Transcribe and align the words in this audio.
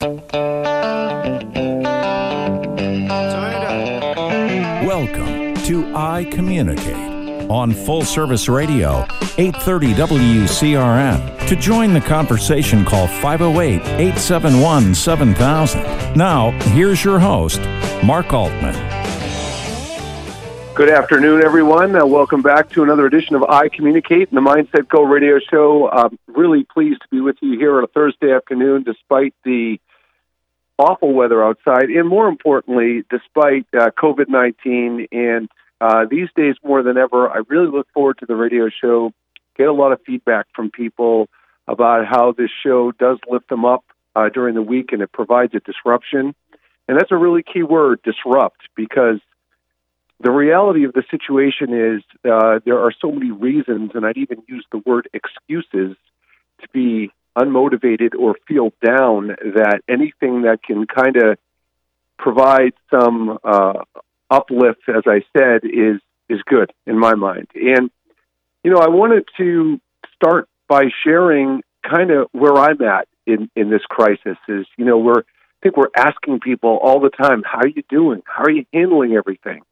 Welcome 0.00 0.20
to 5.64 5.92
I 5.92 6.28
Communicate 6.30 6.94
on 7.50 7.72
Full 7.72 8.04
Service 8.04 8.48
Radio, 8.48 9.00
830 9.38 9.94
WCRN. 9.94 11.48
To 11.48 11.56
join 11.56 11.92
the 11.94 12.00
conversation, 12.00 12.84
call 12.84 13.08
508 13.08 13.80
871 13.82 14.94
7000. 14.94 15.82
Now, 16.14 16.52
here's 16.70 17.02
your 17.02 17.18
host, 17.18 17.60
Mark 18.04 18.32
Altman. 18.32 18.76
Good 20.76 20.90
afternoon, 20.90 21.42
everyone. 21.42 21.96
Uh, 21.96 22.06
welcome 22.06 22.40
back 22.40 22.70
to 22.70 22.84
another 22.84 23.04
edition 23.04 23.34
of 23.34 23.42
I 23.42 23.68
Communicate, 23.68 24.30
the 24.30 24.38
Mindset 24.38 24.86
Go 24.86 25.02
radio 25.02 25.40
show. 25.40 25.90
I'm 25.90 26.16
really 26.28 26.62
pleased 26.62 27.02
to 27.02 27.08
be 27.10 27.20
with 27.20 27.34
you 27.40 27.58
here 27.58 27.78
on 27.78 27.82
a 27.82 27.88
Thursday 27.88 28.32
afternoon, 28.32 28.84
despite 28.84 29.34
the 29.42 29.80
awful 30.78 31.12
weather 31.12 31.44
outside, 31.44 31.90
and 31.90 32.08
more 32.08 32.28
importantly, 32.28 33.02
despite 33.10 33.66
uh, 33.74 33.90
COVID 33.98 34.28
19. 34.28 35.08
And 35.12 35.48
uh, 35.80 36.06
these 36.10 36.28
days, 36.36 36.54
more 36.64 36.82
than 36.82 36.96
ever, 36.96 37.28
I 37.28 37.42
really 37.48 37.70
look 37.70 37.88
forward 37.92 38.18
to 38.18 38.26
the 38.26 38.36
radio 38.36 38.68
show, 38.68 39.12
get 39.56 39.68
a 39.68 39.72
lot 39.72 39.92
of 39.92 40.00
feedback 40.06 40.46
from 40.54 40.70
people 40.70 41.28
about 41.66 42.06
how 42.06 42.32
this 42.32 42.50
show 42.64 42.92
does 42.92 43.18
lift 43.28 43.48
them 43.48 43.64
up 43.64 43.84
uh, 44.16 44.28
during 44.28 44.54
the 44.54 44.62
week 44.62 44.92
and 44.92 45.02
it 45.02 45.12
provides 45.12 45.54
a 45.54 45.60
disruption. 45.60 46.34
And 46.88 46.98
that's 46.98 47.12
a 47.12 47.16
really 47.16 47.42
key 47.42 47.62
word, 47.62 48.00
disrupt, 48.02 48.62
because 48.74 49.20
the 50.20 50.30
reality 50.30 50.84
of 50.84 50.94
the 50.94 51.04
situation 51.10 51.74
is 51.74 52.02
uh, 52.24 52.60
there 52.64 52.78
are 52.78 52.92
so 52.98 53.12
many 53.12 53.30
reasons, 53.30 53.90
and 53.94 54.06
I'd 54.06 54.16
even 54.16 54.42
use 54.48 54.64
the 54.72 54.82
word 54.84 55.08
excuses 55.12 55.96
to 56.60 56.68
be 56.72 57.10
unmotivated 57.38 58.14
or 58.18 58.36
feel 58.46 58.72
down 58.84 59.28
that 59.28 59.80
anything 59.88 60.42
that 60.42 60.62
can 60.62 60.86
kind 60.86 61.16
of 61.16 61.38
provide 62.18 62.72
some 62.90 63.38
uh, 63.44 63.84
uplift, 64.30 64.82
as 64.88 65.04
I 65.06 65.22
said, 65.36 65.62
is 65.64 66.00
is 66.28 66.40
good 66.46 66.72
in 66.86 66.98
my 66.98 67.14
mind. 67.14 67.46
And 67.54 67.90
you 68.64 68.70
know, 68.70 68.80
I 68.80 68.88
wanted 68.88 69.24
to 69.38 69.80
start 70.14 70.48
by 70.68 70.84
sharing 71.04 71.62
kind 71.88 72.10
of 72.10 72.28
where 72.32 72.54
I'm 72.54 72.82
at 72.82 73.08
in 73.26 73.50
in 73.54 73.70
this 73.70 73.82
crisis. 73.88 74.36
Is 74.48 74.66
you 74.76 74.84
know 74.84 74.98
we're 74.98 75.20
I 75.20 75.60
think 75.62 75.76
we're 75.76 75.90
asking 75.96 76.40
people 76.40 76.78
all 76.80 77.00
the 77.00 77.10
time, 77.10 77.42
how 77.44 77.58
are 77.58 77.68
you 77.68 77.82
doing? 77.88 78.22
How 78.26 78.44
are 78.44 78.50
you 78.50 78.64
handling 78.72 79.14
everything? 79.14 79.62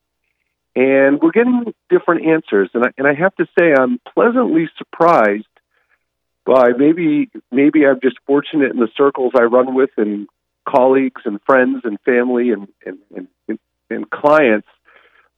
And 0.74 1.20
we're 1.22 1.30
getting 1.30 1.72
different 1.88 2.26
answers. 2.26 2.70
And 2.74 2.84
I, 2.84 2.88
and 2.98 3.06
I 3.06 3.14
have 3.14 3.34
to 3.36 3.46
say, 3.56 3.72
I'm 3.72 4.00
pleasantly 4.12 4.68
surprised 4.76 5.46
by 6.46 6.70
maybe 6.76 7.30
maybe 7.50 7.84
I'm 7.86 8.00
just 8.00 8.16
fortunate 8.26 8.70
in 8.70 8.78
the 8.78 8.88
circles 8.96 9.32
I 9.36 9.42
run 9.42 9.74
with 9.74 9.90
and 9.96 10.28
colleagues 10.68 11.22
and 11.24 11.40
friends 11.44 11.82
and 11.84 11.98
family 12.00 12.50
and 12.50 12.68
and, 12.84 13.28
and, 13.48 13.58
and 13.90 14.10
clients. 14.10 14.68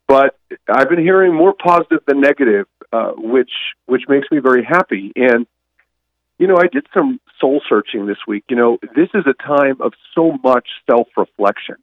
But 0.07 0.39
I've 0.69 0.89
been 0.89 1.01
hearing 1.01 1.35
more 1.35 1.53
positive 1.53 2.01
than 2.07 2.21
negative, 2.21 2.67
uh, 2.93 3.13
which 3.17 3.53
which 3.87 4.03
makes 4.09 4.29
me 4.31 4.39
very 4.39 4.65
happy. 4.65 5.13
And 5.17 5.47
you 6.39 6.47
know, 6.47 6.57
I 6.57 6.69
did 6.71 6.87
some 6.95 7.21
soul 7.41 7.61
searching 7.69 8.07
this 8.07 8.19
week. 8.27 8.45
You 8.49 8.57
know, 8.57 8.79
this 8.95 9.09
is 9.15 9.25
a 9.27 9.35
time 9.35 9.81
of 9.81 9.93
so 10.15 10.39
much 10.43 10.69
self 10.89 11.09
reflection 11.17 11.77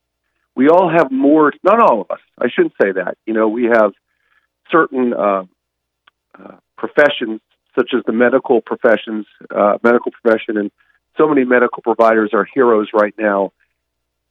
we 0.56 0.70
all 0.70 0.90
have 0.90 1.12
more, 1.12 1.52
not 1.64 1.80
all 1.80 2.02
of 2.02 2.12
us, 2.12 2.22
I 2.40 2.48
shouldn't 2.50 2.74
say 2.82 2.94
that. 2.94 3.18
You 3.26 3.34
know, 3.34 3.50
we 3.50 3.66
have 3.66 3.92
certain 4.72 5.14
uh, 5.14 5.44
uh, 6.40 6.56
professions, 6.78 7.42
such 7.76 7.92
as 7.96 8.04
the 8.06 8.14
medical 8.14 8.62
professions, 8.62 9.26
uh, 9.54 9.78
medical 9.84 10.12
profession, 10.12 10.58
and 10.58 10.72
so 11.18 11.28
many 11.28 11.44
medical 11.44 11.82
providers 11.82 12.32
are 12.34 12.48
heroes 12.54 12.90
right 12.94 13.14
now. 13.18 13.52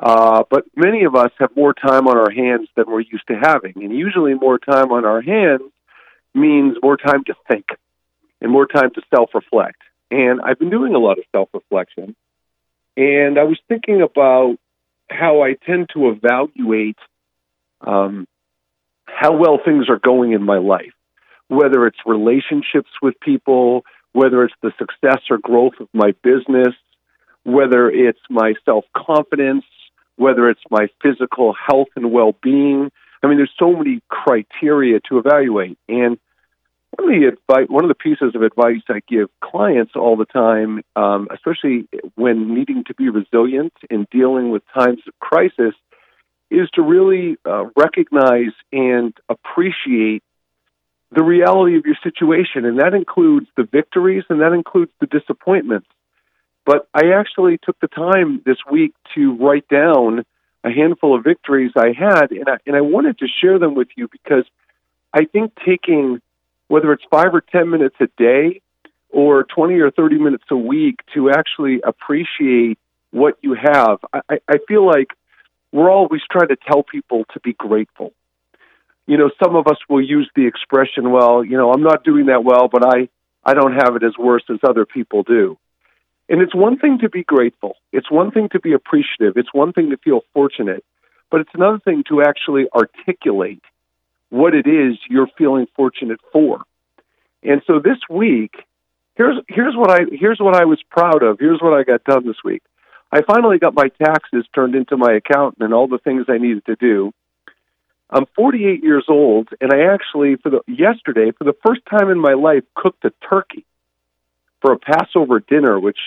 Uh, 0.00 0.42
but 0.50 0.64
many 0.74 1.04
of 1.04 1.14
us 1.14 1.30
have 1.38 1.54
more 1.56 1.72
time 1.72 2.08
on 2.08 2.16
our 2.16 2.30
hands 2.30 2.68
than 2.76 2.84
we're 2.88 3.00
used 3.00 3.26
to 3.28 3.38
having. 3.40 3.74
And 3.76 3.96
usually, 3.96 4.34
more 4.34 4.58
time 4.58 4.90
on 4.90 5.04
our 5.04 5.22
hands 5.22 5.70
means 6.34 6.76
more 6.82 6.96
time 6.96 7.24
to 7.24 7.34
think 7.48 7.66
and 8.40 8.50
more 8.50 8.66
time 8.66 8.90
to 8.94 9.02
self 9.14 9.30
reflect. 9.34 9.80
And 10.10 10.40
I've 10.40 10.58
been 10.58 10.70
doing 10.70 10.94
a 10.94 10.98
lot 10.98 11.18
of 11.18 11.24
self 11.32 11.48
reflection. 11.54 12.16
And 12.96 13.38
I 13.38 13.44
was 13.44 13.58
thinking 13.68 14.02
about 14.02 14.56
how 15.08 15.42
I 15.42 15.54
tend 15.54 15.90
to 15.94 16.10
evaluate 16.10 16.98
um, 17.80 18.26
how 19.04 19.36
well 19.36 19.58
things 19.64 19.88
are 19.88 19.98
going 19.98 20.32
in 20.32 20.42
my 20.42 20.58
life, 20.58 20.92
whether 21.48 21.86
it's 21.86 21.98
relationships 22.06 22.90
with 23.02 23.14
people, 23.20 23.84
whether 24.12 24.44
it's 24.44 24.54
the 24.62 24.72
success 24.78 25.22
or 25.30 25.38
growth 25.38 25.74
of 25.80 25.88
my 25.92 26.12
business, 26.22 26.74
whether 27.44 27.88
it's 27.90 28.20
my 28.30 28.54
self 28.64 28.84
confidence, 28.96 29.64
whether 30.16 30.48
it's 30.48 30.62
my 30.70 30.88
physical 31.02 31.54
health 31.54 31.88
and 31.96 32.12
well 32.12 32.34
being. 32.42 32.90
I 33.22 33.26
mean, 33.26 33.38
there's 33.38 33.50
so 33.58 33.72
many 33.72 34.00
criteria 34.08 35.00
to 35.08 35.18
evaluate. 35.18 35.78
And 35.88 36.18
one 36.96 37.14
of 37.14 37.20
the 37.20 37.26
advice, 37.28 37.68
one 37.68 37.84
of 37.84 37.88
the 37.88 37.94
pieces 37.94 38.34
of 38.34 38.42
advice 38.42 38.82
I 38.88 39.00
give 39.08 39.28
clients 39.42 39.92
all 39.96 40.16
the 40.16 40.26
time, 40.26 40.82
um, 40.94 41.28
especially 41.32 41.88
when 42.14 42.54
needing 42.54 42.84
to 42.84 42.94
be 42.94 43.08
resilient 43.08 43.72
in 43.90 44.06
dealing 44.10 44.50
with 44.50 44.62
times 44.74 45.00
of 45.06 45.14
crisis, 45.20 45.74
is 46.50 46.68
to 46.74 46.82
really 46.82 47.36
uh, 47.44 47.64
recognize 47.76 48.52
and 48.72 49.14
appreciate 49.28 50.22
the 51.12 51.22
reality 51.22 51.76
of 51.76 51.84
your 51.86 51.96
situation, 52.02 52.64
and 52.64 52.80
that 52.80 52.94
includes 52.94 53.46
the 53.56 53.64
victories 53.64 54.24
and 54.28 54.40
that 54.40 54.52
includes 54.52 54.92
the 55.00 55.06
disappointments. 55.06 55.86
But 56.64 56.88
I 56.94 57.12
actually 57.14 57.58
took 57.58 57.78
the 57.80 57.88
time 57.88 58.42
this 58.44 58.56
week 58.70 58.94
to 59.14 59.36
write 59.36 59.68
down 59.68 60.24
a 60.64 60.70
handful 60.70 61.14
of 61.14 61.22
victories 61.22 61.72
I 61.76 61.92
had, 61.92 62.30
and 62.30 62.48
I, 62.48 62.56
and 62.66 62.74
I 62.74 62.80
wanted 62.80 63.18
to 63.18 63.26
share 63.28 63.58
them 63.58 63.74
with 63.74 63.88
you 63.96 64.08
because 64.08 64.44
I 65.12 65.26
think 65.26 65.52
taking 65.64 66.20
whether 66.68 66.92
it's 66.92 67.04
five 67.10 67.34
or 67.34 67.42
10 67.42 67.70
minutes 67.70 67.96
a 68.00 68.08
day 68.16 68.62
or 69.10 69.44
20 69.44 69.74
or 69.74 69.90
30 69.90 70.18
minutes 70.18 70.44
a 70.50 70.56
week 70.56 71.00
to 71.12 71.30
actually 71.30 71.80
appreciate 71.84 72.78
what 73.10 73.36
you 73.42 73.54
have. 73.54 73.98
I, 74.12 74.38
I 74.48 74.56
feel 74.66 74.84
like 74.84 75.08
we're 75.70 75.90
always 75.90 76.22
trying 76.30 76.48
to 76.48 76.56
tell 76.56 76.82
people 76.82 77.24
to 77.34 77.40
be 77.40 77.52
grateful. 77.52 78.12
You 79.06 79.18
know, 79.18 79.30
some 79.42 79.54
of 79.54 79.66
us 79.66 79.76
will 79.88 80.02
use 80.02 80.30
the 80.34 80.46
expression, 80.46 81.10
well, 81.10 81.44
you 81.44 81.56
know, 81.56 81.72
I'm 81.72 81.82
not 81.82 82.04
doing 82.04 82.26
that 82.26 82.42
well, 82.44 82.68
but 82.68 82.84
I, 82.84 83.08
I 83.44 83.54
don't 83.54 83.74
have 83.74 83.96
it 83.96 84.02
as 84.02 84.16
worse 84.18 84.44
as 84.50 84.58
other 84.66 84.86
people 84.86 85.22
do. 85.22 85.58
And 86.28 86.40
it's 86.40 86.54
one 86.54 86.78
thing 86.78 86.98
to 87.02 87.10
be 87.10 87.22
grateful. 87.22 87.76
It's 87.92 88.10
one 88.10 88.30
thing 88.30 88.48
to 88.52 88.60
be 88.60 88.72
appreciative. 88.72 89.36
It's 89.36 89.52
one 89.52 89.72
thing 89.72 89.90
to 89.90 89.98
feel 89.98 90.22
fortunate. 90.32 90.84
But 91.30 91.42
it's 91.42 91.50
another 91.54 91.80
thing 91.84 92.04
to 92.08 92.22
actually 92.22 92.66
articulate 92.74 93.62
what 94.30 94.54
it 94.54 94.66
is 94.66 94.96
you're 95.08 95.28
feeling 95.36 95.66
fortunate 95.76 96.20
for. 96.32 96.62
And 97.42 97.60
so 97.66 97.78
this 97.78 97.98
week, 98.08 98.54
here's 99.16 99.36
here's 99.48 99.76
what 99.76 99.90
I 99.90 100.04
here's 100.10 100.40
what 100.40 100.56
I 100.56 100.64
was 100.64 100.80
proud 100.90 101.22
of. 101.22 101.38
Here's 101.38 101.60
what 101.60 101.74
I 101.74 101.82
got 101.82 102.04
done 102.04 102.26
this 102.26 102.42
week. 102.42 102.62
I 103.12 103.20
finally 103.22 103.58
got 103.58 103.74
my 103.74 103.88
taxes 104.02 104.44
turned 104.54 104.74
into 104.74 104.96
my 104.96 105.12
accountant 105.12 105.62
and 105.62 105.74
all 105.74 105.86
the 105.86 105.98
things 105.98 106.24
I 106.28 106.38
needed 106.38 106.64
to 106.66 106.76
do. 106.76 107.12
I'm 108.10 108.26
48 108.36 108.82
years 108.82 109.04
old, 109.08 109.48
and 109.60 109.72
I 109.72 109.92
actually, 109.92 110.36
for 110.36 110.50
the 110.50 110.60
yesterday, 110.68 111.32
for 111.36 111.44
the 111.44 111.56
first 111.66 111.80
time 111.90 112.10
in 112.10 112.18
my 112.18 112.34
life, 112.34 112.62
cooked 112.74 113.04
a 113.04 113.12
turkey 113.28 113.64
for 114.60 114.72
a 114.72 114.78
Passover 114.78 115.40
dinner, 115.40 115.78
which 115.80 115.98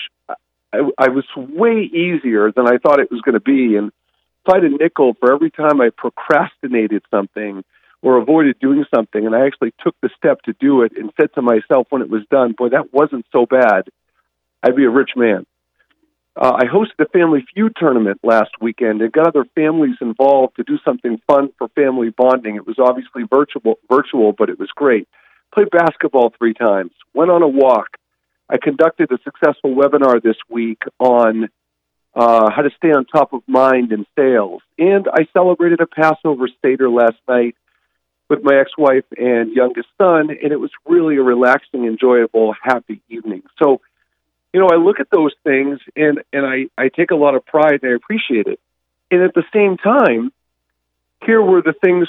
I, 0.72 0.90
I 0.98 1.08
was 1.08 1.24
way 1.36 1.82
easier 1.82 2.52
than 2.52 2.66
I 2.66 2.78
thought 2.78 3.00
it 3.00 3.10
was 3.10 3.20
going 3.20 3.34
to 3.34 3.40
be. 3.40 3.76
And 3.76 3.88
if 3.88 4.52
I 4.52 4.56
had 4.56 4.64
a 4.64 4.70
nickel 4.70 5.14
for 5.18 5.32
every 5.32 5.50
time 5.50 5.80
I 5.80 5.90
procrastinated 5.90 7.02
something 7.10 7.64
or 8.00 8.16
avoided 8.18 8.58
doing 8.60 8.84
something, 8.94 9.26
and 9.26 9.34
I 9.34 9.46
actually 9.46 9.74
took 9.82 9.96
the 10.00 10.10
step 10.16 10.42
to 10.42 10.54
do 10.60 10.82
it 10.82 10.92
and 10.96 11.12
said 11.20 11.34
to 11.34 11.42
myself 11.42 11.88
when 11.90 12.02
it 12.02 12.10
was 12.10 12.22
done, 12.30 12.52
boy, 12.52 12.70
that 12.70 12.92
wasn't 12.92 13.26
so 13.32 13.44
bad. 13.44 13.88
I'd 14.62 14.76
be 14.76 14.84
a 14.84 14.90
rich 14.90 15.10
man. 15.16 15.46
Uh, 16.40 16.52
I 16.56 16.66
hosted 16.66 17.00
a 17.00 17.08
Family 17.08 17.44
Feud 17.52 17.72
tournament 17.76 18.20
last 18.22 18.52
weekend 18.60 19.02
and 19.02 19.10
got 19.10 19.26
other 19.26 19.44
families 19.56 19.96
involved 20.00 20.54
to 20.54 20.62
do 20.62 20.78
something 20.84 21.20
fun 21.26 21.48
for 21.58 21.66
family 21.70 22.10
bonding. 22.10 22.54
It 22.54 22.64
was 22.64 22.76
obviously 22.78 23.24
virtual, 23.28 23.80
virtual, 23.90 24.32
but 24.32 24.48
it 24.48 24.56
was 24.56 24.68
great. 24.72 25.08
Played 25.52 25.70
basketball 25.70 26.32
three 26.38 26.54
times. 26.54 26.92
Went 27.12 27.32
on 27.32 27.42
a 27.42 27.48
walk. 27.48 27.88
I 28.48 28.56
conducted 28.62 29.10
a 29.10 29.18
successful 29.24 29.74
webinar 29.74 30.22
this 30.22 30.36
week 30.48 30.82
on 31.00 31.48
uh, 32.14 32.50
how 32.50 32.62
to 32.62 32.70
stay 32.76 32.92
on 32.92 33.04
top 33.04 33.32
of 33.32 33.42
mind 33.48 33.90
in 33.90 34.06
sales, 34.16 34.62
and 34.78 35.06
I 35.12 35.26
celebrated 35.32 35.80
a 35.80 35.86
Passover 35.86 36.48
Seder 36.62 36.88
last 36.88 37.18
night 37.28 37.56
with 38.30 38.44
my 38.44 38.60
ex-wife 38.60 39.04
and 39.16 39.52
youngest 39.52 39.88
son, 39.98 40.30
and 40.30 40.52
it 40.52 40.60
was 40.60 40.70
really 40.86 41.16
a 41.16 41.22
relaxing, 41.22 41.84
enjoyable, 41.84 42.54
happy 42.62 43.00
evening. 43.08 43.42
So, 43.60 43.80
you 44.58 44.64
know, 44.64 44.70
I 44.72 44.76
look 44.76 44.98
at 44.98 45.06
those 45.12 45.32
things 45.44 45.78
and 45.94 46.20
and 46.32 46.44
I 46.44 46.66
I 46.76 46.88
take 46.88 47.12
a 47.12 47.14
lot 47.14 47.36
of 47.36 47.46
pride 47.46 47.78
and 47.82 47.92
I 47.92 47.94
appreciate 47.94 48.48
it. 48.48 48.58
And 49.08 49.22
at 49.22 49.32
the 49.32 49.44
same 49.54 49.76
time, 49.76 50.32
here 51.24 51.40
were 51.40 51.62
the 51.62 51.74
things 51.84 52.08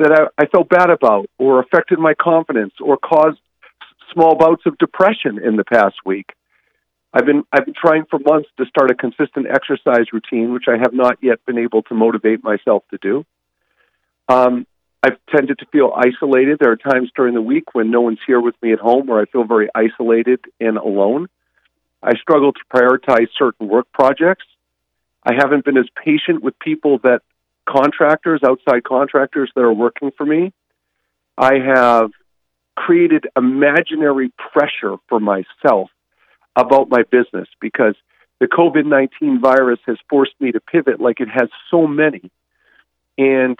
that 0.00 0.10
I, 0.10 0.42
I 0.42 0.46
felt 0.46 0.68
bad 0.68 0.90
about, 0.90 1.30
or 1.38 1.60
affected 1.60 2.00
my 2.00 2.14
confidence, 2.14 2.74
or 2.80 2.96
caused 2.96 3.38
small 4.12 4.34
bouts 4.34 4.62
of 4.66 4.76
depression 4.78 5.38
in 5.38 5.54
the 5.54 5.62
past 5.62 5.94
week. 6.04 6.32
I've 7.12 7.26
been 7.26 7.44
I've 7.52 7.64
been 7.64 7.74
trying 7.80 8.06
for 8.10 8.18
months 8.18 8.48
to 8.56 8.66
start 8.66 8.90
a 8.90 8.96
consistent 8.96 9.46
exercise 9.48 10.06
routine, 10.12 10.52
which 10.52 10.64
I 10.66 10.76
have 10.76 10.94
not 10.94 11.18
yet 11.22 11.46
been 11.46 11.58
able 11.58 11.82
to 11.82 11.94
motivate 11.94 12.42
myself 12.42 12.82
to 12.90 12.98
do. 13.00 13.24
Um, 14.28 14.66
I've 15.00 15.18
tended 15.32 15.60
to 15.60 15.66
feel 15.66 15.92
isolated. 15.94 16.58
There 16.58 16.72
are 16.72 16.76
times 16.76 17.12
during 17.14 17.34
the 17.34 17.42
week 17.42 17.72
when 17.72 17.92
no 17.92 18.00
one's 18.00 18.18
here 18.26 18.40
with 18.40 18.56
me 18.60 18.72
at 18.72 18.80
home 18.80 19.06
where 19.06 19.20
I 19.20 19.26
feel 19.26 19.44
very 19.44 19.68
isolated 19.72 20.40
and 20.58 20.76
alone. 20.76 21.28
I 22.04 22.14
struggle 22.16 22.52
to 22.52 22.60
prioritize 22.72 23.28
certain 23.38 23.66
work 23.66 23.86
projects. 23.92 24.44
I 25.24 25.32
haven't 25.34 25.64
been 25.64 25.78
as 25.78 25.86
patient 26.04 26.42
with 26.42 26.58
people 26.58 26.98
that 26.98 27.22
contractors, 27.66 28.42
outside 28.46 28.84
contractors 28.84 29.50
that 29.54 29.62
are 29.62 29.72
working 29.72 30.10
for 30.16 30.26
me. 30.26 30.52
I 31.38 31.54
have 31.64 32.10
created 32.76 33.26
imaginary 33.34 34.32
pressure 34.52 34.96
for 35.08 35.18
myself 35.18 35.90
about 36.54 36.90
my 36.90 37.04
business 37.10 37.48
because 37.58 37.94
the 38.38 38.46
COVID 38.46 38.84
19 38.84 39.40
virus 39.40 39.80
has 39.86 39.96
forced 40.10 40.34
me 40.40 40.52
to 40.52 40.60
pivot 40.60 41.00
like 41.00 41.20
it 41.20 41.28
has 41.28 41.48
so 41.70 41.86
many. 41.86 42.30
And 43.16 43.58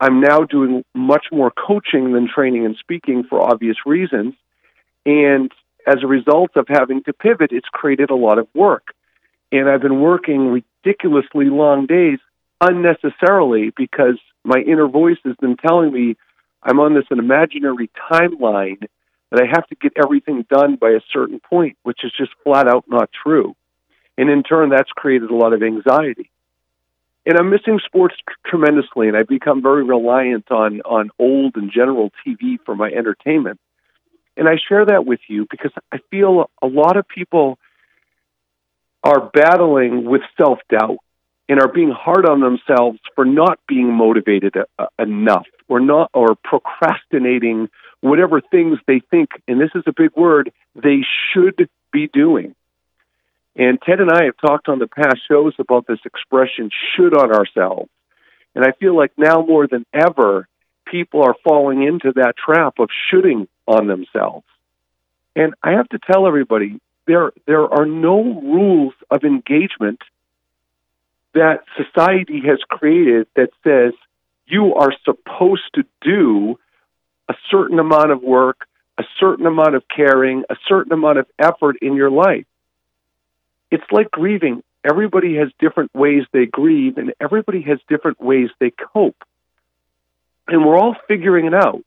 I'm 0.00 0.20
now 0.20 0.44
doing 0.44 0.82
much 0.94 1.26
more 1.30 1.50
coaching 1.50 2.12
than 2.12 2.28
training 2.32 2.64
and 2.64 2.76
speaking 2.76 3.24
for 3.28 3.40
obvious 3.40 3.76
reasons. 3.84 4.34
And 5.04 5.52
as 5.86 5.96
a 6.02 6.06
result 6.06 6.52
of 6.56 6.66
having 6.68 7.02
to 7.04 7.12
pivot, 7.12 7.52
it's 7.52 7.68
created 7.68 8.10
a 8.10 8.14
lot 8.14 8.38
of 8.38 8.48
work. 8.54 8.94
And 9.52 9.68
I've 9.68 9.82
been 9.82 10.00
working 10.00 10.62
ridiculously 10.84 11.46
long 11.46 11.86
days 11.86 12.18
unnecessarily 12.60 13.72
because 13.76 14.18
my 14.44 14.58
inner 14.60 14.88
voice 14.88 15.18
has 15.24 15.36
been 15.40 15.56
telling 15.56 15.92
me 15.92 16.16
I'm 16.62 16.80
on 16.80 16.94
this 16.94 17.04
imaginary 17.10 17.90
timeline 18.10 18.86
that 19.30 19.42
I 19.42 19.46
have 19.50 19.66
to 19.68 19.74
get 19.74 19.92
everything 20.02 20.46
done 20.48 20.76
by 20.76 20.90
a 20.90 21.00
certain 21.12 21.40
point, 21.40 21.76
which 21.82 22.00
is 22.04 22.12
just 22.16 22.30
flat 22.42 22.68
out 22.68 22.84
not 22.88 23.10
true. 23.22 23.54
And 24.16 24.30
in 24.30 24.42
turn, 24.42 24.70
that's 24.70 24.90
created 24.90 25.30
a 25.30 25.34
lot 25.34 25.52
of 25.52 25.62
anxiety. 25.62 26.30
And 27.26 27.38
I'm 27.38 27.50
missing 27.50 27.80
sports 27.84 28.14
tremendously, 28.46 29.08
and 29.08 29.16
I've 29.16 29.28
become 29.28 29.62
very 29.62 29.82
reliant 29.82 30.50
on, 30.50 30.82
on 30.82 31.10
old 31.18 31.56
and 31.56 31.72
general 31.72 32.10
TV 32.24 32.58
for 32.64 32.76
my 32.76 32.88
entertainment. 32.88 33.58
And 34.36 34.48
I 34.48 34.56
share 34.68 34.86
that 34.86 35.06
with 35.06 35.20
you 35.28 35.46
because 35.50 35.72
I 35.92 35.98
feel 36.10 36.50
a 36.60 36.66
lot 36.66 36.96
of 36.96 37.06
people 37.06 37.58
are 39.02 39.30
battling 39.32 40.04
with 40.04 40.22
self 40.36 40.58
doubt 40.70 40.98
and 41.48 41.60
are 41.60 41.72
being 41.72 41.90
hard 41.90 42.26
on 42.26 42.40
themselves 42.40 42.98
for 43.14 43.24
not 43.24 43.58
being 43.68 43.92
motivated 43.92 44.54
uh, 44.78 44.86
enough 44.98 45.46
or 45.68 45.78
not 45.78 46.10
or 46.14 46.36
procrastinating 46.42 47.68
whatever 48.00 48.40
things 48.40 48.78
they 48.86 49.00
think 49.10 49.30
and 49.46 49.60
this 49.60 49.70
is 49.74 49.82
a 49.86 49.92
big 49.96 50.10
word 50.16 50.52
they 50.74 51.00
should 51.32 51.68
be 51.92 52.08
doing. 52.12 52.54
And 53.56 53.78
ted 53.80 54.00
and 54.00 54.10
i 54.10 54.24
have 54.24 54.36
talked 54.38 54.68
on 54.68 54.78
the 54.78 54.88
past 54.88 55.18
shows 55.28 55.54
about 55.58 55.86
this 55.86 56.00
expression 56.04 56.70
should 56.96 57.16
on 57.16 57.32
ourselves. 57.32 57.90
And 58.54 58.64
i 58.64 58.72
feel 58.72 58.96
like 58.96 59.12
now 59.16 59.42
more 59.42 59.68
than 59.68 59.84
ever 59.92 60.48
people 60.84 61.22
are 61.22 61.34
falling 61.44 61.82
into 61.82 62.12
that 62.12 62.34
trap 62.36 62.78
of 62.78 62.88
shooting 63.10 63.48
on 63.66 63.86
themselves 63.86 64.46
and 65.34 65.54
i 65.62 65.72
have 65.72 65.88
to 65.88 65.98
tell 65.98 66.26
everybody 66.26 66.80
there 67.06 67.32
there 67.46 67.72
are 67.72 67.86
no 67.86 68.22
rules 68.22 68.94
of 69.10 69.24
engagement 69.24 70.00
that 71.34 71.64
society 71.76 72.40
has 72.46 72.58
created 72.68 73.26
that 73.34 73.50
says 73.64 73.92
you 74.46 74.74
are 74.74 74.92
supposed 75.04 75.68
to 75.74 75.84
do 76.00 76.58
a 77.28 77.34
certain 77.50 77.78
amount 77.78 78.10
of 78.10 78.22
work, 78.22 78.66
a 78.98 79.04
certain 79.18 79.46
amount 79.46 79.74
of 79.74 79.82
caring, 79.94 80.44
a 80.48 80.56
certain 80.68 80.92
amount 80.92 81.18
of 81.18 81.26
effort 81.38 81.76
in 81.82 81.94
your 81.94 82.10
life. 82.10 82.46
It's 83.70 83.84
like 83.90 84.10
grieving. 84.10 84.62
Everybody 84.84 85.36
has 85.36 85.48
different 85.58 85.94
ways 85.94 86.24
they 86.32 86.46
grieve, 86.46 86.98
and 86.98 87.14
everybody 87.20 87.62
has 87.62 87.78
different 87.88 88.20
ways 88.20 88.50
they 88.60 88.70
cope. 88.92 89.16
And 90.48 90.64
we're 90.64 90.78
all 90.78 90.96
figuring 91.08 91.46
it 91.46 91.54
out. 91.54 91.82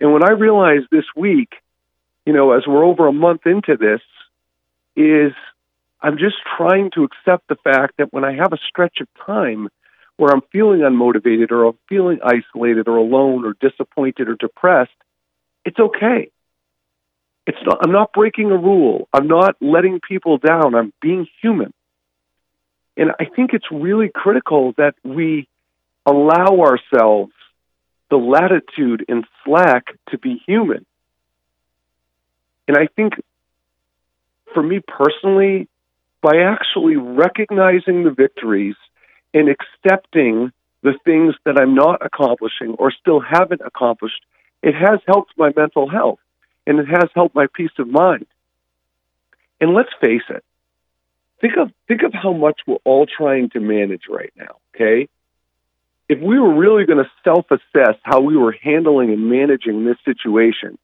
And 0.00 0.12
when 0.12 0.24
I 0.24 0.32
realized 0.32 0.86
this 0.90 1.04
week, 1.16 1.50
you 2.26 2.32
know, 2.32 2.52
as 2.52 2.66
we're 2.66 2.84
over 2.84 3.06
a 3.06 3.12
month 3.12 3.42
into 3.46 3.76
this, 3.76 4.00
is 4.96 5.32
I'm 6.00 6.18
just 6.18 6.36
trying 6.56 6.90
to 6.94 7.04
accept 7.04 7.48
the 7.48 7.56
fact 7.56 7.94
that 7.98 8.12
when 8.12 8.24
I 8.24 8.34
have 8.34 8.52
a 8.52 8.58
stretch 8.68 8.98
of 9.00 9.08
time 9.24 9.68
where 10.16 10.30
I'm 10.32 10.42
feeling 10.52 10.80
unmotivated 10.80 11.50
or 11.50 11.66
I'm 11.66 11.78
feeling 11.88 12.20
isolated 12.22 12.88
or 12.88 12.96
alone 12.96 13.44
or 13.44 13.54
disappointed 13.60 14.28
or 14.28 14.34
depressed, 14.34 14.92
it's 15.64 15.78
okay. 15.78 16.30
It's 17.46 17.58
not, 17.64 17.78
I'm 17.82 17.92
not 17.92 18.12
breaking 18.12 18.50
a 18.50 18.56
rule. 18.56 19.08
I'm 19.12 19.26
not 19.26 19.56
letting 19.60 20.00
people 20.06 20.38
down. 20.38 20.74
I'm 20.74 20.92
being 21.00 21.26
human. 21.42 21.72
And 22.96 23.10
I 23.18 23.24
think 23.24 23.52
it's 23.52 23.66
really 23.70 24.10
critical 24.14 24.72
that 24.78 24.94
we 25.02 25.48
allow 26.06 26.60
ourselves 26.60 27.32
the 28.14 28.18
latitude 28.18 29.04
and 29.08 29.24
slack 29.44 29.86
to 30.08 30.18
be 30.18 30.40
human. 30.46 30.86
And 32.68 32.76
I 32.76 32.86
think 32.94 33.14
for 34.52 34.62
me 34.62 34.78
personally, 34.86 35.68
by 36.22 36.36
actually 36.36 36.94
recognizing 36.94 38.04
the 38.04 38.14
victories 38.16 38.76
and 39.34 39.48
accepting 39.48 40.52
the 40.84 40.92
things 41.04 41.34
that 41.44 41.58
I'm 41.60 41.74
not 41.74 42.06
accomplishing 42.06 42.76
or 42.78 42.92
still 42.92 43.18
haven't 43.18 43.62
accomplished, 43.66 44.22
it 44.62 44.74
has 44.76 45.00
helped 45.08 45.32
my 45.36 45.50
mental 45.56 45.90
health 45.90 46.20
and 46.68 46.78
it 46.78 46.86
has 46.86 47.10
helped 47.16 47.34
my 47.34 47.46
peace 47.52 47.76
of 47.80 47.88
mind. 47.88 48.26
And 49.60 49.74
let's 49.74 49.90
face 50.00 50.22
it, 50.28 50.44
think 51.40 51.54
of 51.58 51.72
think 51.88 52.02
of 52.04 52.12
how 52.14 52.32
much 52.32 52.60
we're 52.64 52.76
all 52.84 53.06
trying 53.06 53.50
to 53.50 53.60
manage 53.60 54.02
right 54.08 54.32
now, 54.36 54.58
okay? 54.72 55.08
If 56.08 56.20
we 56.20 56.38
were 56.38 56.54
really 56.54 56.84
going 56.84 57.02
to 57.02 57.10
self-assess 57.24 57.96
how 58.02 58.20
we 58.20 58.36
were 58.36 58.52
handling 58.52 59.10
and 59.10 59.30
managing 59.30 59.84
this 59.84 59.96
situation, 60.04 60.78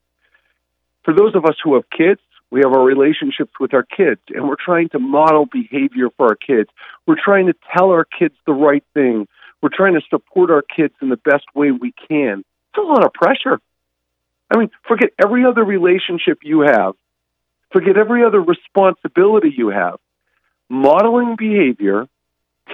for 1.03 1.13
those 1.13 1.35
of 1.35 1.45
us 1.45 1.55
who 1.63 1.75
have 1.75 1.89
kids, 1.89 2.19
we 2.49 2.61
have 2.63 2.73
our 2.73 2.83
relationships 2.83 3.53
with 3.59 3.73
our 3.73 3.83
kids, 3.83 4.19
and 4.29 4.47
we're 4.47 4.57
trying 4.63 4.89
to 4.89 4.99
model 4.99 5.45
behavior 5.45 6.09
for 6.17 6.27
our 6.27 6.35
kids. 6.35 6.69
We're 7.07 7.21
trying 7.23 7.47
to 7.47 7.53
tell 7.75 7.91
our 7.91 8.05
kids 8.05 8.35
the 8.45 8.53
right 8.53 8.83
thing. 8.93 9.27
We're 9.61 9.69
trying 9.73 9.93
to 9.93 10.01
support 10.09 10.51
our 10.51 10.63
kids 10.63 10.93
in 11.01 11.09
the 11.09 11.17
best 11.17 11.45
way 11.55 11.71
we 11.71 11.93
can. 12.09 12.39
It's 12.39 12.77
a 12.77 12.81
lot 12.81 13.05
of 13.05 13.13
pressure. 13.13 13.59
I 14.53 14.57
mean, 14.57 14.69
forget 14.85 15.11
every 15.23 15.45
other 15.45 15.63
relationship 15.63 16.39
you 16.43 16.61
have, 16.61 16.95
forget 17.71 17.95
every 17.95 18.25
other 18.25 18.41
responsibility 18.41 19.53
you 19.55 19.69
have. 19.69 19.99
Modeling 20.67 21.35
behavior, 21.37 22.07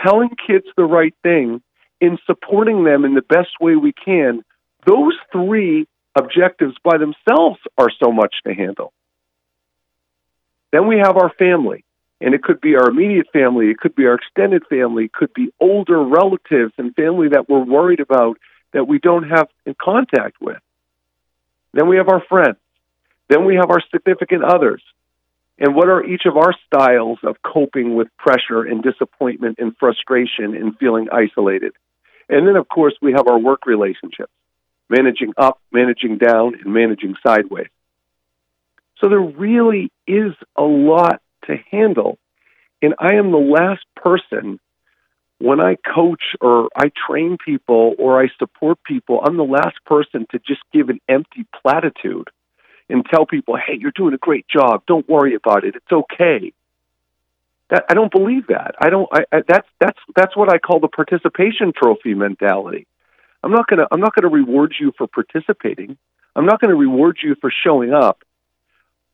telling 0.04 0.30
kids 0.48 0.66
the 0.76 0.86
right 0.86 1.14
thing, 1.22 1.62
and 2.02 2.20
supporting 2.26 2.84
them 2.84 3.06
in 3.06 3.14
the 3.14 3.22
best 3.22 3.50
way 3.60 3.76
we 3.76 3.94
can, 3.94 4.44
those 4.86 5.14
three 5.32 5.88
objectives 6.18 6.76
by 6.84 6.98
themselves 6.98 7.60
are 7.78 7.90
so 8.04 8.12
much 8.12 8.36
to 8.46 8.54
handle. 8.54 8.94
Then 10.72 10.88
we 10.88 10.98
have 10.98 11.18
our 11.18 11.32
family, 11.38 11.84
and 12.20 12.34
it 12.34 12.44
could 12.44 12.62
be 12.62 12.76
our 12.76 12.90
immediate 12.90 13.28
family, 13.32 13.70
it 13.70 13.78
could 13.78 13.96
be 13.96 14.06
our 14.06 14.16
extended 14.16 14.64
family, 14.70 15.06
it 15.06 15.14
could 15.14 15.34
be 15.34 15.54
older 15.60 16.04
relatives 16.04 16.74
and 16.78 16.94
family 16.96 17.30
that 17.30 17.50
we're 17.50 17.64
worried 17.64 18.00
about 18.00 18.38
that 18.74 18.88
we 18.88 19.00
don't 19.00 19.30
have 19.30 19.48
in 19.66 19.76
contact 19.80 20.42
with. 20.42 20.58
Then 21.74 21.88
we 21.88 21.98
have 21.98 22.10
our 22.10 22.24
friends. 22.28 22.58
Then 23.30 23.46
we 23.46 23.56
have 23.56 23.70
our 23.70 23.82
significant 23.92 24.44
others. 24.44 24.82
And 25.60 25.76
what 25.76 25.90
are 25.90 26.04
each 26.04 26.24
of 26.26 26.38
our 26.38 26.54
styles 26.68 27.20
of 27.24 27.38
coping 27.42 27.96
with 27.96 28.08
pressure 28.18 28.62
and 28.62 28.84
disappointment 28.84 29.58
and 29.60 29.76
frustration 29.78 30.56
and 30.56 30.78
feeling 30.78 31.08
isolated? 31.12 31.74
And 32.30 32.48
then, 32.48 32.56
of 32.56 32.68
course, 32.68 32.94
we 33.02 33.14
have 33.14 33.28
our 33.28 33.40
work 33.40 33.66
relationships 33.66 34.32
managing 34.90 35.34
up, 35.38 35.60
managing 35.72 36.18
down, 36.18 36.56
and 36.56 36.74
managing 36.74 37.16
sideways. 37.26 37.68
So 39.02 39.10
there 39.10 39.20
really 39.20 39.92
is 40.08 40.34
a 40.56 40.64
lot 40.64 41.22
to 41.46 41.56
handle. 41.72 42.18
And 42.82 42.94
I 43.00 43.16
am 43.16 43.32
the 43.32 43.38
last 43.38 43.84
person 43.96 44.60
when 45.40 45.60
I 45.60 45.76
coach 45.76 46.24
or 46.42 46.70
I 46.76 46.92
train 47.08 47.38
people 47.44 47.94
or 48.00 48.22
I 48.22 48.28
support 48.40 48.80
people, 48.84 49.22
I'm 49.24 49.38
the 49.38 49.44
last 49.44 49.78
person 49.86 50.26
to 50.32 50.40
just 50.40 50.62
give 50.74 50.90
an 50.90 51.00
empty 51.08 51.46
platitude 51.62 52.30
and 52.90 53.06
tell 53.06 53.26
people, 53.26 53.56
"Hey, 53.56 53.78
you're 53.80 53.92
doing 53.96 54.14
a 54.14 54.18
great 54.18 54.48
job. 54.48 54.84
Don't 54.88 55.08
worry 55.08 55.36
about 55.36 55.64
it. 55.64 55.76
It's 55.76 55.92
okay." 55.92 56.54
That 57.70 57.86
I 57.90 57.94
don't 57.94 58.12
believe 58.12 58.48
that. 58.48 58.76
I 58.80 58.90
don't. 58.90 59.10
I, 59.12 59.26
I, 59.32 59.42
that's 59.48 59.68
that's 59.80 60.00
that's 60.16 60.36
what 60.38 60.54
I 60.54 60.58
call 60.58 60.80
the 60.80 60.88
participation 60.88 61.74
trophy 61.76 62.14
mentality. 62.14 62.88
I'm 63.44 63.52
not 63.52 63.68
gonna 63.68 63.88
I'm 63.92 64.00
not 64.00 64.16
gonna 64.16 64.34
reward 64.34 64.76
you 64.80 64.94
for 64.98 65.08
participating. 65.08 65.98
I'm 66.36 66.46
not 66.46 66.62
to 66.62 66.76
reward 66.76 67.18
you 67.24 67.36
for 67.42 67.52
showing 67.64 67.94
up. 67.94 68.20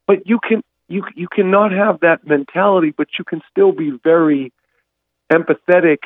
But 0.05 0.27
you 0.27 0.39
can 0.39 0.61
you 0.89 1.03
you 1.15 1.27
cannot 1.27 1.71
have 1.71 2.01
that 2.01 2.27
mentality, 2.27 2.93
but 2.95 3.07
you 3.17 3.23
can 3.23 3.41
still 3.49 3.71
be 3.71 3.91
very 4.03 4.51
empathetic 5.31 5.99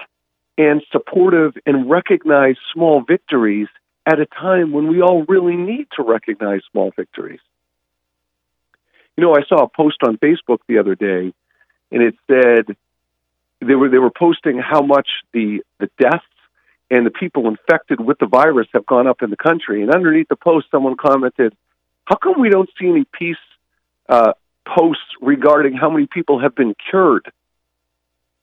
and 0.58 0.84
supportive 0.92 1.54
and 1.66 1.90
recognize 1.90 2.56
small 2.74 3.02
victories 3.02 3.68
at 4.06 4.20
a 4.20 4.26
time 4.26 4.72
when 4.72 4.88
we 4.88 5.02
all 5.02 5.26
really 5.28 5.56
need 5.56 5.88
to 5.98 6.04
recognize 6.04 6.62
small 6.72 6.92
victories. 6.96 7.42
You 9.18 9.24
know, 9.24 9.36
I 9.36 9.44
saw 9.50 9.64
a 9.64 9.70
post 9.70 9.98
on 10.04 10.18
Facebook 10.18 10.60
the 10.68 10.78
other 10.78 10.96
day, 10.96 11.34
and 11.92 12.04
it 12.04 12.16
said 12.28 12.76
they 13.60 13.76
were 13.76 13.90
they 13.90 13.98
were 13.98 14.12
posting 14.12 14.60
how 14.60 14.82
much 14.82 15.10
the 15.34 15.64
the 15.80 15.90
deaths 16.00 16.24
and 16.90 17.06
the 17.06 17.12
people 17.12 17.48
infected 17.48 18.00
with 18.00 18.20
the 18.20 18.28
virus 18.28 18.68
have 18.74 18.86
gone 18.86 19.08
up 19.08 19.22
in 19.22 19.30
the 19.30 19.38
country. 19.38 19.82
And 19.82 19.94
underneath 19.94 20.28
the 20.30 20.36
post, 20.36 20.68
someone 20.72 20.96
commented, 20.96 21.56
"How 22.06 22.16
come 22.16 22.40
we 22.40 22.50
don't 22.50 22.70
see 22.80 22.88
any 22.88 23.06
peace 23.12 23.36
uh, 24.08 24.34
posts 24.68 25.04
regarding 25.20 25.74
how 25.74 25.90
many 25.90 26.06
people 26.06 26.40
have 26.40 26.56
been 26.56 26.76
cured?" 26.90 27.32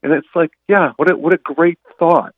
And 0.05 0.13
it's 0.13 0.27
like, 0.35 0.51
yeah, 0.67 0.91
what 0.97 1.11
a, 1.11 1.17
what 1.17 1.33
a 1.33 1.37
great 1.37 1.79
thought. 1.97 2.35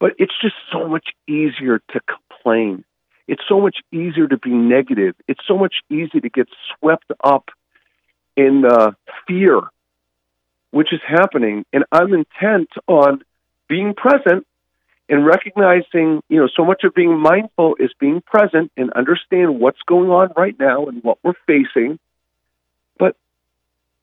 But 0.00 0.12
it's 0.18 0.32
just 0.40 0.54
so 0.72 0.88
much 0.88 1.08
easier 1.28 1.78
to 1.78 2.00
complain. 2.00 2.86
It's 3.28 3.42
so 3.48 3.60
much 3.60 3.78
easier 3.92 4.28
to 4.28 4.38
be 4.38 4.50
negative. 4.50 5.14
It's 5.26 5.40
so 5.46 5.56
much 5.58 5.76
easier 5.90 6.20
to 6.20 6.30
get 6.30 6.48
swept 6.78 7.10
up 7.22 7.50
in 8.36 8.64
uh, 8.64 8.92
fear, 9.26 9.60
which 10.70 10.92
is 10.92 11.00
happening. 11.06 11.64
And 11.72 11.84
I'm 11.90 12.12
intent 12.14 12.68
on 12.86 13.22
being 13.68 13.94
present 13.94 14.46
and 15.08 15.24
recognizing, 15.24 16.22
you 16.28 16.40
know, 16.40 16.48
so 16.54 16.64
much 16.64 16.82
of 16.84 16.94
being 16.94 17.18
mindful 17.18 17.76
is 17.78 17.90
being 17.98 18.20
present 18.20 18.72
and 18.76 18.92
understand 18.92 19.60
what's 19.60 19.80
going 19.86 20.10
on 20.10 20.32
right 20.36 20.56
now 20.58 20.86
and 20.86 21.02
what 21.02 21.18
we're 21.22 21.34
facing. 21.46 21.98
But 22.98 23.16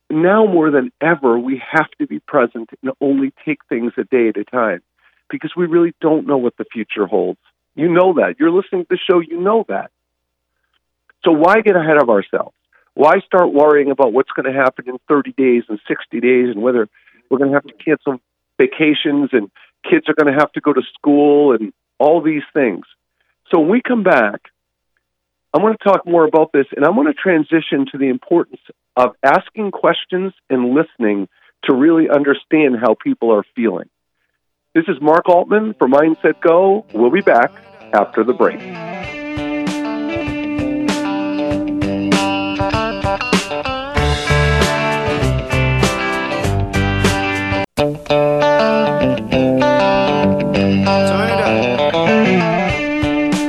now 0.10 0.46
more 0.46 0.72
than 0.72 0.92
ever, 1.02 1.38
we 1.38 1.62
have 1.72 1.90
to 2.00 2.08
be 2.08 2.20
present 2.20 2.70
and 2.82 2.92
only 3.02 3.34
take 3.46 3.60
things 3.68 3.94
a 3.98 4.04
day 4.04 4.30
at 4.30 4.38
a 4.38 4.46
time 4.46 4.82
because 5.30 5.52
we 5.56 5.66
really 5.66 5.94
don't 6.00 6.28
know 6.28 6.38
what 6.38 6.56
the 6.58 6.66
future 6.72 7.06
holds. 7.06 7.40
You 7.76 7.92
know 7.92 8.14
that. 8.16 8.36
You're 8.40 8.52
listening 8.52 8.84
to 8.84 8.88
the 8.90 9.00
show, 9.10 9.20
you 9.20 9.40
know 9.40 9.66
that. 9.68 9.92
So 11.24 11.32
why 11.32 11.62
get 11.62 11.76
ahead 11.76 12.02
of 12.02 12.10
ourselves? 12.10 12.56
Why 12.96 13.20
start 13.26 13.52
worrying 13.52 13.90
about 13.90 14.14
what's 14.14 14.30
going 14.32 14.52
to 14.52 14.58
happen 14.58 14.88
in 14.88 15.00
30 15.08 15.34
days 15.34 15.64
and 15.68 15.80
60 15.88 16.20
days 16.20 16.50
and 16.54 16.62
whether 16.62 16.88
we're 17.30 17.40
going 17.40 17.50
to 17.50 17.56
have 17.56 17.66
to 17.66 17.74
cancel 17.74 18.20
vacations 18.58 19.30
and 19.32 19.50
kids 19.90 20.08
are 20.08 20.14
going 20.14 20.32
to 20.32 20.40
have 20.40 20.52
to 20.54 20.62
go 20.62 20.74
to 20.74 20.82
school 20.94 21.54
and 21.54 21.74
all 21.98 22.22
these 22.22 22.44
things? 22.54 22.86
So 23.52 23.60
when 23.62 23.70
we 23.70 23.82
come 23.82 24.04
back, 24.04 24.42
I 25.54 25.62
want 25.62 25.80
to 25.80 25.84
talk 25.84 26.06
more 26.06 26.26
about 26.26 26.52
this 26.52 26.66
and 26.76 26.86
I 26.86 26.90
want 26.90 27.08
to 27.10 27.14
transition 27.14 27.86
to 27.92 27.98
the 27.98 28.10
importance 28.10 28.62
of 28.96 29.16
asking 29.24 29.72
questions 29.72 30.34
and 30.50 30.74
listening 30.74 31.28
to 31.66 31.76
really 31.76 32.10
understand 32.10 32.76
how 32.80 32.96
people 33.02 33.32
are 33.32 33.44
feeling. 33.56 33.90
This 34.76 34.86
is 34.88 35.00
Mark 35.02 35.30
Altman 35.30 35.76
for 35.76 35.88
Mindset 35.88 36.42
Go. 36.42 36.84
We'll 36.94 37.12
be 37.12 37.22
back 37.22 37.52
after 37.94 38.24
the 38.24 38.34
break. 38.34 38.60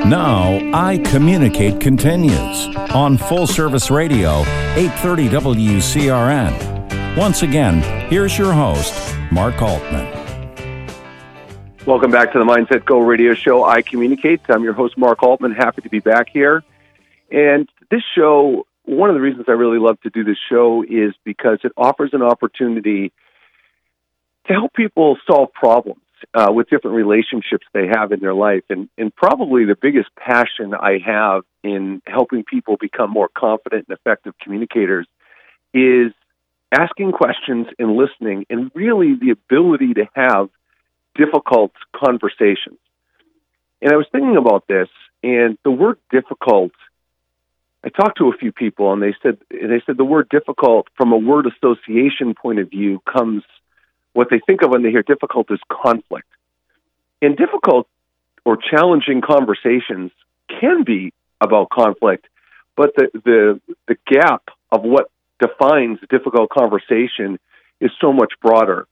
Now, 0.07 0.61
I 0.75 0.99
Communicate 1.07 1.81
continues 1.81 2.67
on 2.91 3.17
Full 3.17 3.47
Service 3.47 3.91
Radio, 3.91 4.41
830 4.77 5.29
WCRN. 5.31 7.17
Once 7.17 7.43
again, 7.43 7.81
here's 8.11 8.37
your 8.37 8.53
host, 8.53 8.93
Mark 9.33 9.63
Altman. 9.63 10.24
Welcome 11.87 12.11
back 12.11 12.33
to 12.33 12.39
the 12.39 12.47
Mindset 12.47 12.87
Go 12.87 13.01
radio 13.01 13.35
show. 13.35 13.63
I 13.63 13.83
communicate. 13.83 14.41
I'm 14.49 14.65
your 14.65 14.73
host, 14.73 14.97
Mark 14.97 15.23
Altman. 15.23 15.53
Happy 15.53 15.83
to 15.83 15.91
be 15.91 15.99
back 15.99 16.31
here. 16.33 16.65
And 17.31 17.69
this 17.91 18.01
show, 18.17 18.67
one 18.87 19.11
of 19.11 19.15
the 19.15 19.21
reasons 19.21 19.45
I 19.49 19.53
really 19.53 19.79
love 19.79 20.01
to 20.01 20.09
do 20.09 20.25
this 20.25 20.39
show 20.51 20.83
is 20.83 21.13
because 21.25 21.59
it 21.63 21.73
offers 21.77 22.15
an 22.15 22.23
opportunity 22.23 23.13
to 24.47 24.53
help 24.55 24.73
people 24.73 25.19
solve 25.31 25.53
problems 25.53 26.01
uh, 26.33 26.51
with 26.51 26.71
different 26.71 26.97
relationships 26.97 27.67
they 27.75 27.87
have 27.87 28.13
in 28.13 28.21
their 28.21 28.33
life. 28.33 28.65
And, 28.71 28.89
and 28.97 29.15
probably 29.15 29.67
the 29.67 29.77
biggest 29.79 30.09
passion 30.17 30.73
I 30.73 31.01
have 31.05 31.43
in 31.63 32.01
helping 32.07 32.45
people 32.45 32.79
become 32.81 33.11
more 33.11 33.29
confident 33.37 33.89
and 33.91 33.99
effective 33.99 34.33
communicators 34.41 35.07
is 35.75 36.13
asking 36.73 37.13
questions 37.13 37.67
and 37.79 37.95
listening, 37.95 38.47
and 38.49 38.71
really 38.75 39.17
the 39.21 39.33
ability 39.33 39.93
to 39.95 40.09
have 40.15 40.49
difficult 41.15 41.73
conversations. 41.95 42.79
And 43.81 43.93
I 43.93 43.97
was 43.97 44.07
thinking 44.11 44.37
about 44.37 44.67
this, 44.67 44.89
and 45.23 45.59
the 45.65 45.71
word 45.71 45.99
difficult. 46.11 46.73
I 47.85 47.91
talked 47.91 48.19
to 48.19 48.29
a 48.29 48.37
few 48.37 48.53
people, 48.53 48.93
and 48.93 49.03
they 49.03 49.15
said 49.23 49.39
they 49.51 49.83
said 49.85 49.97
the 49.97 50.05
word 50.05 50.29
difficult, 50.31 50.89
from 50.97 51.13
a 51.13 51.19
word 51.19 51.47
association 51.47 52.35
point 52.35 52.59
of 52.59 52.71
view, 52.71 53.01
comes 53.11 53.43
what 54.15 54.29
they 54.31 54.41
think 54.47 54.63
of 54.63 54.71
when 54.71 54.83
they 54.83 54.91
hear 54.91 55.03
difficult 55.03 55.51
is 55.51 55.61
conflict. 55.71 56.29
And 57.21 57.37
difficult 57.37 57.89
or 58.45 58.57
challenging 58.57 59.21
conversations 59.21 60.13
can 60.49 60.85
be 60.85 61.13
about 61.41 61.69
conflict, 61.71 62.27
but 62.77 62.95
the 62.97 63.09
the 63.25 63.61
the 63.89 63.97
gap 64.07 64.45
of 64.73 64.83
what 64.83 65.11
defines 65.41 65.99
difficult 66.09 66.51
conversation 66.51 67.39
is 67.81 67.91
so 68.01 68.13
much 68.13 68.33
broader. 68.41 68.87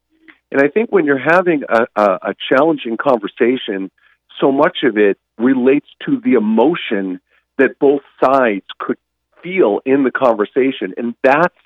And 0.52 0.61
I 0.61 0.68
think 0.68 0.92
when 0.92 1.06
you're 1.06 1.18
having 1.18 1.62
a, 1.66 1.87
a, 1.97 2.04
a 2.30 2.35
challenging 2.50 2.99
conversation, 2.99 3.90
so 4.38 4.52
much 4.52 4.78
of 4.85 4.99
it 4.99 5.18
relates 5.38 5.87
to 6.04 6.21
the 6.23 6.35
emotion 6.35 7.21
that 7.56 7.78
both 7.80 8.02
sides 8.23 8.66
could 8.78 8.99
feel 9.42 9.80
in 9.87 10.04
the 10.04 10.11
conversation. 10.11 10.92
And 10.99 11.14
that's 11.25 11.56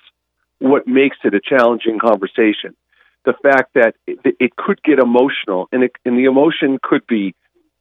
what 0.59 0.87
makes 0.87 1.17
it 1.25 1.33
a 1.33 1.41
challenging 1.41 1.99
conversation. 1.99 2.77
The 3.25 3.33
fact 3.43 3.73
that 3.73 3.95
it, 4.07 4.37
it 4.39 4.55
could 4.55 4.81
get 4.83 4.99
emotional, 4.99 5.67
and, 5.73 5.83
it, 5.83 5.91
and 6.05 6.17
the 6.17 6.23
emotion 6.23 6.79
could 6.81 7.05
be 7.05 7.35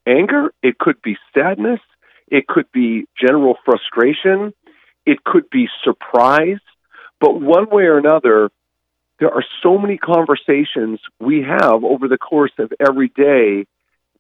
anger, 0.06 0.52
it 0.60 0.76
could 0.76 1.00
be 1.02 1.16
sadness, 1.32 1.80
it 2.26 2.48
could 2.48 2.70
be 2.72 3.06
general 3.16 3.56
frustration, 3.64 4.52
it 5.06 5.22
could 5.22 5.48
be 5.50 5.68
surprise. 5.84 6.58
But 7.20 7.40
one 7.40 7.70
way 7.70 7.84
or 7.84 7.96
another, 7.96 8.50
there 9.18 9.32
are 9.32 9.44
so 9.62 9.78
many 9.78 9.96
conversations 9.96 11.00
we 11.20 11.42
have 11.42 11.85
over 11.85 12.08
the 12.08 12.18
course 12.18 12.52
of 12.58 12.73
every 12.80 13.08
day 13.08 13.66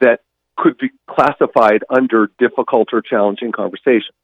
that 0.00 0.20
could 0.56 0.78
be 0.78 0.90
classified 1.08 1.82
under 1.90 2.30
difficult 2.38 2.88
or 2.92 3.02
challenging 3.02 3.52
conversations. 3.52 4.14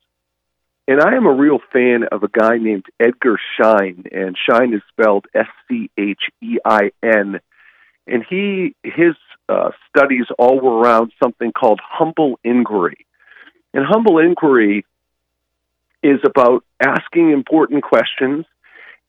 And 0.88 1.00
I 1.00 1.14
am 1.14 1.26
a 1.26 1.32
real 1.32 1.60
fan 1.72 2.04
of 2.10 2.22
a 2.22 2.28
guy 2.28 2.56
named 2.58 2.86
Edgar 2.98 3.38
Schein, 3.56 4.04
and 4.10 4.36
Schein 4.36 4.74
is 4.74 4.82
spelled 4.88 5.26
S 5.34 5.46
C 5.68 5.90
H 5.96 6.22
E 6.42 6.56
I 6.64 6.90
N. 7.02 7.40
And 8.06 8.24
he 8.28 8.74
his 8.82 9.14
uh, 9.48 9.70
studies 9.88 10.26
all 10.38 10.60
were 10.60 10.78
around 10.78 11.12
something 11.22 11.52
called 11.52 11.80
humble 11.82 12.40
inquiry. 12.42 13.06
And 13.72 13.84
humble 13.86 14.18
inquiry 14.18 14.84
is 16.02 16.18
about 16.24 16.64
asking 16.80 17.30
important 17.30 17.84
questions 17.84 18.44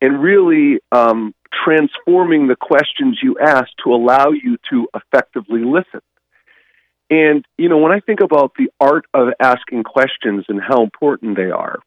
and 0.04 0.22
really 0.22 0.82
um, 0.92 1.34
transforming 1.64 2.48
the 2.48 2.58
questions 2.58 3.20
you 3.24 3.38
ask 3.40 3.70
to 3.82 3.94
allow 3.94 4.32
you 4.32 4.58
to 4.70 4.90
effectively 4.94 5.64
listen. 5.64 6.02
And, 7.10 7.46
you 7.58 7.70
know, 7.70 7.78
when 7.78 7.94
I 7.94 8.02
think 8.02 8.20
about 8.20 8.52
the 8.58 8.70
art 8.82 9.06
of 9.14 9.30
asking 9.40 9.84
questions 9.84 10.44
and 10.50 10.60
how 10.62 10.84
important 10.84 11.38
they 11.38 11.52
are, 11.52 11.80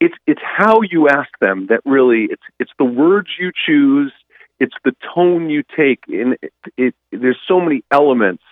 it's, 0.00 0.14
it's 0.26 0.40
how 0.42 0.80
you 0.80 1.08
ask 1.08 1.28
them 1.38 1.66
that 1.68 1.80
really, 1.84 2.28
it's, 2.30 2.42
it's 2.58 2.70
the 2.78 2.86
words 2.86 3.28
you 3.38 3.52
choose, 3.66 4.12
it's 4.58 4.76
the 4.84 4.96
tone 5.14 5.50
you 5.50 5.64
take, 5.76 6.00
and 6.08 6.38
it, 6.40 6.52
it, 6.78 6.94
there's 7.12 7.38
so 7.46 7.60
many 7.60 7.82
elements. 7.90 8.44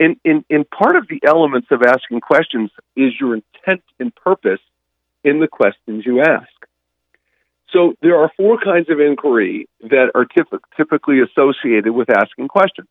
And, 0.00 0.16
and, 0.24 0.44
and 0.50 0.68
part 0.68 0.96
of 0.96 1.06
the 1.06 1.20
elements 1.24 1.68
of 1.70 1.82
asking 1.82 2.20
questions 2.20 2.72
is 2.96 3.12
your 3.20 3.34
intent 3.34 3.84
and 4.00 4.12
purpose 4.12 4.60
in 5.22 5.38
the 5.38 5.46
questions 5.46 6.04
you 6.04 6.20
ask. 6.20 6.48
So 7.72 7.94
there 8.02 8.18
are 8.18 8.30
four 8.36 8.58
kinds 8.62 8.90
of 8.90 9.00
inquiry 9.00 9.68
that 9.80 10.10
are 10.14 10.26
typ- 10.26 10.60
typically 10.76 11.20
associated 11.20 11.92
with 11.92 12.10
asking 12.10 12.48
questions. 12.48 12.88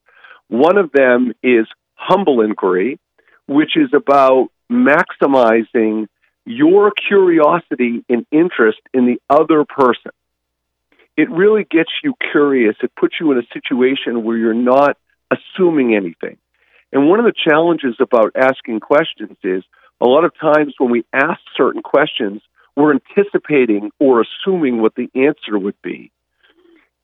One 0.47 0.77
of 0.77 0.91
them 0.91 1.33
is 1.43 1.67
humble 1.93 2.41
inquiry, 2.41 2.99
which 3.47 3.77
is 3.77 3.93
about 3.93 4.49
maximizing 4.71 6.07
your 6.45 6.91
curiosity 6.91 8.03
and 8.09 8.25
interest 8.31 8.79
in 8.93 9.05
the 9.05 9.21
other 9.29 9.65
person. 9.65 10.11
It 11.15 11.29
really 11.29 11.65
gets 11.69 11.91
you 12.03 12.13
curious. 12.31 12.75
It 12.81 12.91
puts 12.95 13.15
you 13.19 13.31
in 13.31 13.37
a 13.37 13.47
situation 13.53 14.23
where 14.23 14.37
you're 14.37 14.53
not 14.53 14.97
assuming 15.29 15.95
anything. 15.95 16.37
And 16.91 17.07
one 17.07 17.19
of 17.19 17.25
the 17.25 17.33
challenges 17.33 17.95
about 17.99 18.31
asking 18.35 18.79
questions 18.79 19.37
is 19.43 19.63
a 20.01 20.05
lot 20.05 20.25
of 20.25 20.33
times 20.39 20.73
when 20.79 20.89
we 20.89 21.05
ask 21.13 21.39
certain 21.55 21.83
questions, 21.83 22.41
we're 22.75 22.93
anticipating 22.93 23.91
or 23.99 24.21
assuming 24.21 24.81
what 24.81 24.95
the 24.95 25.09
answer 25.15 25.57
would 25.57 25.79
be. 25.81 26.11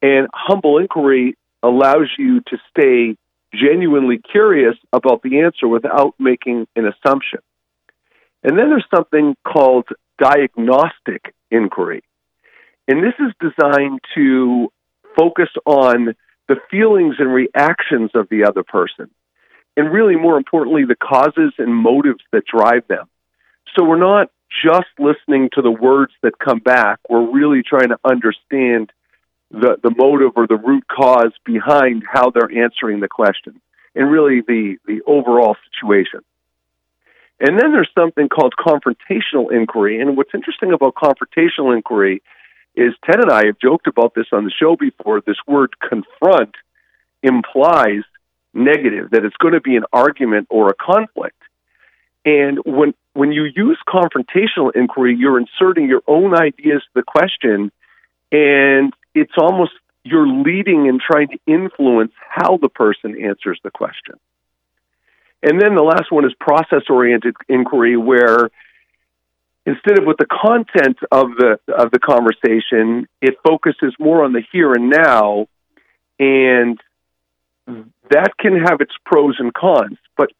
And 0.01 0.27
humble 0.33 0.77
inquiry 0.77 1.38
allows 1.63 2.09
you 2.17 2.41
to 2.41 2.57
stay 2.69 3.17
genuinely 3.53 4.19
curious 4.19 4.75
about 4.93 5.21
the 5.21 5.39
answer 5.39 5.67
without 5.67 6.13
making 6.19 6.67
an 6.75 6.86
assumption. 6.86 7.39
And 8.43 8.57
then 8.57 8.69
there's 8.69 8.86
something 8.93 9.36
called 9.45 9.88
diagnostic 10.19 11.33
inquiry. 11.51 12.03
And 12.88 13.03
this 13.03 13.13
is 13.19 13.33
designed 13.39 14.00
to 14.15 14.71
focus 15.17 15.50
on 15.65 16.15
the 16.47 16.55
feelings 16.71 17.15
and 17.19 17.33
reactions 17.33 18.12
of 18.13 18.29
the 18.29 18.45
other 18.45 18.63
person. 18.63 19.09
And 19.75 19.91
really, 19.91 20.15
more 20.15 20.38
importantly, 20.38 20.86
the 20.86 20.95
causes 20.95 21.53
and 21.57 21.75
motives 21.75 22.24
that 22.31 22.45
drive 22.45 22.88
them. 22.88 23.07
So 23.75 23.83
we're 23.83 23.97
not 23.97 24.31
just 24.63 24.88
listening 24.98 25.50
to 25.54 25.62
the 25.62 25.72
words 25.72 26.13
that 26.24 26.39
come 26.39 26.60
back. 26.60 27.00
We're 27.10 27.30
really 27.32 27.63
trying 27.63 27.89
to 27.89 28.00
understand 28.04 28.92
the, 29.51 29.77
the 29.82 29.94
motive 29.96 30.32
or 30.36 30.48
the 30.48 30.58
root 30.58 30.86
cause 30.88 31.34
behind 31.46 32.04
how 32.10 32.32
they're 32.32 32.63
answering 32.63 33.00
the 33.00 33.08
question 33.08 33.62
and 33.96 34.12
really 34.12 34.42
the, 34.42 34.77
the 34.86 35.01
overall 35.06 35.56
situation. 35.72 36.22
And 37.39 37.60
then 37.60 37.72
there's 37.72 37.89
something 37.98 38.30
called 38.30 38.54
confrontational 38.58 39.51
inquiry. 39.51 40.01
And 40.01 40.18
what's 40.18 40.34
interesting 40.34 40.74
about 40.74 40.96
confrontational 40.96 41.75
inquiry 41.75 42.22
is 42.75 42.94
Ted 43.06 43.20
and 43.22 43.32
I 43.32 43.46
have 43.46 43.60
joked 43.60 43.88
about 43.88 44.13
this 44.16 44.27
on 44.32 44.44
the 44.44 44.51
show 44.51 44.75
before. 44.75 45.22
This 45.22 45.38
word 45.48 45.74
confront 45.80 46.56
implies 47.24 48.04
negative, 48.54 49.12
that 49.12 49.24
it's 49.24 49.36
going 49.38 49.54
to 49.54 49.62
be 49.62 49.75
an 49.75 49.86
argument 49.94 50.48
or 50.50 50.70
a 50.70 50.74
conflict. 50.74 51.38
And 52.27 52.60
when 52.65 52.93
when 53.13 53.31
you 53.31 53.46
use 53.46 53.79
confrontational 53.88 54.75
inquiry, 54.75 55.15
you're 55.17 55.39
inserting 55.39 55.88
your 55.88 56.01
own 56.07 56.36
ideas 56.36 56.81
to 56.84 56.89
the 56.93 57.03
question, 57.03 57.72
and 58.34 58.93
it's 59.15 59.31
almost 59.38 59.72
you're 60.03 60.27
leading 60.27 60.89
and 60.89 61.00
trying 61.00 61.29
to 61.29 61.38
influence 61.48 62.12
how 62.29 62.57
the 62.57 62.67
person 62.67 63.15
answers 63.24 63.62
the 63.63 63.72
question. 63.72 64.15
And 65.41 65.62
then 65.62 65.75
the 65.75 65.84
last 65.84 66.12
one 66.12 66.25
is 66.25 66.34
process 66.38 66.84
oriented 66.89 67.36
inquiry, 67.48 67.96
where 67.96 68.50
instead 69.65 69.98
of 69.98 70.05
with 70.05 70.17
the 70.17 70.25
content 70.25 70.98
of 71.10 71.27
the 71.38 71.60
of 71.74 71.91
the 71.91 72.00
conversation, 72.00 73.07
it 73.22 73.36
focuses 73.48 73.96
more 74.00 74.25
on 74.25 74.34
the 74.34 74.43
here 74.51 74.74
and 74.74 74.89
now, 74.89 75.48
and 76.19 76.77
that 78.10 78.31
can 78.38 78.57
have 78.57 78.81
its 78.81 78.93
pros 79.05 79.36
and 79.39 79.53
cons. 79.53 79.98
But 80.17 80.31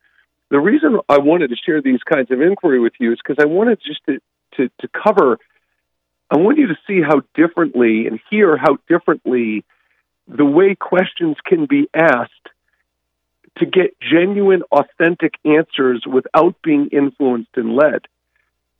the 0.50 0.60
reason 0.60 1.00
I 1.10 1.20
wanted 1.20 1.50
to 1.50 1.56
share 1.56 1.82
these 1.82 2.01
kinds 2.04 2.32
of 2.32 2.42
inquiry 2.42 2.80
with 2.80 2.94
you 3.00 3.12
is 3.12 3.20
because 3.22 3.44
I 3.44 3.48
wanted 3.48 3.80
just 3.86 4.01
to, 4.06 4.20
to, 4.56 4.70
to 4.80 4.88
cover. 4.88 5.39
I 6.32 6.38
want 6.38 6.58
you 6.58 6.68
to 6.68 6.77
see 6.88 7.01
how 7.01 7.22
differently 7.36 8.08
and 8.08 8.20
hear 8.30 8.58
how 8.58 8.77
differently 8.88 9.66
the 10.27 10.46
way 10.46 10.75
questions 10.75 11.38
can 11.46 11.66
be 11.66 11.89
asked 11.94 12.32
to 13.58 13.66
get 13.66 13.98
genuine, 14.00 14.62
authentic 14.72 15.34
answers 15.44 16.06
without 16.06 16.56
being 16.62 16.89
influenced 16.92 17.50
and 17.56 17.75
led. 17.75 18.06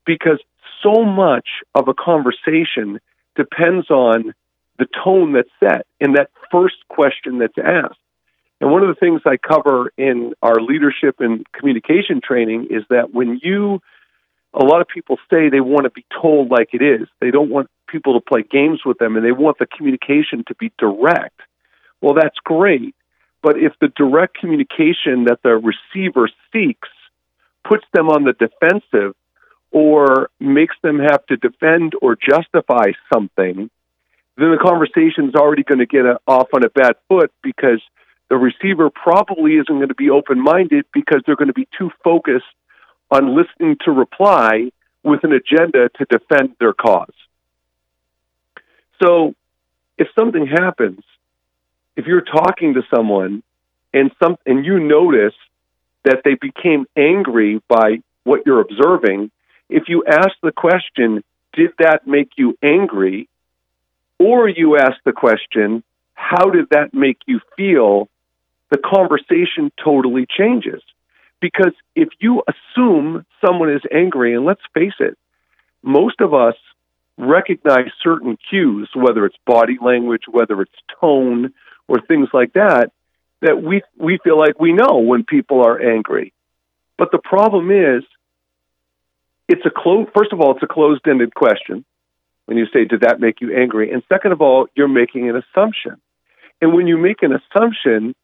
Because 0.06 0.40
so 0.84 1.04
much 1.04 1.48
of 1.74 1.88
a 1.88 1.94
conversation 1.94 3.00
depends 3.36 3.90
on 3.90 4.34
the 4.78 4.88
tone 5.04 5.34
that's 5.34 5.50
set 5.60 5.86
in 6.00 6.14
that 6.14 6.30
first 6.52 6.76
question 6.88 7.40
that's 7.40 7.58
asked. 7.58 7.98
And 8.60 8.72
one 8.72 8.82
of 8.82 8.90
the 8.90 8.96
things 8.96 9.22
I 9.26 9.38
cover 9.38 9.92
in 9.98 10.34
our 10.42 10.60
leadership 10.60 11.18
and 11.20 11.46
communication 11.52 12.22
training 12.24 12.68
is 12.70 12.84
that 12.90 13.14
when 13.14 13.40
you, 13.44 13.82
a 14.54 14.64
lot 14.64 14.82
of 14.82 14.88
people 14.88 15.18
say 15.32 15.50
they 15.50 15.60
want 15.60 15.84
to 15.84 15.92
be 15.92 16.06
told 16.22 16.50
like 16.50 16.70
it 16.74 16.82
is, 16.82 17.08
they 17.20 17.30
don't 17.30 17.52
want 17.52 17.70
people 17.88 18.20
to 18.20 18.26
play 18.26 18.44
games 18.44 18.82
with 18.86 18.98
them 18.98 19.16
and 19.16 19.24
they 19.24 19.32
want 19.32 19.60
the 19.60 19.68
communication 19.68 20.44
to 20.48 20.56
be 20.56 20.72
direct. 20.78 21.40
Well, 22.02 22.16
that's 22.16 22.38
great. 22.44 22.96
But 23.44 23.58
if 23.58 23.74
the 23.80 23.90
direct 23.90 24.38
communication 24.38 25.26
that 25.26 25.40
the 25.44 25.52
receiver 25.52 26.30
seeks 26.52 26.90
puts 27.64 27.86
them 27.94 28.10
on 28.10 28.24
the 28.24 28.34
defensive 28.34 29.16
or 29.72 30.30
makes 30.40 30.76
them 30.82 31.00
have 31.00 31.26
to 31.28 31.38
defend 31.38 31.94
or 32.02 32.16
justify 32.16 32.92
something, 33.14 33.70
then 34.38 34.52
the 34.52 34.58
conversation 34.62 35.30
is 35.30 35.36
already 35.36 35.64
going 35.64 35.80
to 35.80 35.86
get 35.86 36.06
off 36.28 36.48
on 36.54 36.64
a 36.64 36.70
bad 36.70 36.96
foot 37.08 37.32
because 37.44 37.82
the 38.30 38.38
receiver 38.38 38.90
probably 38.90 39.54
isn't 39.54 39.68
going 39.68 39.88
to 39.88 39.96
be 39.96 40.10
open 40.10 40.42
minded 40.42 40.86
because 40.94 41.22
they're 41.26 41.36
going 41.36 41.48
to 41.48 41.54
be 41.54 41.68
too 41.78 41.92
focused 42.04 42.46
on 43.10 43.36
listening 43.36 43.78
to 43.86 43.92
reply 43.92 44.70
with 45.04 45.24
an 45.24 45.32
agenda 45.32 45.90
to 45.98 46.06
defend 46.10 46.56
their 46.60 46.74
cause. 46.74 47.13
So 49.02 49.34
if 49.98 50.08
something 50.16 50.46
happens 50.46 51.02
if 51.98 52.06
you're 52.06 52.22
talking 52.22 52.76
to 52.76 52.84
someone 52.96 53.44
and 53.92 54.12
some 54.24 54.38
and 54.46 54.63
you 54.63 54.80
notice 54.80 55.34
that 56.06 56.22
they 56.24 56.36
became 56.36 56.86
angry 56.96 57.60
by 57.68 57.98
what 58.24 58.42
you're 58.46 58.62
observing, 58.62 59.32
if 59.68 59.90
you 59.90 60.06
ask 60.08 60.30
the 60.44 60.52
question, 60.52 61.24
did 61.54 61.72
that 61.80 62.08
make 62.08 62.30
you 62.38 62.56
angry? 62.63 63.28
Or 64.20 64.48
you 64.48 64.78
ask 64.78 64.96
the 65.06 65.12
question, 65.12 65.84
how 66.13 66.50
did 66.50 66.70
that 66.72 66.94
make 66.94 67.18
you 67.26 67.42
feel? 67.58 68.08
The 68.71 68.77
conversation 68.77 69.71
totally 69.84 70.25
changes. 70.30 70.82
Because 71.39 71.73
if 71.95 72.10
you 72.19 72.43
assume 72.47 73.25
someone 73.45 73.71
is 73.71 73.82
angry, 73.93 74.34
and 74.34 74.45
let's 74.45 74.62
face 74.73 74.99
it, 74.99 75.17
most 75.84 76.19
of 76.19 76.34
us 76.34 76.56
recognize 77.17 77.91
certain 78.03 78.38
cues, 78.49 78.89
whether 78.95 79.25
it's 79.25 79.38
body 79.45 79.77
language, 79.82 80.23
whether 80.30 80.62
it's 80.62 80.71
tone, 80.99 81.53
or 81.88 82.01
things 82.01 82.30
like 82.34 82.53
that 82.53 82.91
that 83.41 83.62
we 83.62 83.82
we 83.97 84.19
feel 84.23 84.38
like 84.38 84.60
we 84.60 84.73
know 84.73 84.97
when 84.97 85.23
people 85.23 85.65
are 85.65 85.80
angry. 85.80 86.34
But 86.97 87.12
the 87.12 87.19
problem 87.19 87.71
is 87.71 88.03
it's 89.47 89.65
a 89.65 89.69
close 89.69 90.08
first 90.15 90.34
of 90.34 90.41
all 90.41 90.51
it's 90.51 90.63
a 90.63 90.67
closed-ended 90.67 91.34
question 91.34 91.86
when 92.45 92.58
you 92.58 92.65
say 92.73 92.86
did 92.86 93.01
that 93.01 93.19
make 93.19 93.41
you 93.41 93.56
angry 93.56 93.91
and 93.91 94.03
second 94.10 94.32
of 94.32 94.41
all 94.41 94.67
you're 94.75 94.88
making 94.88 95.30
an 95.30 95.36
assumption. 95.36 95.97
And 96.62 96.73
when 96.73 96.88
you 96.88 96.97
make 96.97 97.21
an 97.21 97.32
assumption 97.34 98.15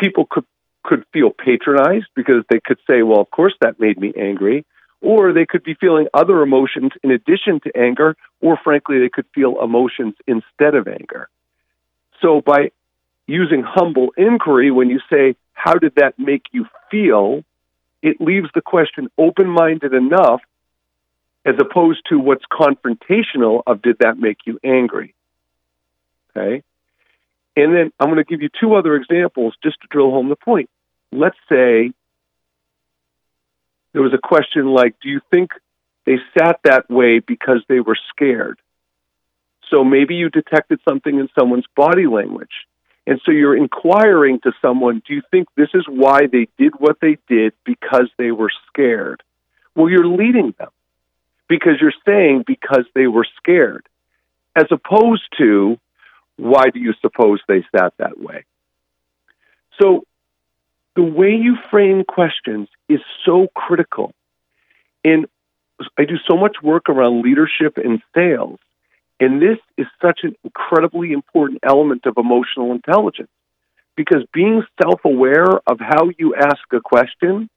people 0.00 0.26
could 0.28 0.44
could 0.82 1.04
feel 1.12 1.30
patronized 1.30 2.06
because 2.16 2.42
they 2.48 2.58
could 2.64 2.78
say 2.88 3.02
well 3.02 3.20
of 3.20 3.30
course 3.30 3.54
that 3.60 3.78
made 3.78 3.98
me 4.00 4.12
angry 4.16 4.64
or 5.02 5.32
they 5.32 5.46
could 5.46 5.62
be 5.62 5.74
feeling 5.74 6.06
other 6.14 6.42
emotions 6.42 6.90
in 7.02 7.10
addition 7.10 7.60
to 7.60 7.70
anger 7.76 8.16
or 8.40 8.58
frankly 8.62 8.98
they 8.98 9.10
could 9.12 9.26
feel 9.34 9.62
emotions 9.62 10.14
instead 10.26 10.74
of 10.74 10.86
anger. 10.88 11.28
So 12.20 12.42
by 12.44 12.70
using 13.26 13.62
humble 13.62 14.10
inquiry, 14.16 14.70
when 14.70 14.90
you 14.90 15.00
say, 15.10 15.36
How 15.52 15.74
did 15.74 15.94
that 15.96 16.18
make 16.18 16.44
you 16.52 16.66
feel? 16.90 17.44
it 18.02 18.20
leaves 18.20 18.48
the 18.54 18.62
question 18.62 19.10
open 19.18 19.46
minded 19.46 19.92
enough 19.92 20.40
as 21.44 21.54
opposed 21.60 22.00
to 22.08 22.18
what's 22.18 22.44
confrontational 22.50 23.62
of 23.66 23.82
did 23.82 23.96
that 24.00 24.18
make 24.18 24.38
you 24.46 24.58
angry? 24.64 25.14
Okay. 26.36 26.62
And 27.56 27.74
then 27.74 27.92
I'm 27.98 28.08
going 28.08 28.18
to 28.18 28.24
give 28.24 28.42
you 28.42 28.48
two 28.60 28.74
other 28.74 28.94
examples 28.94 29.54
just 29.62 29.80
to 29.82 29.88
drill 29.90 30.10
home 30.10 30.28
the 30.28 30.36
point. 30.36 30.70
Let's 31.12 31.36
say 31.48 31.92
there 33.92 34.02
was 34.02 34.14
a 34.14 34.18
question 34.22 34.66
like, 34.66 34.94
Do 35.02 35.08
you 35.08 35.20
think 35.30 35.50
they 36.06 36.16
sat 36.38 36.60
that 36.64 36.88
way 36.88 37.18
because 37.18 37.62
they 37.68 37.80
were 37.80 37.98
scared? 38.10 38.58
So 39.70 39.84
maybe 39.84 40.14
you 40.14 40.30
detected 40.30 40.80
something 40.88 41.18
in 41.18 41.28
someone's 41.38 41.66
body 41.76 42.06
language. 42.06 42.66
And 43.06 43.20
so 43.24 43.32
you're 43.32 43.56
inquiring 43.56 44.40
to 44.40 44.52
someone, 44.60 45.02
do 45.06 45.14
you 45.14 45.22
think 45.30 45.48
this 45.56 45.70
is 45.74 45.84
why 45.88 46.26
they 46.30 46.48
did 46.58 46.74
what 46.78 46.98
they 47.00 47.18
did 47.28 47.52
because 47.64 48.08
they 48.18 48.30
were 48.30 48.50
scared? 48.68 49.22
Well, 49.74 49.88
you're 49.88 50.06
leading 50.06 50.54
them 50.58 50.68
because 51.48 51.74
you're 51.80 51.94
saying 52.06 52.44
because 52.46 52.84
they 52.94 53.06
were 53.06 53.26
scared, 53.36 53.88
as 54.54 54.66
opposed 54.70 55.24
to 55.38 55.78
why 56.40 56.70
do 56.70 56.80
you 56.80 56.94
suppose 57.00 57.40
they 57.46 57.64
sat 57.76 57.92
that 57.98 58.18
way? 58.18 58.44
So 59.80 60.04
the 60.96 61.02
way 61.02 61.30
you 61.30 61.56
frame 61.70 62.04
questions 62.04 62.68
is 62.88 63.00
so 63.24 63.48
critical. 63.54 64.12
And 65.04 65.26
I 65.98 66.04
do 66.04 66.16
so 66.28 66.36
much 66.36 66.56
work 66.62 66.88
around 66.88 67.22
leadership 67.22 67.78
and 67.78 68.02
sales 68.14 68.58
and 69.20 69.40
this 69.40 69.58
is 69.76 69.86
such 70.00 70.20
an 70.22 70.34
incredibly 70.42 71.12
important 71.12 71.60
element 71.62 72.06
of 72.06 72.14
emotional 72.16 72.72
intelligence 72.72 73.28
because 73.94 74.24
being 74.32 74.62
self 74.82 75.00
aware 75.04 75.60
of 75.66 75.78
how 75.78 76.08
you 76.18 76.34
ask 76.34 76.60
a 76.72 76.80
question, 76.80 77.50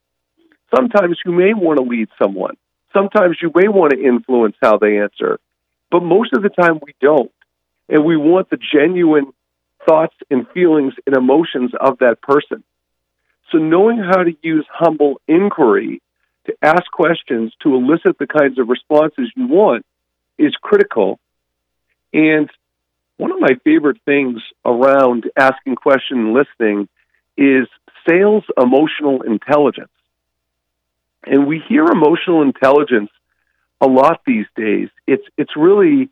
sometimes 0.75 1.17
you 1.25 1.31
may 1.31 1.53
want 1.53 1.79
to 1.79 1.85
lead 1.85 2.09
someone. 2.21 2.57
Sometimes 2.91 3.37
you 3.41 3.49
may 3.55 3.69
want 3.69 3.93
to 3.93 4.03
influence 4.03 4.55
how 4.61 4.77
they 4.77 4.99
answer. 4.99 5.39
But 5.89 6.03
most 6.03 6.33
of 6.33 6.43
the 6.43 6.49
time 6.49 6.79
we 6.85 6.93
don't. 6.99 7.31
And 7.89 8.05
we 8.05 8.17
want 8.17 8.49
the 8.49 8.57
genuine 8.57 9.33
thoughts 9.85 10.15
and 10.29 10.47
feelings 10.53 10.93
and 11.05 11.15
emotions 11.15 11.71
of 11.79 11.99
that 11.99 12.21
person. 12.21 12.63
So 13.51 13.57
knowing 13.57 13.97
how 13.97 14.23
to 14.23 14.31
use 14.41 14.65
humble 14.71 15.21
inquiry 15.27 16.01
to 16.45 16.53
ask 16.61 16.83
questions 16.91 17.53
to 17.61 17.75
elicit 17.75 18.17
the 18.17 18.27
kinds 18.27 18.57
of 18.59 18.69
responses 18.69 19.31
you 19.35 19.47
want 19.47 19.85
is 20.37 20.53
critical 20.61 21.19
and 22.13 22.49
one 23.17 23.31
of 23.31 23.39
my 23.39 23.55
favorite 23.63 23.97
things 24.05 24.41
around 24.65 25.29
asking 25.37 25.75
questions 25.75 26.19
and 26.19 26.33
listening 26.33 26.87
is 27.37 27.67
sales 28.07 28.43
emotional 28.61 29.21
intelligence. 29.21 29.89
And 31.25 31.47
we 31.47 31.61
hear 31.67 31.85
emotional 31.85 32.41
intelligence 32.41 33.09
a 33.81 33.87
lot 33.87 34.21
these 34.25 34.45
days. 34.55 34.89
It's 35.07 35.23
it's 35.37 35.55
really 35.55 36.09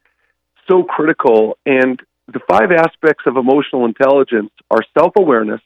so 0.71 0.83
critical 0.83 1.57
and 1.65 2.01
the 2.27 2.39
five 2.49 2.71
aspects 2.71 3.23
of 3.25 3.35
emotional 3.35 3.85
intelligence 3.85 4.51
are 4.69 4.81
self-awareness, 4.97 5.61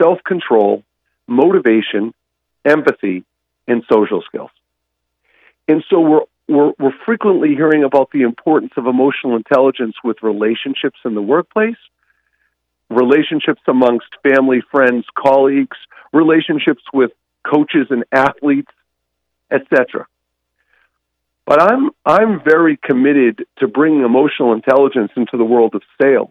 self-control, 0.00 0.82
motivation, 1.26 2.14
empathy, 2.64 3.24
and 3.68 3.82
social 3.92 4.22
skills. 4.22 4.50
And 5.68 5.84
so 5.90 6.00
we're 6.00 6.20
we're, 6.48 6.72
we're 6.80 6.94
frequently 7.06 7.50
hearing 7.50 7.84
about 7.84 8.10
the 8.10 8.22
importance 8.22 8.72
of 8.76 8.86
emotional 8.86 9.36
intelligence 9.36 9.94
with 10.02 10.16
relationships 10.20 10.98
in 11.04 11.14
the 11.14 11.22
workplace, 11.22 11.76
relationships 12.88 13.60
amongst 13.68 14.08
family, 14.24 14.60
friends, 14.68 15.04
colleagues, 15.16 15.76
relationships 16.12 16.82
with 16.92 17.12
coaches 17.44 17.86
and 17.90 18.04
athletes, 18.10 18.72
etc. 19.52 20.08
But 21.50 21.60
I'm 21.60 21.90
I'm 22.06 22.44
very 22.44 22.76
committed 22.80 23.44
to 23.58 23.66
bringing 23.66 24.04
emotional 24.04 24.52
intelligence 24.52 25.10
into 25.16 25.36
the 25.36 25.42
world 25.44 25.74
of 25.74 25.82
sales 26.00 26.30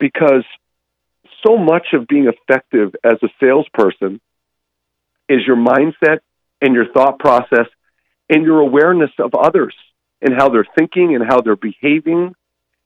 because 0.00 0.42
so 1.46 1.56
much 1.56 1.86
of 1.92 2.08
being 2.08 2.26
effective 2.26 2.96
as 3.04 3.18
a 3.22 3.28
salesperson 3.38 4.20
is 5.28 5.46
your 5.46 5.54
mindset 5.54 6.18
and 6.60 6.74
your 6.74 6.92
thought 6.92 7.20
process 7.20 7.68
and 8.28 8.42
your 8.42 8.58
awareness 8.58 9.12
of 9.20 9.36
others 9.40 9.76
and 10.20 10.34
how 10.36 10.48
they're 10.48 10.66
thinking 10.76 11.14
and 11.14 11.24
how 11.24 11.40
they're 11.40 11.54
behaving 11.54 12.34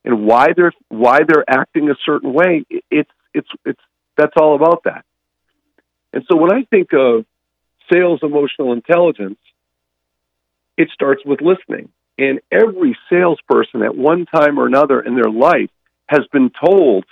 and 0.04 0.26
why 0.26 0.48
they're 0.54 0.74
why 0.90 1.20
they're 1.26 1.48
acting 1.48 1.88
a 1.88 1.94
certain 2.04 2.34
way. 2.34 2.66
It's 2.90 3.10
it's 3.32 3.48
it's 3.64 3.80
that's 4.18 4.34
all 4.36 4.54
about 4.54 4.84
that. 4.84 5.06
And 6.12 6.24
so 6.30 6.36
when 6.36 6.52
I 6.52 6.64
think 6.64 6.92
of 6.92 7.24
sales 7.90 8.20
emotional 8.22 8.74
intelligence, 8.74 9.38
it 10.76 10.88
starts 10.92 11.22
with 11.24 11.40
listening. 11.40 11.90
And 12.18 12.40
every 12.50 12.96
salesperson 13.10 13.82
at 13.82 13.96
one 13.96 14.26
time 14.26 14.58
or 14.58 14.66
another 14.66 15.00
in 15.00 15.14
their 15.14 15.30
life 15.30 15.70
has 16.06 16.26
been 16.32 16.50
told 16.50 17.04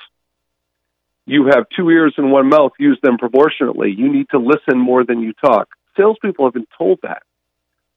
you 1.27 1.46
have 1.46 1.66
two 1.77 1.88
ears 1.90 2.14
and 2.16 2.33
one 2.33 2.49
mouth, 2.49 2.73
use 2.79 2.99
them 3.03 3.16
proportionately. 3.16 3.94
You 3.96 4.12
need 4.12 4.29
to 4.31 4.38
listen 4.38 4.79
more 4.79 5.05
than 5.05 5.20
you 5.20 5.33
talk. 5.33 5.68
Salespeople 5.96 6.46
have 6.46 6.55
been 6.55 6.66
told 6.77 6.99
that. 7.03 7.23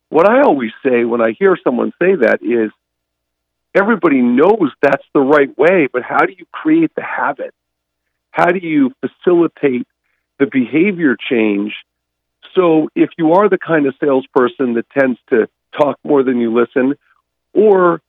What 0.10 0.30
I 0.30 0.42
always 0.42 0.72
say 0.86 1.04
when 1.04 1.22
I 1.22 1.32
hear 1.38 1.58
someone 1.64 1.92
say 2.00 2.16
that 2.16 2.40
is 2.44 2.72
everybody 3.74 4.22
knows 4.22 4.72
that's 4.82 5.06
the 5.14 5.22
right 5.22 5.58
way, 5.58 5.88
but 5.92 6.04
how 6.04 6.26
do 6.26 6.34
you 6.38 6.46
create 6.52 6.92
the 6.96 7.02
habit? 7.02 7.54
How 8.30 8.52
do 8.52 8.60
you 8.60 8.92
facilitate 9.02 9.88
the 10.38 10.46
behavior 10.46 11.18
change? 11.30 11.74
So 12.56 12.90
if 12.96 13.10
you 13.18 13.34
are 13.34 13.50
the 13.50 13.58
kind 13.58 13.88
of 13.88 13.96
salesperson 14.00 14.74
that 14.76 14.90
tends 14.90 15.20
to 15.30 15.48
talk 15.80 15.98
more 16.04 16.24
than 16.24 16.40
you 16.40 16.54
listen, 16.54 16.96
or 17.54 18.02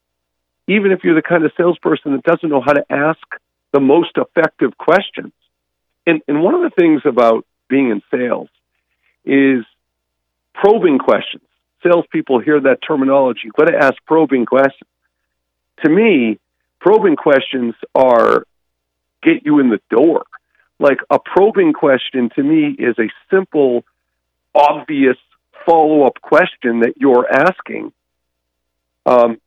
even 0.67 0.91
if 0.91 1.03
you're 1.03 1.15
the 1.15 1.21
kind 1.21 1.45
of 1.45 1.51
salesperson 1.57 2.13
that 2.13 2.23
doesn't 2.23 2.49
know 2.49 2.61
how 2.61 2.73
to 2.73 2.85
ask 2.89 3.19
the 3.73 3.79
most 3.79 4.11
effective 4.17 4.77
questions. 4.77 5.33
And, 6.07 6.21
and 6.27 6.41
one 6.41 6.53
of 6.53 6.61
the 6.61 6.69
things 6.69 7.01
about 7.05 7.45
being 7.67 7.89
in 7.89 8.01
sales 8.11 8.49
is 9.25 9.65
probing 10.53 10.99
questions. 10.99 11.43
Salespeople 11.83 12.39
hear 12.39 12.59
that 12.61 12.79
terminology. 12.87 13.41
You've 13.43 13.53
got 13.53 13.65
to 13.65 13.77
ask 13.77 13.95
probing 14.05 14.45
questions. 14.45 14.89
To 15.83 15.89
me, 15.89 16.39
probing 16.79 17.15
questions 17.15 17.75
are 17.93 18.45
get 19.21 19.45
you 19.45 19.59
in 19.59 19.69
the 19.69 19.81
door. 19.89 20.25
Like 20.79 20.99
a 21.09 21.19
probing 21.19 21.73
question 21.73 22.29
to 22.35 22.43
me 22.43 22.75
is 22.77 22.95
a 22.99 23.09
simple, 23.29 23.83
obvious 24.55 25.17
follow 25.65 26.05
up 26.05 26.21
question 26.21 26.81
that 26.81 26.93
you're 26.97 27.27
asking 27.31 27.91
um, 29.05 29.39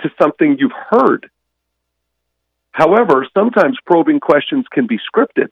to 0.00 0.10
something 0.20 0.56
you've 0.58 0.72
heard. 0.90 1.30
However, 2.72 3.26
sometimes 3.34 3.78
probing 3.86 4.20
questions 4.20 4.66
can 4.70 4.86
be 4.86 4.98
scripted, 4.98 5.48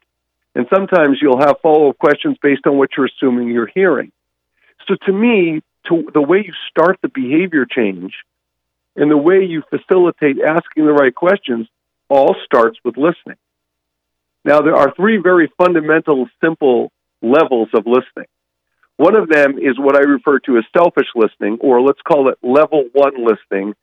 and 0.53 0.67
sometimes 0.73 1.17
you'll 1.21 1.39
have 1.39 1.55
follow 1.61 1.89
up 1.89 1.97
questions 1.97 2.37
based 2.41 2.67
on 2.67 2.77
what 2.77 2.89
you're 2.95 3.07
assuming 3.07 3.49
you're 3.49 3.71
hearing. 3.73 4.11
So, 4.87 4.95
to 5.05 5.11
me, 5.11 5.61
to 5.87 6.09
the 6.13 6.21
way 6.21 6.43
you 6.45 6.53
start 6.69 6.99
the 7.01 7.09
behavior 7.09 7.65
change 7.65 8.13
and 8.95 9.09
the 9.09 9.17
way 9.17 9.43
you 9.43 9.63
facilitate 9.69 10.37
asking 10.39 10.85
the 10.85 10.93
right 10.93 11.13
questions 11.13 11.67
all 12.09 12.35
starts 12.45 12.77
with 12.83 12.97
listening. 12.97 13.37
Now, 14.43 14.61
there 14.61 14.75
are 14.75 14.93
three 14.95 15.17
very 15.17 15.51
fundamental, 15.57 16.27
simple 16.39 16.91
levels 17.21 17.69
of 17.73 17.87
listening. 17.87 18.27
One 18.97 19.15
of 19.15 19.27
them 19.27 19.57
is 19.57 19.77
what 19.77 19.95
I 19.95 20.01
refer 20.01 20.39
to 20.39 20.57
as 20.57 20.63
selfish 20.75 21.07
listening, 21.15 21.57
or 21.59 21.81
let's 21.81 22.01
call 22.01 22.29
it 22.29 22.37
level 22.41 22.85
one 22.93 23.25
listening, 23.25 23.75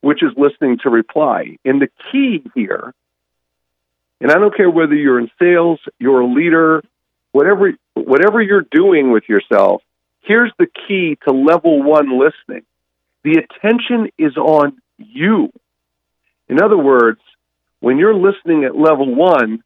which 0.00 0.22
is 0.22 0.30
listening 0.36 0.78
to 0.82 0.90
reply. 0.90 1.56
And 1.64 1.80
the 1.80 1.88
key 2.12 2.42
here, 2.54 2.94
and 4.20 4.30
I 4.30 4.34
don't 4.34 4.54
care 4.54 4.70
whether 4.70 4.94
you're 4.94 5.18
in 5.18 5.30
sales, 5.38 5.80
you're 5.98 6.20
a 6.20 6.26
leader, 6.26 6.82
whatever 7.32 7.72
whatever 7.94 8.40
you're 8.42 8.66
doing 8.70 9.10
with 9.12 9.24
yourself, 9.28 9.82
here's 10.22 10.52
the 10.58 10.66
key 10.66 11.18
to 11.26 11.32
level 11.32 11.82
one 11.82 12.18
listening. 12.18 12.64
The 13.24 13.42
attention 13.42 14.10
is 14.18 14.36
on 14.36 14.80
you. 14.98 15.50
In 16.48 16.62
other 16.62 16.76
words, 16.76 17.20
when 17.80 17.98
you're 17.98 18.14
listening 18.14 18.64
at 18.64 18.76
level 18.76 19.14
one, 19.14 19.62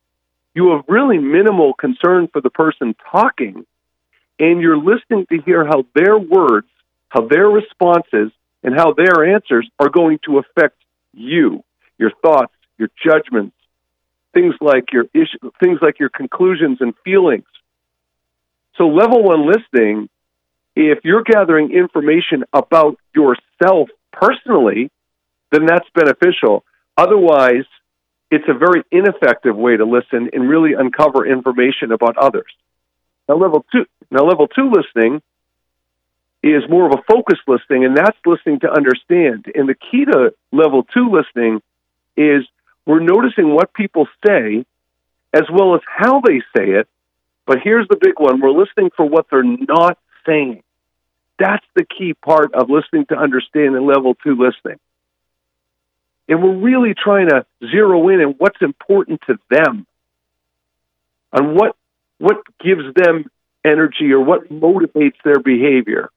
you 0.54 0.70
have 0.72 0.85
really 0.87 1.18
minimal 1.18 1.74
concern 1.74 2.28
for 2.33 2.40
the 2.40 2.50
person 2.50 2.94
talking 3.11 3.66
and 4.38 4.61
you're 4.61 4.79
listening 4.79 5.27
to 5.31 5.40
hear 5.44 5.64
how 5.64 5.85
their 5.94 6.18
words, 6.18 6.66
how 7.09 7.27
their 7.27 7.49
responses, 7.49 8.33
and 8.62 8.75
how 8.75 8.92
their 8.92 9.35
answers 9.35 9.68
are 9.79 9.88
going 9.88 10.18
to 10.25 10.38
affect 10.38 10.77
you, 11.12 11.62
your 11.99 12.11
thoughts, 12.23 12.53
your 12.79 12.88
judgments, 13.05 13.55
things 14.33 14.55
like 14.61 14.92
your 14.92 15.05
issue, 15.14 15.51
things 15.62 15.79
like 15.81 16.01
your 16.01 16.09
conclusions 16.09 16.79
and 16.81 16.94
feelings. 17.05 17.44
So 18.77 18.88
level 18.88 19.23
one 19.23 19.47
listening, 19.47 20.09
if 20.75 21.05
you're 21.05 21.23
gathering 21.23 21.70
information 21.73 22.44
about 22.53 22.99
yourself 23.14 23.88
personally, 24.12 24.90
then 25.53 25.66
that's 25.66 25.88
beneficial. 25.94 26.64
Otherwise, 26.97 27.66
it's 28.31 28.44
a 28.49 28.55
very 28.55 28.83
ineffective 28.90 29.57
way 29.57 29.77
to 29.77 29.85
listen 29.85 30.31
and 30.33 30.49
really 30.49 30.73
uncover 30.73 31.25
information 31.25 31.92
about 31.92 32.16
others. 32.18 32.53
Now, 33.29 33.37
level 33.37 33.65
two, 33.73 33.87
now 34.11 34.25
level 34.25 34.49
two 34.49 34.71
listening 34.71 35.23
is 36.43 36.63
more 36.69 36.87
of 36.87 36.93
a 36.93 37.03
focused 37.11 37.43
listening, 37.47 37.85
and 37.85 37.97
that's 37.97 38.19
listening 38.27 38.61
to 38.61 38.71
understand. 38.71 39.47
And 39.55 39.69
the 39.69 39.75
key 39.75 40.05
to 40.05 40.35
level 40.53 40.83
two 40.83 41.11
listening 41.11 41.63
is 42.17 42.45
we're 42.87 43.01
noticing 43.01 43.55
what 43.55 43.73
people 43.73 44.07
say 44.27 44.67
as 45.33 45.45
well 45.51 45.75
as 45.75 45.81
how 45.87 46.21
they 46.21 46.41
say 46.57 46.71
it. 46.71 46.89
But 47.47 47.59
here's 47.63 47.89
the 47.89 47.97
big 48.01 48.15
one 48.19 48.41
we're 48.41 48.51
listening 48.51 48.91
for 48.97 49.07
what 49.07 49.27
they're 49.31 49.43
not 49.43 49.99
saying. 50.27 50.63
That's 51.39 51.65
the 51.75 51.85
key 51.85 52.15
part 52.15 52.55
of 52.55 52.71
listening 52.71 53.07
to 53.07 53.17
understand 53.17 53.75
and 53.75 53.87
level 53.87 54.15
two 54.23 54.37
listening. 54.37 54.79
And 56.29 56.43
we're 56.43 56.57
really 56.57 56.95
trying 56.95 57.29
to 57.29 57.45
zero 57.71 58.09
in 58.09 58.21
on 58.21 58.35
what's 58.39 58.63
important 58.63 59.21
to 59.27 59.39
them, 59.51 59.87
on 61.33 61.55
what 61.55 61.77
what 62.18 62.37
gives 62.62 62.85
them 62.94 63.31
energy 63.64 64.12
or 64.12 64.20
what 64.20 64.48
motivates 64.50 65.16
their 65.24 65.40
behavior. 65.40 66.11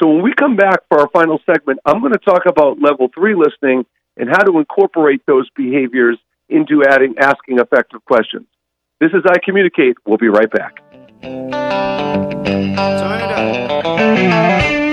So 0.00 0.08
when 0.08 0.22
we 0.22 0.34
come 0.34 0.56
back 0.56 0.80
for 0.88 1.00
our 1.00 1.08
final 1.08 1.38
segment, 1.46 1.78
I'm 1.84 2.00
going 2.00 2.12
to 2.12 2.18
talk 2.18 2.46
about 2.46 2.80
level 2.80 3.08
three 3.14 3.34
listening 3.34 3.86
and 4.16 4.28
how 4.28 4.42
to 4.42 4.58
incorporate 4.58 5.24
those 5.26 5.48
behaviors 5.50 6.18
into 6.48 6.82
adding 6.84 7.14
asking 7.18 7.58
effective 7.58 8.04
questions. 8.04 8.46
This 9.00 9.12
is 9.12 9.22
I 9.28 9.38
Communicate. 9.44 9.96
We'll 10.06 10.18
be 10.18 10.28
right 10.28 10.50
back. 10.50 10.80
Now, 14.36 14.83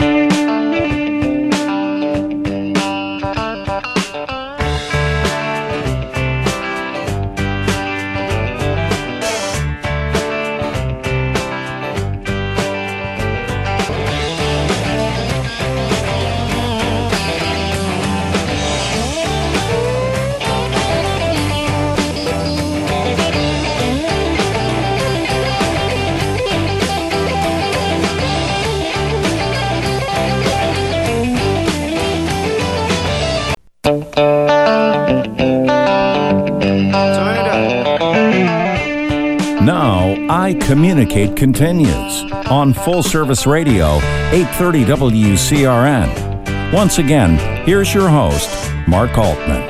I 40.42 40.56
Communicate 40.56 41.38
continues 41.38 42.24
on 42.50 42.74
Full 42.74 43.04
Service 43.04 43.46
Radio, 43.46 43.98
830 44.32 44.86
WCRN. 44.86 46.74
Once 46.74 46.98
again, 46.98 47.38
here's 47.64 47.94
your 47.94 48.10
host, 48.10 48.50
Mark 48.88 49.16
Altman. 49.20 49.62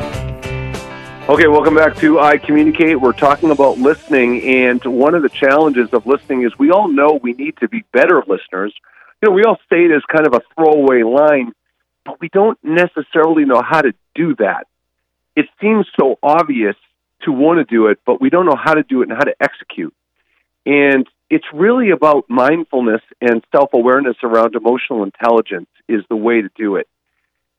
Okay, 1.28 1.48
welcome 1.48 1.76
back 1.76 1.98
to 1.98 2.22
I 2.22 2.38
Communicate. 2.38 3.02
We're 3.02 3.12
talking 3.12 3.52
about 3.52 3.80
listening, 3.80 4.44
and 4.44 4.82
one 4.86 5.14
of 5.14 5.24
the 5.24 5.30
challenges 5.30 5.90
of 5.92 6.08
listening 6.08 6.44
is 6.44 6.58
we 6.58 6.72
all 6.72 6.88
know 6.88 7.20
we 7.22 7.34
need 7.34 7.58
to 7.58 7.68
be 7.68 7.84
better 7.92 8.24
listeners. 8.26 8.74
You 9.22 9.28
know, 9.28 9.36
we 9.36 9.44
all 9.44 9.58
say 9.70 9.84
it 9.84 9.92
as 9.92 10.04
kind 10.06 10.26
of 10.26 10.34
a 10.34 10.42
throwaway 10.56 11.04
line, 11.04 11.52
but 12.06 12.22
we 12.22 12.30
don't 12.30 12.58
necessarily 12.64 13.44
know 13.44 13.62
how 13.62 13.82
to 13.82 13.94
do 14.16 14.38
that. 14.38 14.68
It 15.36 15.48
seems 15.60 15.86
so 16.00 16.18
obvious 16.24 16.78
to 17.24 17.34
want 17.34 17.58
to 17.58 17.66
do 17.66 17.88
it, 17.88 18.00
but 18.06 18.22
we 18.22 18.30
don't 18.30 18.46
know 18.46 18.56
how 18.56 18.76
to 18.76 18.84
do 18.84 19.02
it 19.02 19.10
and 19.10 19.18
how 19.18 19.26
to 19.26 19.36
execute. 19.42 19.94
And 20.66 21.08
it's 21.30 21.46
really 21.54 21.92
about 21.92 22.30
mindfulness 22.30 23.02
and 23.20 23.44
self 23.56 23.70
awareness 23.74 24.18
around 24.24 24.56
emotional 24.56 25.04
intelligence 25.04 25.70
is 25.88 26.02
the 26.10 26.16
way 26.16 26.42
to 26.42 26.50
do 26.56 26.76
it. 26.76 26.88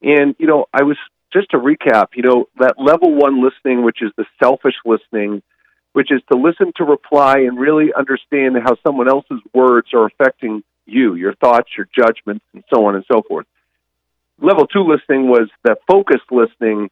And, 0.03 0.35
you 0.39 0.47
know, 0.47 0.67
I 0.73 0.83
was 0.83 0.97
just 1.33 1.51
to 1.53 1.59
recap, 1.59 2.09
you 2.15 2.23
know, 2.23 2.47
that 2.59 2.75
level 2.79 3.15
one 3.15 3.43
listening, 3.43 3.83
which 3.85 4.03
is 4.03 4.11
the 4.17 4.27
selfish 4.43 4.75
listening, 4.85 5.43
which 5.93 6.13
is 6.13 6.21
to 6.31 6.39
listen 6.39 6.73
to 6.77 6.85
reply 6.85 7.39
and 7.41 7.59
really 7.59 7.93
understand 7.97 8.57
how 8.63 8.77
someone 8.87 9.09
else's 9.09 9.41
words 9.55 9.89
are 9.95 10.07
affecting 10.07 10.63
you, 10.87 11.15
your 11.15 11.35
thoughts, 11.35 11.71
your 11.77 11.89
judgments, 11.97 12.45
and 12.53 12.65
so 12.73 12.85
on 12.87 12.95
and 12.95 13.05
so 13.11 13.23
forth. 13.23 13.47
Level 14.41 14.67
two 14.67 14.83
listening 14.83 15.29
was 15.29 15.49
the 15.65 15.77
focused 15.87 16.31
listening, 16.31 16.91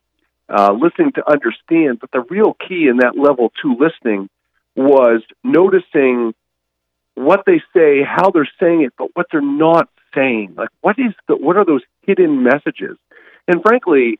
uh, 0.49 0.73
listening 0.73 1.12
to 1.12 1.31
understand. 1.31 1.99
But 2.01 2.11
the 2.12 2.25
real 2.31 2.55
key 2.55 2.87
in 2.88 2.99
that 2.99 3.18
level 3.18 3.53
two 3.61 3.77
listening 3.79 4.29
was 4.77 5.23
noticing 5.43 6.35
what 7.15 7.43
they 7.47 7.61
say, 7.75 8.03
how 8.03 8.31
they're 8.31 8.49
saying 8.59 8.83
it, 8.83 8.93
but 8.97 9.09
what 9.15 9.27
they're 9.31 9.41
not 9.41 9.89
saying. 10.15 10.55
Like, 10.57 10.71
what 10.81 10.99
is 10.99 11.15
the, 11.29 11.37
what 11.37 11.57
are 11.57 11.65
those 11.65 11.83
hidden 12.07 12.43
messages? 12.43 12.97
And 13.47 13.63
frankly, 13.63 14.19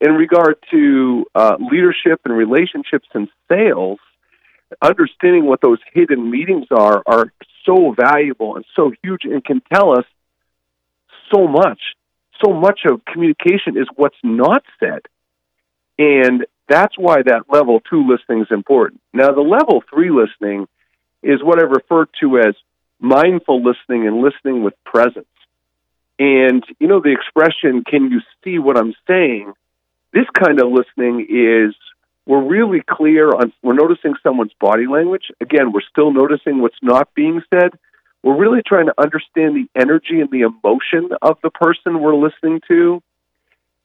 in 0.00 0.12
regard 0.12 0.56
to 0.70 1.26
uh, 1.34 1.56
leadership 1.58 2.20
and 2.24 2.36
relationships 2.36 3.08
and 3.14 3.28
sales, 3.48 3.98
understanding 4.80 5.44
what 5.44 5.60
those 5.60 5.78
hidden 5.92 6.30
meetings 6.30 6.66
are 6.70 7.02
are 7.06 7.32
so 7.64 7.94
valuable 7.98 8.56
and 8.56 8.64
so 8.76 8.92
huge 9.02 9.24
and 9.24 9.44
can 9.44 9.60
tell 9.72 9.98
us 9.98 10.04
so 11.32 11.46
much. 11.46 11.80
So 12.44 12.52
much 12.52 12.80
of 12.88 13.04
communication 13.04 13.76
is 13.76 13.88
what's 13.96 14.16
not 14.22 14.62
said. 14.78 15.00
And 15.98 16.46
that's 16.68 16.96
why 16.98 17.22
that 17.22 17.44
level 17.50 17.80
two 17.80 18.06
listening 18.06 18.42
is 18.42 18.48
important. 18.50 19.00
Now, 19.12 19.32
the 19.32 19.40
level 19.40 19.82
three 19.90 20.10
listening 20.10 20.66
is 21.22 21.42
what 21.42 21.58
I 21.58 21.64
refer 21.64 22.06
to 22.20 22.38
as 22.38 22.54
mindful 23.00 23.62
listening 23.62 24.06
and 24.06 24.22
listening 24.22 24.62
with 24.62 24.74
presence. 24.84 25.26
And, 26.18 26.64
you 26.78 26.88
know, 26.88 27.00
the 27.00 27.12
expression, 27.12 27.84
can 27.84 28.10
you 28.10 28.20
see 28.44 28.58
what 28.58 28.76
I'm 28.76 28.94
saying? 29.06 29.52
This 30.12 30.26
kind 30.34 30.60
of 30.60 30.68
listening 30.68 31.26
is 31.30 31.74
we're 32.26 32.44
really 32.44 32.82
clear 32.88 33.28
on, 33.28 33.52
we're 33.62 33.74
noticing 33.74 34.14
someone's 34.22 34.52
body 34.60 34.86
language. 34.86 35.30
Again, 35.40 35.72
we're 35.72 35.80
still 35.88 36.12
noticing 36.12 36.60
what's 36.60 36.76
not 36.82 37.14
being 37.14 37.42
said. 37.50 37.70
We're 38.22 38.36
really 38.36 38.62
trying 38.66 38.86
to 38.86 38.94
understand 38.98 39.56
the 39.56 39.68
energy 39.80 40.20
and 40.20 40.30
the 40.30 40.40
emotion 40.40 41.10
of 41.22 41.38
the 41.42 41.50
person 41.50 42.00
we're 42.00 42.16
listening 42.16 42.60
to. 42.68 43.02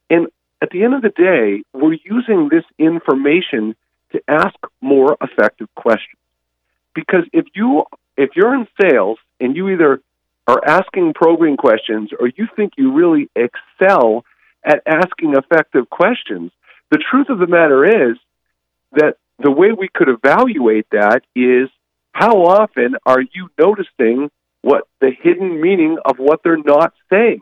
And 0.09 0.27
at 0.63 0.69
the 0.69 0.83
end 0.85 0.93
of 0.93 1.01
the 1.01 1.09
day, 1.09 1.63
we're 1.73 1.97
using 2.05 2.47
this 2.49 2.63
information 2.79 3.75
to 4.13 4.21
ask 4.29 4.55
more 4.79 5.17
effective 5.21 5.67
questions. 5.75 6.21
Because 6.95 7.25
if 7.33 7.45
you 7.53 7.83
if 8.15 8.29
you're 8.35 8.55
in 8.55 8.67
sales 8.81 9.17
and 9.41 9.57
you 9.57 9.69
either 9.69 9.99
are 10.47 10.61
asking 10.65 11.13
probing 11.15 11.57
questions 11.57 12.11
or 12.17 12.27
you 12.27 12.47
think 12.55 12.73
you 12.77 12.93
really 12.93 13.29
excel 13.35 14.23
at 14.63 14.81
asking 14.87 15.33
effective 15.35 15.89
questions, 15.89 16.51
the 16.91 17.03
truth 17.11 17.27
of 17.29 17.39
the 17.39 17.47
matter 17.47 17.83
is 17.83 18.17
that 18.93 19.17
the 19.39 19.51
way 19.51 19.71
we 19.77 19.89
could 19.93 20.07
evaluate 20.07 20.87
that 20.91 21.23
is 21.35 21.67
how 22.13 22.43
often 22.43 22.95
are 23.05 23.21
you 23.21 23.49
noticing 23.59 24.29
what 24.61 24.87
the 25.01 25.11
hidden 25.11 25.59
meaning 25.59 25.97
of 26.05 26.19
what 26.19 26.41
they're 26.43 26.55
not 26.55 26.93
saying? 27.09 27.41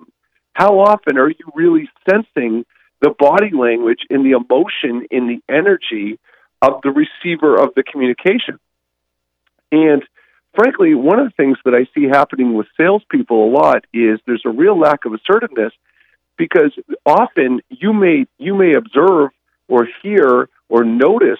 How 0.54 0.80
often 0.80 1.18
are 1.20 1.30
you 1.30 1.52
really 1.54 1.88
sensing 2.10 2.66
the 3.02 3.14
body 3.18 3.52
language 3.52 4.02
and 4.10 4.26
the 4.26 4.32
emotion 4.32 5.08
and 5.12 5.30
the 5.30 5.42
energy 5.50 6.20
of 6.62 6.82
the 6.84 6.92
receiver 6.92 7.56
of 7.56 7.74
the 7.76 7.84
communication? 7.84 8.60
And 9.72 10.04
frankly, 10.54 10.94
one 10.94 11.20
of 11.20 11.26
the 11.26 11.34
things 11.36 11.58
that 11.66 11.74
I 11.74 11.88
see 11.94 12.08
happening 12.08 12.54
with 12.54 12.68
salespeople 12.78 13.48
a 13.48 13.52
lot 13.52 13.86
is 13.94 14.20
there's 14.26 14.44
a 14.46 14.50
real 14.50 14.80
lack 14.80 15.06
of 15.06 15.14
assertiveness 15.14 15.74
because 16.38 16.72
often 17.06 17.62
you 17.70 17.94
may 17.94 18.26
you 18.38 18.56
may 18.56 18.74
observe 18.74 19.30
or 19.68 19.88
hear 20.02 20.50
or 20.70 20.84
notice 20.84 21.40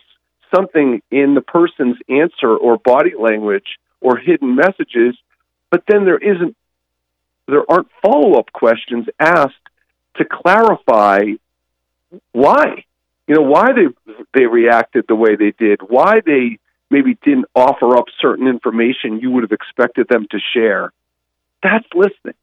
something 0.54 1.02
in 1.12 1.34
the 1.34 1.42
person's 1.42 1.98
answer 2.10 2.56
or 2.56 2.78
body 2.78 3.14
language 3.18 3.78
or 4.00 4.18
hidden 4.18 4.56
messages, 4.56 5.16
but 5.70 5.84
then 5.88 6.06
there 6.06 6.18
isn't 6.18 6.56
there 7.48 7.64
aren't 7.70 7.88
follow 8.02 8.38
up 8.38 8.52
questions 8.54 9.08
asked 9.20 9.56
to 10.18 10.26
clarify 10.26 11.20
why. 12.32 12.86
You 13.28 13.36
know, 13.36 13.42
why 13.44 13.70
they 13.74 14.14
they 14.34 14.46
reacted 14.46 15.06
the 15.08 15.16
way 15.16 15.36
they 15.36 15.54
did, 15.58 15.82
why 15.82 16.22
they 16.26 16.60
maybe 16.90 17.18
didn't 17.24 17.46
offer 17.56 17.98
up 17.98 18.06
certain 18.20 18.48
information 18.48 19.20
you 19.22 19.32
would 19.32 19.44
have 19.44 19.52
expected 19.52 20.08
them 20.10 20.28
to 20.32 20.40
share. 20.54 20.92
That's 21.64 21.88
listening. 21.94 22.36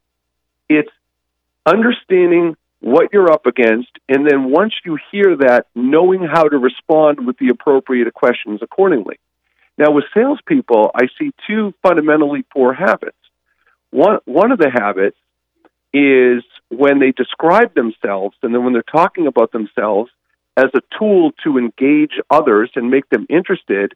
It's 0.67 0.89
understanding 1.65 2.55
what 2.79 3.09
you're 3.11 3.31
up 3.31 3.45
against, 3.45 3.89
and 4.07 4.25
then 4.25 4.49
once 4.49 4.73
you 4.85 4.97
hear 5.11 5.35
that, 5.37 5.67
knowing 5.75 6.23
how 6.23 6.43
to 6.43 6.57
respond 6.57 7.25
with 7.27 7.37
the 7.37 7.49
appropriate 7.49 8.11
questions 8.13 8.61
accordingly. 8.61 9.19
Now, 9.77 9.91
with 9.91 10.05
salespeople, 10.13 10.91
I 10.95 11.07
see 11.19 11.31
two 11.47 11.73
fundamentally 11.83 12.43
poor 12.53 12.73
habits. 12.73 13.17
One, 13.91 14.19
one 14.25 14.51
of 14.51 14.59
the 14.59 14.69
habits 14.69 15.17
is 15.93 16.43
when 16.69 16.99
they 16.99 17.11
describe 17.11 17.73
themselves 17.73 18.35
and 18.43 18.53
then 18.53 18.63
when 18.63 18.73
they're 18.73 18.83
talking 18.83 19.27
about 19.27 19.51
themselves 19.51 20.11
as 20.55 20.69
a 20.75 20.81
tool 20.97 21.31
to 21.43 21.57
engage 21.57 22.13
others 22.29 22.71
and 22.75 22.89
make 22.89 23.09
them 23.09 23.25
interested, 23.29 23.93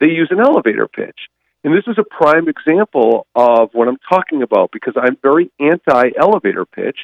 they 0.00 0.06
use 0.06 0.28
an 0.30 0.40
elevator 0.40 0.88
pitch. 0.88 1.18
And 1.62 1.74
this 1.74 1.84
is 1.86 1.98
a 1.98 2.04
prime 2.04 2.48
example 2.48 3.26
of 3.34 3.70
what 3.72 3.88
I'm 3.88 3.98
talking 4.08 4.42
about 4.42 4.70
because 4.72 4.94
I'm 4.96 5.16
very 5.22 5.50
anti 5.60 6.10
elevator 6.18 6.64
pitch. 6.64 6.98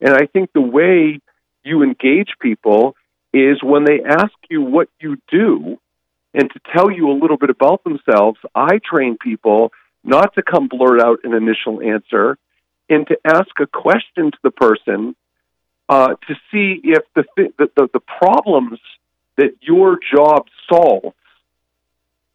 And 0.00 0.14
I 0.14 0.26
think 0.26 0.50
the 0.52 0.60
way 0.60 1.20
you 1.64 1.82
engage 1.82 2.30
people 2.40 2.94
is 3.32 3.62
when 3.62 3.84
they 3.84 4.00
ask 4.04 4.32
you 4.48 4.62
what 4.62 4.88
you 5.00 5.16
do 5.30 5.78
and 6.34 6.50
to 6.50 6.60
tell 6.74 6.90
you 6.90 7.10
a 7.10 7.18
little 7.20 7.36
bit 7.36 7.50
about 7.50 7.84
themselves. 7.84 8.38
I 8.54 8.78
train 8.82 9.18
people 9.20 9.72
not 10.04 10.34
to 10.34 10.42
come 10.42 10.68
blurt 10.68 11.00
out 11.00 11.20
an 11.24 11.34
initial 11.34 11.82
answer 11.82 12.38
and 12.88 13.06
to 13.06 13.18
ask 13.24 13.48
a 13.60 13.66
question 13.66 14.30
to 14.30 14.38
the 14.42 14.50
person 14.50 15.14
uh, 15.88 16.14
to 16.26 16.34
see 16.50 16.80
if 16.84 17.02
the, 17.14 17.24
the, 17.36 17.70
the, 17.76 17.88
the 17.94 18.00
problems 18.00 18.78
that 19.36 19.52
your 19.60 19.98
job 20.14 20.46
solves 20.70 21.14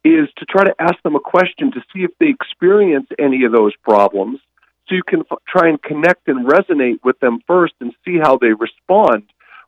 is 0.04 0.28
to 0.36 0.44
try 0.44 0.64
to 0.64 0.74
ask 0.78 1.00
them 1.02 1.16
a 1.16 1.20
question 1.20 1.72
to 1.72 1.80
see 1.92 2.02
if 2.02 2.10
they 2.18 2.28
experience 2.28 3.06
any 3.18 3.44
of 3.44 3.52
those 3.52 3.72
problems 3.82 4.38
so 4.86 4.94
you 4.94 5.02
can 5.02 5.20
f- 5.20 5.38
try 5.48 5.68
and 5.68 5.82
connect 5.82 6.28
and 6.28 6.46
resonate 6.46 6.98
with 7.02 7.18
them 7.20 7.38
first 7.46 7.74
and 7.80 7.92
see 8.04 8.18
how 8.20 8.36
they 8.36 8.52
respond 8.52 9.24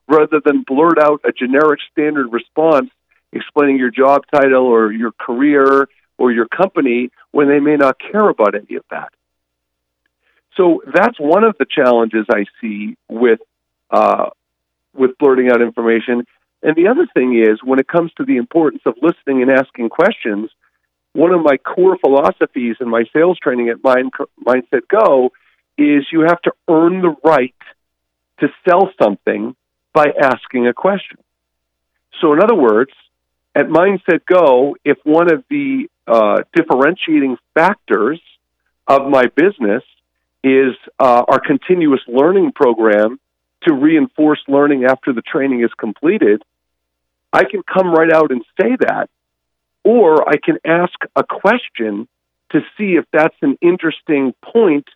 rather 0.08 0.40
than 0.44 0.64
blurt 0.66 0.98
out 0.98 1.20
a 1.24 1.32
generic 1.32 1.80
standard 1.90 2.32
response 2.32 2.90
explaining 3.32 3.78
your 3.78 3.90
job 3.90 4.22
title 4.32 4.66
or 4.66 4.92
your 4.92 5.12
career 5.12 5.88
or 6.18 6.32
your 6.32 6.46
company 6.48 7.10
when 7.32 7.48
they 7.48 7.60
may 7.60 7.76
not 7.76 7.96
care 7.98 8.28
about 8.28 8.54
any 8.54 8.76
of 8.76 8.84
that. 8.90 9.12
So 10.56 10.82
that's 10.86 11.18
one 11.18 11.44
of 11.44 11.56
the 11.58 11.66
challenges 11.68 12.26
I 12.30 12.44
see 12.60 12.96
with 13.08 13.40
uh, 13.90 14.30
with 14.94 15.18
blurting 15.18 15.50
out 15.50 15.60
information. 15.60 16.24
And 16.62 16.74
the 16.74 16.88
other 16.88 17.06
thing 17.12 17.38
is, 17.38 17.58
when 17.62 17.78
it 17.78 17.86
comes 17.86 18.10
to 18.16 18.24
the 18.24 18.36
importance 18.36 18.82
of 18.86 18.94
listening 19.02 19.42
and 19.42 19.50
asking 19.50 19.90
questions, 19.90 20.50
one 21.12 21.32
of 21.32 21.42
my 21.42 21.58
core 21.58 21.98
philosophies 21.98 22.76
in 22.80 22.88
my 22.88 23.04
sales 23.12 23.38
training 23.38 23.68
at 23.68 23.82
Mind, 23.84 24.12
Mindset 24.44 24.88
Go 24.88 25.30
is 25.78 26.06
you 26.10 26.22
have 26.22 26.40
to 26.42 26.52
earn 26.68 27.02
the 27.02 27.14
right 27.24 27.54
to 28.40 28.48
sell 28.68 28.90
something 29.00 29.54
by 29.92 30.06
asking 30.20 30.66
a 30.66 30.72
question. 30.72 31.18
So, 32.20 32.32
in 32.32 32.42
other 32.42 32.54
words, 32.54 32.90
at 33.54 33.66
Mindset 33.66 34.24
Go, 34.26 34.76
if 34.84 34.98
one 35.04 35.32
of 35.32 35.44
the 35.48 35.88
uh, 36.06 36.42
differentiating 36.54 37.36
factors 37.54 38.20
of 38.86 39.08
my 39.08 39.26
business 39.34 39.82
is 40.44 40.74
uh, 40.98 41.24
our 41.28 41.40
continuous 41.40 42.02
learning 42.06 42.52
program 42.52 43.18
to 43.62 43.72
reinforce 43.72 44.40
learning 44.48 44.84
after 44.84 45.12
the 45.12 45.22
training 45.22 45.62
is 45.62 45.70
completed, 45.78 46.42
I 47.32 47.44
can 47.44 47.62
come 47.62 47.92
right 47.92 48.12
out 48.12 48.30
and 48.30 48.42
say 48.60 48.76
that, 48.80 49.08
or 49.84 50.28
I 50.28 50.36
can 50.42 50.58
ask 50.64 50.94
a 51.14 51.24
question 51.24 52.08
to 52.52 52.60
see 52.78 52.94
if 52.94 53.04
that's 53.12 53.36
an 53.42 53.58
interesting 53.60 54.34
point 54.42 54.86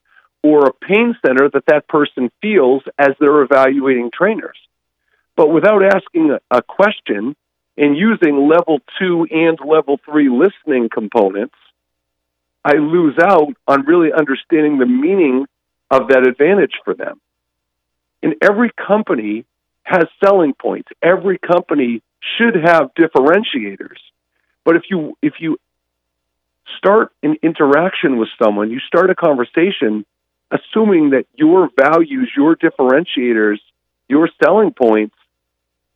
or 0.43 0.67
a 0.67 0.73
pain 0.73 1.17
center 1.25 1.51
that 1.53 1.65
that 1.67 1.89
person 1.89 2.31
feels 2.41 2.83
as 2.99 3.11
they're 3.19 3.43
evaluating 3.43 4.11
trainers. 4.13 4.57
But 5.37 5.49
without 5.49 5.83
asking 5.83 6.31
a, 6.31 6.59
a 6.59 6.63
question 6.63 7.37
and 7.77 7.97
using 7.97 8.49
level 8.49 8.81
two 8.99 9.27
and 9.31 9.59
level 9.65 9.99
three 10.05 10.29
listening 10.29 10.89
components, 10.93 11.55
I 12.65 12.75
lose 12.75 13.17
out 13.23 13.55
on 13.67 13.87
really 13.87 14.11
understanding 14.13 14.79
the 14.79 14.87
meaning 14.87 15.47
of 15.91 16.09
that 16.09 16.27
advantage 16.27 16.75
for 16.85 16.95
them. 16.95 17.21
And 18.23 18.35
every 18.43 18.71
company 18.71 19.47
has 19.83 20.05
selling 20.23 20.53
points. 20.53 20.89
Every 21.03 21.39
company 21.39 22.03
should 22.37 22.55
have 22.55 22.91
differentiators. 22.99 23.97
But 24.65 24.77
if 24.77 24.83
you 24.91 25.17
if 25.23 25.35
you 25.41 25.59
start 26.77 27.13
an 27.23 27.37
interaction 27.43 28.19
with 28.19 28.29
someone, 28.43 28.71
you 28.71 28.79
start 28.81 29.11
a 29.11 29.15
conversation 29.15 30.05
assuming 30.53 31.11
that 31.11 31.27
your 31.35 31.71
values, 31.79 32.31
your 32.37 32.57
differentiators, 32.57 33.59
your 34.09 34.29
selling 34.43 34.73
points 34.73 35.15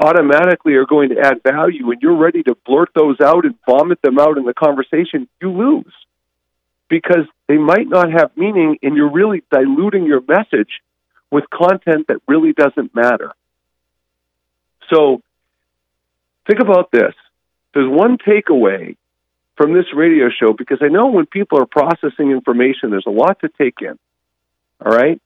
automatically 0.01 0.75
are 0.75 0.87
going 0.87 1.11
to 1.11 1.21
add 1.21 1.43
value 1.43 1.91
and 1.91 2.01
you're 2.01 2.17
ready 2.17 2.43
to 2.43 2.57
blurt 2.65 2.89
those 2.95 3.21
out 3.21 3.45
and 3.45 3.55
vomit 3.67 4.01
them 4.03 4.19
out 4.19 4.39
in 4.39 4.45
the 4.45 4.55
conversation, 4.55 5.29
you 5.41 5.51
lose 5.51 5.93
because 6.95 7.27
they 7.49 7.57
might 7.57 7.89
not 7.89 8.09
have 8.13 8.31
meaning 8.37 8.79
and 8.81 8.95
you're 8.97 9.11
really 9.11 9.43
diluting 9.51 10.07
your 10.07 10.21
message 10.21 10.81
with 11.29 11.43
content 11.51 12.07
that 12.07 12.19
really 12.29 12.53
doesn't 12.53 12.95
matter. 12.95 13.33
So 14.93 15.21
think 16.47 16.61
about 16.61 16.93
this. 16.93 17.13
There's 17.75 17.91
one 17.91 18.17
takeaway 18.17 18.97
from 19.57 19.75
this 19.75 19.87
radio 19.93 20.29
show 20.31 20.53
because 20.53 20.79
I 20.83 20.87
know 20.87 21.09
when 21.09 21.27
people 21.27 21.59
are 21.61 21.67
processing 21.67 22.31
information, 22.31 22.91
there's 22.91 23.09
a 23.09 23.11
lot 23.11 23.41
to 23.41 23.49
take 23.49 23.79
in. 23.81 23.99
All 24.81 24.93
right? 24.93 25.21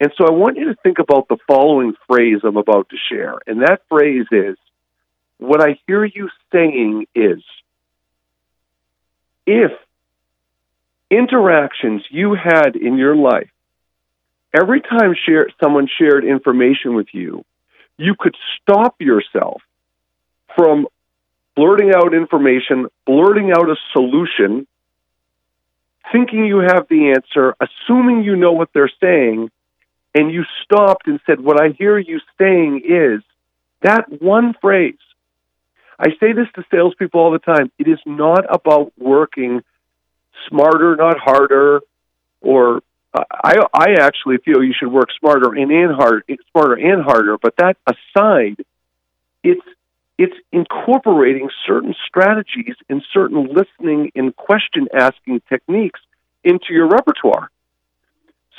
And 0.00 0.12
so 0.18 0.26
I 0.26 0.30
want 0.30 0.58
you 0.58 0.66
to 0.66 0.76
think 0.82 0.98
about 0.98 1.28
the 1.28 1.38
following 1.46 1.94
phrase 2.06 2.40
I'm 2.44 2.58
about 2.58 2.90
to 2.90 2.96
share. 3.10 3.38
And 3.46 3.62
that 3.62 3.80
phrase 3.88 4.26
is 4.30 4.58
what 5.38 5.62
I 5.62 5.78
hear 5.86 6.04
you 6.04 6.28
saying 6.52 7.06
is 7.14 7.42
if 9.46 9.72
interactions 11.10 12.02
you 12.10 12.34
had 12.34 12.76
in 12.76 12.96
your 12.96 13.16
life, 13.16 13.50
every 14.54 14.80
time 14.80 15.14
share, 15.26 15.48
someone 15.62 15.88
shared 15.98 16.24
information 16.24 16.94
with 16.94 17.08
you, 17.12 17.44
you 17.96 18.14
could 18.18 18.36
stop 18.60 18.96
yourself 19.00 19.62
from 20.56 20.86
blurting 21.56 21.92
out 21.94 22.14
information, 22.14 22.86
blurting 23.06 23.52
out 23.52 23.68
a 23.68 23.76
solution, 23.92 24.66
thinking 26.12 26.46
you 26.46 26.58
have 26.58 26.86
the 26.88 27.14
answer, 27.16 27.54
assuming 27.60 28.24
you 28.24 28.36
know 28.36 28.52
what 28.52 28.70
they're 28.74 28.92
saying, 29.00 29.50
and 30.14 30.30
you 30.32 30.44
stopped 30.64 31.06
and 31.06 31.20
said, 31.26 31.40
What 31.40 31.60
I 31.60 31.68
hear 31.76 31.98
you 31.98 32.20
saying 32.38 32.82
is 32.84 33.22
that 33.82 34.06
one 34.20 34.54
phrase. 34.60 34.94
I 35.98 36.08
say 36.18 36.32
this 36.32 36.48
to 36.56 36.64
salespeople 36.72 37.20
all 37.20 37.30
the 37.30 37.38
time. 37.38 37.70
It 37.78 37.86
is 37.86 38.00
not 38.04 38.44
about 38.52 38.92
working 38.98 39.62
smarter, 40.48 40.96
not 40.96 41.18
harder, 41.18 41.80
or 42.40 42.82
I, 43.14 43.56
I 43.72 43.86
actually 44.00 44.38
feel 44.38 44.62
you 44.62 44.74
should 44.78 44.90
work 44.90 45.08
smarter 45.18 45.54
and, 45.54 45.70
and 45.70 45.94
hard, 45.94 46.24
smarter 46.50 46.74
and 46.74 47.02
harder. 47.02 47.38
But 47.38 47.54
that 47.58 47.76
aside, 47.86 48.64
it's 49.42 49.62
it's 50.16 50.34
incorporating 50.52 51.50
certain 51.66 51.94
strategies 52.06 52.76
and 52.88 53.02
certain 53.12 53.48
listening 53.52 54.12
and 54.14 54.34
question 54.34 54.86
asking 54.92 55.42
techniques 55.48 56.00
into 56.44 56.66
your 56.70 56.88
repertoire. 56.88 57.50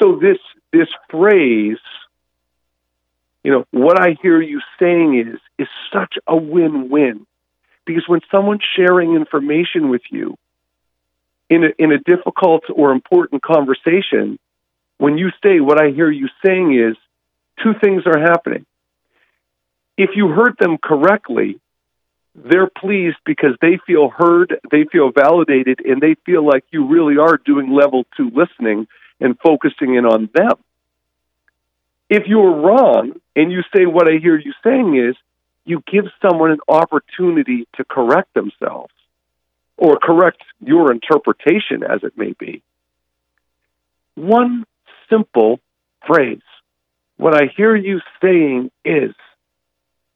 So 0.02 0.20
this 0.22 0.38
this 0.72 0.88
phrase, 1.10 1.78
you 3.44 3.52
know, 3.52 3.66
what 3.72 4.00
I 4.02 4.18
hear 4.22 4.42
you 4.42 4.62
saying 4.80 5.20
is 5.20 5.40
is 5.58 5.68
such 5.94 6.16
a 6.28 6.36
win-win. 6.36 7.26
Because 7.86 8.08
when 8.08 8.22
someone's 8.32 8.64
sharing 8.76 9.14
information 9.14 9.90
with 9.90 10.02
you 10.10 10.38
in 11.50 11.64
a, 11.64 11.68
in 11.78 11.92
a 11.92 12.00
difficult 12.00 12.64
or 12.74 12.92
important 12.92 13.42
conversation, 13.42 14.40
when 14.98 15.18
you 15.18 15.30
say 15.44 15.60
what 15.60 15.82
I 15.82 15.92
hear 15.92 16.10
you 16.10 16.30
saying 16.46 16.74
is 16.78 16.96
two 17.64 17.74
things 17.82 18.04
are 18.06 18.20
happening. 18.20 18.66
If 19.98 20.12
you 20.16 20.30
heard 20.30 20.56
them 20.60 20.78
correctly, 20.78 21.60
they're 22.36 22.70
pleased 22.70 23.18
because 23.26 23.56
they 23.62 23.80
feel 23.88 24.10
heard, 24.10 24.60
they 24.70 24.86
feel 24.92 25.12
validated, 25.12 25.80
and 25.86 26.02
they 26.02 26.16
feel 26.26 26.46
like 26.46 26.66
you 26.72 26.86
really 26.88 27.18
are 27.18 27.38
doing 27.38 27.72
level 27.72 28.06
two 28.18 28.30
listening 28.34 28.88
and 29.22 29.38
focusing 29.40 29.96
in 29.96 30.06
on 30.06 30.30
them. 30.34 30.58
If 32.10 32.24
you're 32.28 32.62
wrong 32.62 33.14
and 33.36 33.52
you 33.52 33.62
say 33.76 33.86
what 33.86 34.08
I 34.08 34.18
hear 34.18 34.38
you 34.38 34.54
saying 34.64 34.98
is, 34.98 35.16
you 35.64 35.82
give 35.92 36.06
someone 36.22 36.52
an 36.52 36.60
opportunity 36.68 37.68
to 37.78 37.86
correct 37.86 38.34
themselves 38.34 38.94
or 39.78 39.98
correct 39.98 40.42
your 40.60 40.92
interpretation 40.92 41.84
as 41.84 42.04
it 42.04 42.18
may 42.18 42.34
be. 42.40 42.62
One 44.16 44.66
simple 45.10 45.60
phrase. 46.08 46.40
What 47.18 47.36
I 47.36 47.48
hear 47.56 47.76
you 47.76 48.00
saying 48.22 48.72
is, 48.84 49.14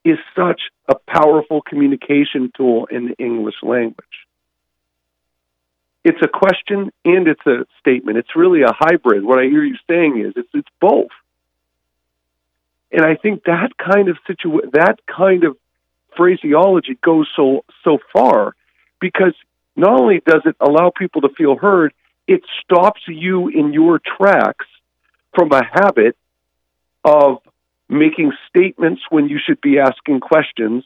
is 0.04 0.18
such 0.36 0.62
a 0.88 0.94
powerful 0.94 1.60
communication 1.62 2.50
tool 2.56 2.86
in 2.90 3.08
the 3.08 3.14
English 3.22 3.56
language. 3.62 4.06
It's 6.04 6.20
a 6.22 6.28
question 6.28 6.90
and 7.04 7.28
it's 7.28 7.46
a 7.46 7.66
statement. 7.78 8.16
It's 8.16 8.34
really 8.34 8.62
a 8.62 8.72
hybrid. 8.72 9.22
What 9.22 9.38
I 9.38 9.44
hear 9.44 9.62
you 9.62 9.76
saying 9.88 10.24
is 10.26 10.32
it's 10.36 10.48
it's 10.54 10.68
both. 10.80 11.10
And 12.90 13.04
I 13.04 13.16
think 13.16 13.44
that 13.44 13.72
kind 13.76 14.08
of 14.08 14.16
situa- 14.28 14.72
that 14.72 14.98
kind 15.06 15.44
of 15.44 15.56
phraseology 16.16 16.98
goes 17.04 17.28
so 17.36 17.64
so 17.84 17.98
far 18.12 18.54
because 19.00 19.34
not 19.80 19.98
only 19.98 20.20
does 20.26 20.42
it 20.44 20.56
allow 20.60 20.92
people 20.96 21.22
to 21.22 21.28
feel 21.36 21.56
heard, 21.56 21.92
it 22.28 22.42
stops 22.62 23.00
you 23.08 23.48
in 23.48 23.72
your 23.72 23.98
tracks 23.98 24.66
from 25.34 25.50
a 25.52 25.62
habit 25.64 26.16
of 27.04 27.38
making 27.88 28.32
statements 28.48 29.02
when 29.10 29.28
you 29.28 29.38
should 29.44 29.60
be 29.60 29.78
asking 29.78 30.20
questions, 30.20 30.84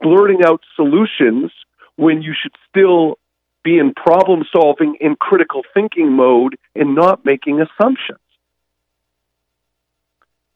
blurting 0.00 0.44
out 0.44 0.62
solutions 0.76 1.50
when 1.96 2.22
you 2.22 2.34
should 2.40 2.54
still 2.68 3.18
be 3.64 3.78
in 3.78 3.92
problem 3.94 4.44
solving 4.54 4.96
and 5.00 5.18
critical 5.18 5.62
thinking 5.74 6.12
mode 6.12 6.56
and 6.74 6.94
not 6.94 7.24
making 7.24 7.60
assumptions. 7.60 8.20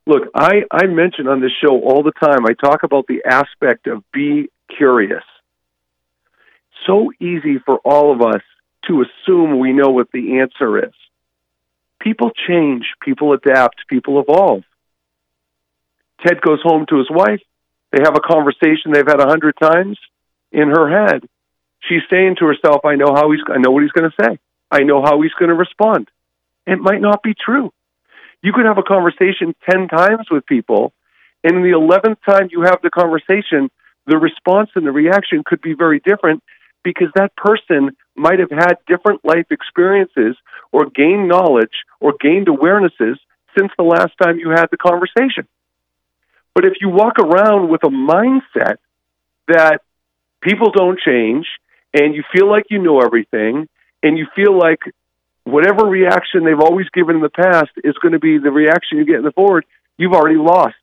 Look, 0.06 0.28
I, 0.34 0.62
I 0.70 0.86
mention 0.86 1.26
on 1.26 1.40
this 1.40 1.52
show 1.62 1.80
all 1.80 2.02
the 2.02 2.12
time, 2.12 2.46
I 2.46 2.54
talk 2.54 2.82
about 2.84 3.06
the 3.08 3.22
aspect 3.26 3.86
of 3.88 4.04
be 4.12 4.48
curious. 4.76 5.24
So 6.86 7.12
easy 7.20 7.58
for 7.64 7.78
all 7.78 8.12
of 8.12 8.22
us 8.22 8.42
to 8.86 9.02
assume 9.02 9.58
we 9.58 9.72
know 9.72 9.90
what 9.90 10.10
the 10.12 10.40
answer 10.40 10.78
is. 10.78 10.94
People 12.00 12.30
change, 12.48 12.86
people 13.02 13.32
adapt, 13.32 13.86
people 13.88 14.20
evolve. 14.20 14.64
Ted 16.24 16.40
goes 16.40 16.60
home 16.62 16.86
to 16.88 16.98
his 16.98 17.10
wife. 17.10 17.40
They 17.92 18.02
have 18.02 18.16
a 18.16 18.20
conversation 18.20 18.92
they've 18.92 19.06
had 19.06 19.20
a 19.20 19.28
hundred 19.28 19.54
times 19.60 19.98
in 20.52 20.68
her 20.68 20.88
head. 20.88 21.24
She's 21.88 22.02
saying 22.10 22.36
to 22.38 22.46
herself, 22.46 22.84
"I 22.84 22.96
know 22.96 23.14
how 23.14 23.30
he's. 23.30 23.40
I 23.48 23.58
know 23.58 23.70
what 23.70 23.82
he's 23.82 23.92
going 23.92 24.10
to 24.10 24.24
say. 24.24 24.38
I 24.70 24.80
know 24.80 25.02
how 25.02 25.20
he's 25.20 25.32
going 25.32 25.48
to 25.48 25.54
respond." 25.54 26.10
It 26.66 26.78
might 26.78 27.00
not 27.00 27.22
be 27.22 27.34
true. 27.34 27.72
You 28.42 28.52
could 28.52 28.66
have 28.66 28.78
a 28.78 28.82
conversation 28.82 29.54
ten 29.68 29.88
times 29.88 30.30
with 30.30 30.46
people, 30.46 30.92
and 31.42 31.64
the 31.64 31.70
eleventh 31.70 32.18
time 32.28 32.48
you 32.50 32.62
have 32.62 32.80
the 32.82 32.90
conversation, 32.90 33.70
the 34.06 34.18
response 34.18 34.70
and 34.74 34.86
the 34.86 34.92
reaction 34.92 35.42
could 35.44 35.60
be 35.60 35.74
very 35.74 36.00
different 36.00 36.42
because 36.82 37.08
that 37.14 37.34
person 37.36 37.96
might 38.16 38.38
have 38.38 38.50
had 38.50 38.74
different 38.86 39.24
life 39.24 39.46
experiences 39.50 40.36
or 40.72 40.86
gained 40.86 41.28
knowledge 41.28 41.84
or 42.00 42.14
gained 42.20 42.46
awarenesses 42.46 43.16
since 43.58 43.72
the 43.76 43.84
last 43.84 44.12
time 44.22 44.38
you 44.38 44.50
had 44.50 44.66
the 44.70 44.76
conversation. 44.76 45.46
But 46.54 46.64
if 46.64 46.74
you 46.80 46.88
walk 46.88 47.18
around 47.18 47.68
with 47.68 47.84
a 47.84 47.88
mindset 47.88 48.76
that 49.48 49.82
people 50.40 50.70
don't 50.70 50.98
change 50.98 51.46
and 51.94 52.14
you 52.14 52.22
feel 52.32 52.48
like 52.48 52.66
you 52.70 52.78
know 52.78 53.00
everything 53.00 53.68
and 54.02 54.18
you 54.18 54.26
feel 54.34 54.56
like 54.56 54.80
whatever 55.44 55.84
reaction 55.84 56.44
they've 56.44 56.60
always 56.60 56.88
given 56.90 57.16
in 57.16 57.22
the 57.22 57.30
past 57.30 57.70
is 57.82 57.94
going 58.02 58.12
to 58.12 58.18
be 58.18 58.38
the 58.38 58.50
reaction 58.50 58.98
you 58.98 59.04
get 59.04 59.16
in 59.16 59.24
the 59.24 59.32
forward, 59.32 59.64
you've 59.96 60.12
already 60.12 60.38
lost. 60.38 60.74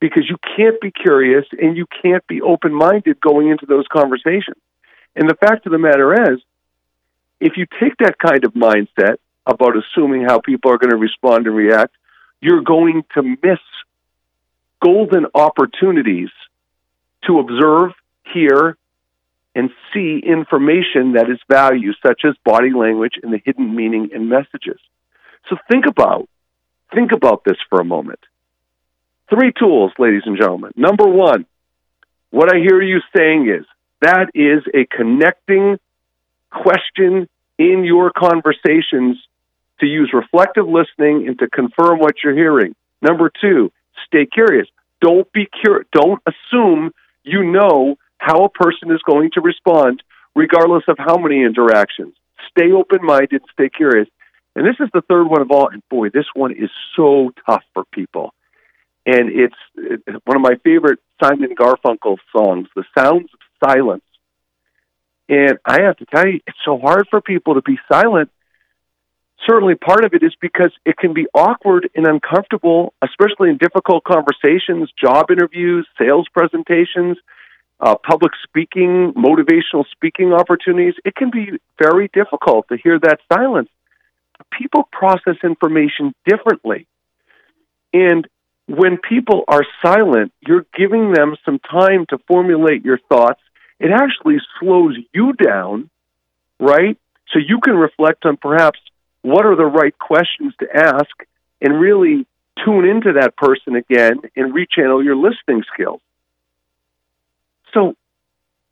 Because 0.00 0.24
you 0.28 0.36
can't 0.56 0.80
be 0.80 0.90
curious 0.90 1.44
and 1.52 1.76
you 1.76 1.86
can't 2.02 2.26
be 2.26 2.40
open 2.40 2.72
minded 2.72 3.20
going 3.20 3.48
into 3.48 3.66
those 3.66 3.84
conversations. 3.92 4.56
And 5.16 5.28
the 5.28 5.34
fact 5.34 5.66
of 5.66 5.72
the 5.72 5.78
matter 5.78 6.32
is, 6.32 6.40
if 7.40 7.56
you 7.56 7.66
take 7.80 7.96
that 7.98 8.18
kind 8.18 8.44
of 8.44 8.52
mindset 8.52 9.16
about 9.46 9.74
assuming 9.76 10.24
how 10.24 10.40
people 10.40 10.70
are 10.70 10.78
going 10.78 10.90
to 10.90 10.96
respond 10.96 11.46
and 11.46 11.56
react, 11.56 11.94
you're 12.40 12.62
going 12.62 13.02
to 13.14 13.22
miss 13.22 13.58
golden 14.82 15.26
opportunities 15.34 16.30
to 17.26 17.38
observe, 17.38 17.92
hear, 18.32 18.76
and 19.54 19.70
see 19.92 20.22
information 20.24 21.14
that 21.14 21.28
is 21.28 21.38
value, 21.50 21.92
such 22.06 22.22
as 22.24 22.34
body 22.44 22.70
language 22.72 23.14
and 23.22 23.32
the 23.32 23.40
hidden 23.44 23.74
meaning 23.74 24.10
in 24.14 24.28
messages. 24.28 24.78
So 25.48 25.56
think 25.70 25.86
about 25.86 26.28
think 26.94 27.12
about 27.12 27.42
this 27.44 27.56
for 27.68 27.80
a 27.80 27.84
moment. 27.84 28.20
Three 29.28 29.52
tools, 29.56 29.92
ladies 29.98 30.22
and 30.26 30.36
gentlemen. 30.36 30.72
Number 30.76 31.06
one, 31.06 31.46
what 32.30 32.52
I 32.52 32.58
hear 32.58 32.82
you 32.82 33.00
saying 33.16 33.48
is 33.48 33.64
that 34.00 34.30
is 34.34 34.62
a 34.74 34.86
connecting 34.86 35.78
question 36.50 37.28
in 37.58 37.84
your 37.84 38.10
conversations 38.10 39.18
to 39.80 39.86
use 39.86 40.10
reflective 40.12 40.66
listening 40.66 41.26
and 41.28 41.38
to 41.38 41.48
confirm 41.48 41.98
what 41.98 42.14
you're 42.22 42.34
hearing. 42.34 42.74
Number 43.02 43.30
two, 43.40 43.72
stay 44.06 44.26
curious. 44.26 44.66
Don't 45.00 45.30
be 45.32 45.46
cur- 45.64 45.84
don't 45.92 46.22
assume 46.26 46.92
you 47.22 47.44
know 47.44 47.96
how 48.18 48.44
a 48.44 48.48
person 48.50 48.90
is 48.90 49.00
going 49.06 49.30
to 49.32 49.40
respond, 49.40 50.02
regardless 50.34 50.84
of 50.88 50.96
how 50.98 51.16
many 51.16 51.42
interactions. 51.42 52.14
Stay 52.50 52.72
open 52.72 52.98
minded, 53.02 53.42
stay 53.52 53.68
curious. 53.68 54.08
And 54.54 54.66
this 54.66 54.76
is 54.80 54.88
the 54.92 55.02
third 55.02 55.24
one 55.24 55.40
of 55.40 55.50
all. 55.50 55.68
And 55.68 55.82
boy, 55.88 56.10
this 56.10 56.26
one 56.34 56.52
is 56.52 56.70
so 56.96 57.30
tough 57.46 57.62
for 57.72 57.84
people. 57.92 58.34
And 59.06 59.30
it's 59.30 59.54
one 60.24 60.36
of 60.36 60.42
my 60.42 60.56
favorite 60.62 60.98
Simon 61.22 61.54
Garfunkel 61.54 62.18
songs, 62.34 62.68
The 62.76 62.84
Sounds 62.96 63.30
of 63.32 63.40
Silence. 63.64 64.04
And 65.28 65.58
I 65.64 65.82
have 65.82 65.96
to 65.98 66.06
tell 66.06 66.26
you, 66.26 66.40
it's 66.46 66.58
so 66.64 66.78
hard 66.78 67.06
for 67.08 67.20
people 67.20 67.54
to 67.54 67.62
be 67.62 67.78
silent. 67.90 68.30
Certainly, 69.46 69.76
part 69.76 70.04
of 70.04 70.12
it 70.12 70.22
is 70.22 70.34
because 70.40 70.72
it 70.84 70.96
can 70.96 71.14
be 71.14 71.26
awkward 71.32 71.88
and 71.94 72.06
uncomfortable, 72.06 72.92
especially 73.02 73.50
in 73.50 73.56
difficult 73.56 74.04
conversations, 74.04 74.90
job 75.00 75.30
interviews, 75.30 75.86
sales 75.98 76.26
presentations 76.32 77.16
uh, 77.80 77.94
public 77.96 78.32
speaking, 78.44 79.12
motivational 79.16 79.84
speaking 79.92 80.32
opportunities, 80.32 80.94
it 81.04 81.14
can 81.14 81.30
be 81.30 81.58
very 81.82 82.10
difficult 82.12 82.68
to 82.68 82.76
hear 82.76 82.98
that 82.98 83.18
silence. 83.32 83.70
People 84.58 84.88
process 84.92 85.36
information 85.42 86.14
differently. 86.26 86.86
And 87.92 88.26
when 88.66 88.98
people 88.98 89.44
are 89.48 89.64
silent, 89.84 90.32
you're 90.46 90.66
giving 90.76 91.12
them 91.12 91.36
some 91.44 91.58
time 91.58 92.06
to 92.10 92.18
formulate 92.28 92.84
your 92.84 92.98
thoughts. 93.08 93.40
It 93.80 93.90
actually 93.90 94.36
slows 94.60 94.96
you 95.12 95.32
down, 95.32 95.88
right? 96.60 96.98
So 97.32 97.38
you 97.38 97.60
can 97.60 97.74
reflect 97.74 98.26
on 98.26 98.36
perhaps 98.36 98.78
what 99.22 99.46
are 99.46 99.56
the 99.56 99.64
right 99.64 99.96
questions 99.98 100.54
to 100.60 100.66
ask 100.72 101.10
and 101.62 101.80
really 101.80 102.26
tune 102.64 102.84
into 102.84 103.14
that 103.14 103.36
person 103.36 103.76
again 103.76 104.20
and 104.36 104.54
rechannel 104.54 105.02
your 105.02 105.16
listening 105.16 105.64
skills. 105.72 106.02
So 107.72 107.94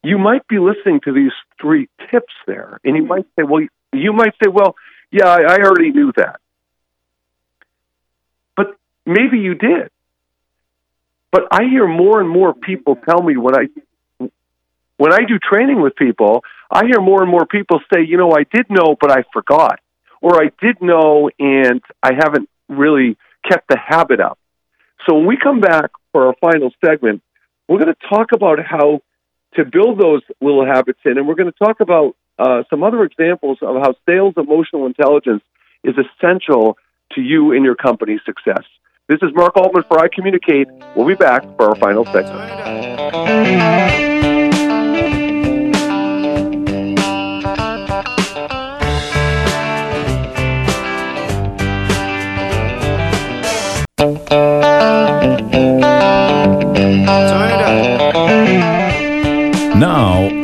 you 0.02 0.18
might 0.18 0.46
be 0.46 0.58
listening 0.58 1.00
to 1.04 1.12
these 1.12 1.32
three 1.60 1.88
tips 2.10 2.34
there, 2.46 2.78
and 2.84 2.96
you 2.96 3.04
might 3.04 3.26
say, 3.36 3.44
well, 3.44 3.66
you 3.92 4.12
might 4.12 4.34
say, 4.42 4.50
well, 4.50 4.76
yeah, 5.10 5.28
I, 5.28 5.40
I 5.40 5.56
already 5.62 5.90
knew 5.90 6.12
that. 6.16 6.40
But 8.56 8.76
maybe 9.06 9.38
you 9.38 9.54
did. 9.54 9.90
But 11.30 11.42
I 11.50 11.64
hear 11.64 11.86
more 11.86 12.20
and 12.20 12.28
more 12.28 12.52
people 12.52 12.96
tell 12.96 13.22
me 13.22 13.36
when 13.36 13.54
I 13.54 13.68
when 14.98 15.12
I 15.12 15.20
do 15.26 15.38
training 15.38 15.80
with 15.80 15.96
people, 15.96 16.44
I 16.70 16.84
hear 16.84 17.00
more 17.00 17.22
and 17.22 17.30
more 17.30 17.46
people 17.46 17.80
say, 17.92 18.02
you 18.06 18.18
know, 18.18 18.32
I 18.32 18.44
did 18.52 18.66
know, 18.68 18.96
but 19.00 19.10
I 19.10 19.24
forgot, 19.32 19.80
or 20.20 20.42
I 20.42 20.50
did 20.60 20.82
know 20.82 21.30
and 21.38 21.80
I 22.02 22.12
haven't 22.14 22.48
really 22.68 23.16
kept 23.48 23.68
the 23.68 23.78
habit 23.78 24.20
up. 24.20 24.38
So 25.08 25.14
when 25.14 25.26
we 25.26 25.38
come 25.42 25.60
back 25.60 25.90
for 26.12 26.26
our 26.26 26.34
final 26.40 26.70
segment, 26.84 27.22
we're 27.68 27.78
going 27.78 27.94
to 27.94 28.08
talk 28.08 28.32
about 28.32 28.58
how 28.64 29.00
to 29.54 29.64
build 29.64 29.98
those 29.98 30.22
little 30.40 30.66
habits 30.66 30.98
in, 31.04 31.16
and 31.16 31.26
we're 31.26 31.36
going 31.36 31.50
to 31.50 31.58
talk 31.58 31.80
about 31.80 32.16
uh, 32.38 32.64
some 32.68 32.82
other 32.82 33.04
examples 33.04 33.58
of 33.62 33.76
how 33.76 33.94
sales 34.06 34.34
emotional 34.36 34.86
intelligence 34.86 35.42
is 35.84 35.94
essential 35.96 36.76
to 37.12 37.20
you 37.20 37.52
and 37.52 37.64
your 37.64 37.76
company's 37.76 38.20
success. 38.26 38.64
This 39.08 39.20
is 39.22 39.30
Mark 39.32 39.56
Altman 39.56 39.84
for 39.88 40.00
I 40.00 40.08
Communicate. 40.08 40.68
We'll 40.94 41.06
be 41.06 41.14
back 41.14 41.42
for 41.56 41.70
our 41.70 41.76
final 41.76 42.04
segment. 42.04 44.07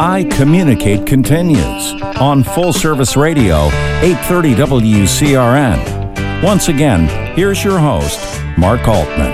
I 0.01 0.25
Communicate 0.25 1.07
continues 1.07 1.93
on 2.21 2.43
Full 2.43 2.73
Service 2.73 3.17
Radio, 3.17 3.67
830 4.03 4.55
WCRN. 4.57 6.43
Once 6.43 6.69
again, 6.69 7.07
here's 7.37 7.63
your 7.63 7.79
host, 7.79 8.19
Mark 8.59 8.89
Altman. 8.89 9.33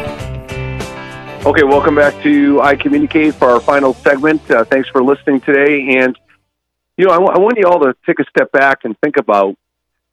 Okay, 1.47 1.63
welcome 1.63 1.95
back 1.95 2.23
to 2.25 2.61
I 2.61 2.77
Communicate 2.77 3.37
for 3.37 3.49
our 3.49 3.61
final 3.61 3.95
segment. 3.95 4.51
Uh, 4.51 4.65
thanks 4.65 4.87
for 4.91 5.03
listening 5.03 5.41
today. 5.41 5.97
And, 5.99 6.19
you 6.99 7.07
know, 7.07 7.13
I, 7.13 7.17
w- 7.17 7.33
I 7.33 7.39
want 7.39 7.57
you 7.57 7.65
all 7.67 7.81
to 7.81 7.95
take 8.05 8.19
a 8.21 8.25
step 8.29 8.53
back 8.53 8.81
and 8.85 8.95
think 9.03 9.17
about 9.17 9.55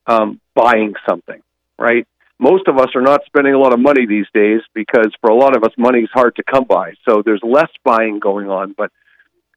um, 0.05 0.39
buying 0.55 0.93
something, 1.05 1.41
right? 1.77 2.07
Most 2.39 2.69
of 2.69 2.77
us 2.77 2.87
are 2.95 3.01
not 3.01 3.25
spending 3.25 3.53
a 3.53 3.59
lot 3.59 3.73
of 3.73 3.81
money 3.81 4.05
these 4.05 4.27
days 4.33 4.61
because 4.73 5.11
for 5.19 5.29
a 5.29 5.35
lot 5.35 5.57
of 5.57 5.65
us, 5.65 5.71
money 5.77 6.03
is 6.03 6.09
hard 6.13 6.37
to 6.37 6.43
come 6.43 6.63
by. 6.63 6.93
So 7.03 7.21
there's 7.25 7.41
less 7.43 7.69
buying 7.83 8.19
going 8.19 8.49
on. 8.49 8.73
But 8.77 8.91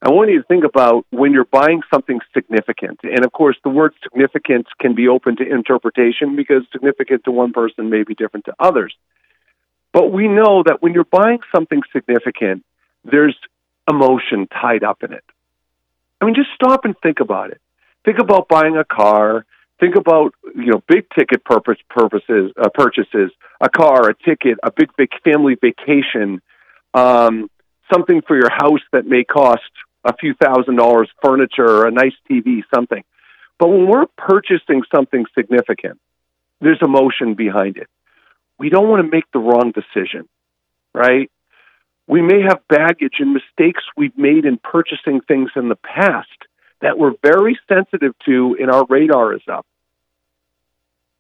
I 0.03 0.09
want 0.09 0.31
you 0.31 0.41
to 0.41 0.47
think 0.47 0.65
about 0.65 1.05
when 1.11 1.33
you're 1.33 1.45
buying 1.45 1.83
something 1.93 2.21
significant. 2.33 3.01
And 3.03 3.25
of 3.25 3.33
course, 3.33 3.57
the 3.63 3.69
word 3.69 3.93
significant 4.03 4.67
can 4.81 4.95
be 4.95 5.09
open 5.09 5.37
to 5.37 5.47
interpretation 5.47 6.37
because 6.37 6.63
significant 6.73 7.25
to 7.25 7.31
one 7.31 7.53
person 7.53 7.91
may 7.91 8.03
be 8.03 8.15
different 8.15 8.47
to 8.47 8.55
others. 8.59 8.95
But 9.93 10.11
we 10.11 10.27
know 10.27 10.63
that 10.65 10.79
when 10.81 10.95
you're 10.95 11.05
buying 11.05 11.41
something 11.55 11.83
significant, 11.93 12.65
there's 13.05 13.37
emotion 13.91 14.47
tied 14.49 14.85
up 14.85 15.03
in 15.03 15.13
it. 15.13 15.25
I 16.21 16.25
mean, 16.25 16.35
just 16.35 16.51
stop 16.55 16.85
and 16.85 16.95
think 17.03 17.21
about 17.21 17.51
it. 17.51 17.61
Think 18.05 18.19
about 18.19 18.49
buying 18.49 18.77
a 18.77 18.85
car. 18.85 19.45
Think 19.81 19.97
about 19.97 20.35
you 20.55 20.67
know 20.67 20.83
big 20.89 21.07
ticket 21.19 21.45
purpose 21.45 21.79
purposes 21.89 22.53
uh, 22.59 22.69
purchases, 22.73 23.31
a 23.61 23.69
car, 23.69 24.09
a 24.09 24.15
ticket, 24.15 24.59
a 24.63 24.71
big 24.71 24.91
big 24.97 25.11
family 25.25 25.57
vacation, 25.61 26.41
um, 26.95 27.51
something 27.93 28.23
for 28.27 28.37
your 28.37 28.51
house 28.51 28.83
that 28.93 29.07
may 29.07 29.25
cost 29.25 29.71
a 30.05 30.17
few 30.17 30.35
thousand 30.35 30.77
dollars 30.77 31.09
furniture 31.23 31.69
or 31.69 31.87
a 31.87 31.91
nice 31.91 32.15
TV, 32.31 32.63
something. 32.75 33.03
But 33.59 33.69
when 33.69 33.87
we're 33.87 34.07
purchasing 34.17 34.83
something 34.95 35.27
significant, 35.37 36.01
there's 36.61 36.81
emotion 36.83 37.35
behind 37.35 37.77
it. 37.77 37.89
We 38.59 38.71
don't 38.71 38.89
want 38.89 39.05
to 39.05 39.11
make 39.11 39.31
the 39.33 39.39
wrong 39.39 39.73
decision, 39.73 40.29
right? 40.95 41.31
We 42.07 42.23
may 42.23 42.43
have 42.43 42.67
baggage 42.69 43.15
and 43.21 43.35
mistakes 43.35 43.83
we've 43.97 44.17
made 44.17 44.45
in 44.45 44.59
purchasing 44.59 45.21
things 45.21 45.51
in 45.57 45.69
the 45.69 45.77
past 45.77 46.29
that 46.81 46.99
we're 46.99 47.15
very 47.23 47.59
sensitive 47.69 48.15
to 48.27 48.57
and 48.59 48.71
our 48.71 48.85
radar 48.89 49.35
is 49.35 49.43
up. 49.51 49.67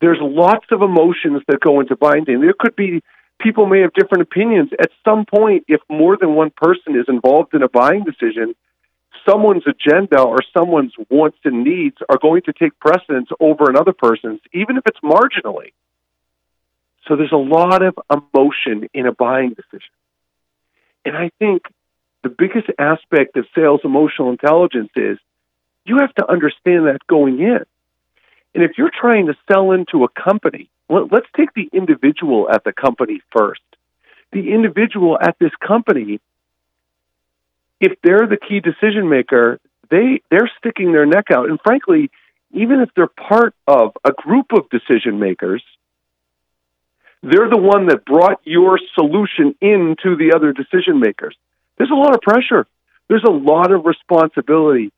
There's 0.01 0.19
lots 0.21 0.67
of 0.71 0.81
emotions 0.81 1.43
that 1.47 1.61
go 1.61 1.81
into 1.81 1.95
binding. 1.95 2.41
There 2.41 2.55
could 2.59 2.75
be 2.75 3.03
people 3.39 3.67
may 3.67 3.81
have 3.81 3.93
different 3.93 4.23
opinions. 4.23 4.71
At 4.79 4.91
some 5.05 5.27
point, 5.27 5.65
if 5.69 5.81
more 5.91 6.17
than 6.17 6.35
one 6.35 6.51
person 6.51 6.99
is 6.99 7.07
involved 7.09 7.55
in 7.55 7.63
a 7.63 7.69
buying 7.69 8.05
decision, 8.05 8.55
someone's 9.29 9.65
agenda 9.67 10.21
or 10.21 10.39
someone's 10.57 10.93
wants 11.09 11.39
and 11.45 11.65
needs 11.65 11.97
are 12.09 12.19
going 12.21 12.43
to 12.43 12.53
take 12.53 12.79
precedence 12.79 13.29
over 13.41 13.69
another 13.69 13.93
person's, 13.93 14.41
even 14.53 14.77
if 14.77 14.85
it's 14.87 15.01
marginally. 15.01 15.73
So 17.07 17.17
there's 17.17 17.33
a 17.33 17.37
lot 17.37 17.83
of 17.83 17.99
emotion 18.11 18.89
in 18.93 19.07
a 19.07 19.13
buying 19.13 19.51
decision. 19.51 19.91
And 21.05 21.17
I 21.17 21.31
think 21.39 21.63
the 22.23 22.29
biggest 22.29 22.69
aspect 22.79 23.37
of 23.37 23.47
sales 23.55 23.81
emotional 23.85 24.31
intelligence 24.31 24.91
is 24.95 25.19
you 25.85 25.99
have 25.99 26.15
to 26.15 26.31
understand 26.31 26.87
that 26.87 26.99
going 27.09 27.41
in. 27.41 27.65
And 28.55 28.65
if 28.65 28.73
you're 28.77 28.91
trying 28.91 29.27
to 29.27 29.35
sell 29.51 29.73
into 29.73 30.05
a 30.05 30.09
company, 30.09 30.71
let's 30.89 31.27
take 31.37 31.55
the 31.55 31.71
individual 31.73 32.49
at 32.51 32.65
the 32.65 32.73
company 32.73 33.23
first. 33.37 33.63
The 34.33 34.53
individual 34.53 35.19
at 35.21 35.37
this 35.41 35.53
company 35.67 36.21
if 37.81 37.93
they're 38.03 38.27
the 38.27 38.37
key 38.37 38.61
decision 38.61 39.09
maker, 39.09 39.59
they 39.91 40.23
they're 40.31 40.51
sticking 40.59 40.93
their 40.93 41.07
neck 41.07 41.27
out. 41.33 41.49
And 41.49 41.59
frankly, 41.65 42.11
even 42.53 42.81
if 42.81 42.91
they're 42.95 43.09
part 43.09 43.55
of 43.67 43.93
a 44.05 44.13
group 44.13 44.47
of 44.53 44.69
decision 44.71 45.19
makers, 45.19 45.63
they're 47.23 47.51
the 47.51 47.57
one 47.57 47.87
that 47.87 48.05
brought 48.05 48.41
your 48.45 48.79
solution 48.95 49.55
into 49.61 50.17
the 50.17 50.33
other 50.35 50.53
decision 50.53 51.01
makers. 51.01 51.37
There's 51.79 51.91
a 51.91 51.95
lot 51.95 52.15
of 52.15 52.21
pressure. 52.21 52.67
There's 53.09 53.25
a 53.27 53.33
lot 53.33 53.73
of 53.73 53.85
responsibility. 53.85 54.93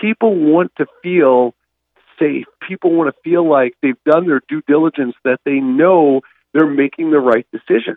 People 0.00 0.34
want 0.34 0.72
to 0.76 0.86
feel 1.02 1.54
safe. 2.18 2.46
People 2.66 2.92
want 2.92 3.14
to 3.14 3.20
feel 3.22 3.48
like 3.48 3.74
they've 3.82 4.02
done 4.04 4.26
their 4.26 4.40
due 4.48 4.62
diligence, 4.66 5.14
that 5.24 5.40
they 5.44 5.60
know 5.60 6.22
they're 6.52 6.66
making 6.66 7.10
the 7.10 7.18
right 7.18 7.46
decision. 7.52 7.96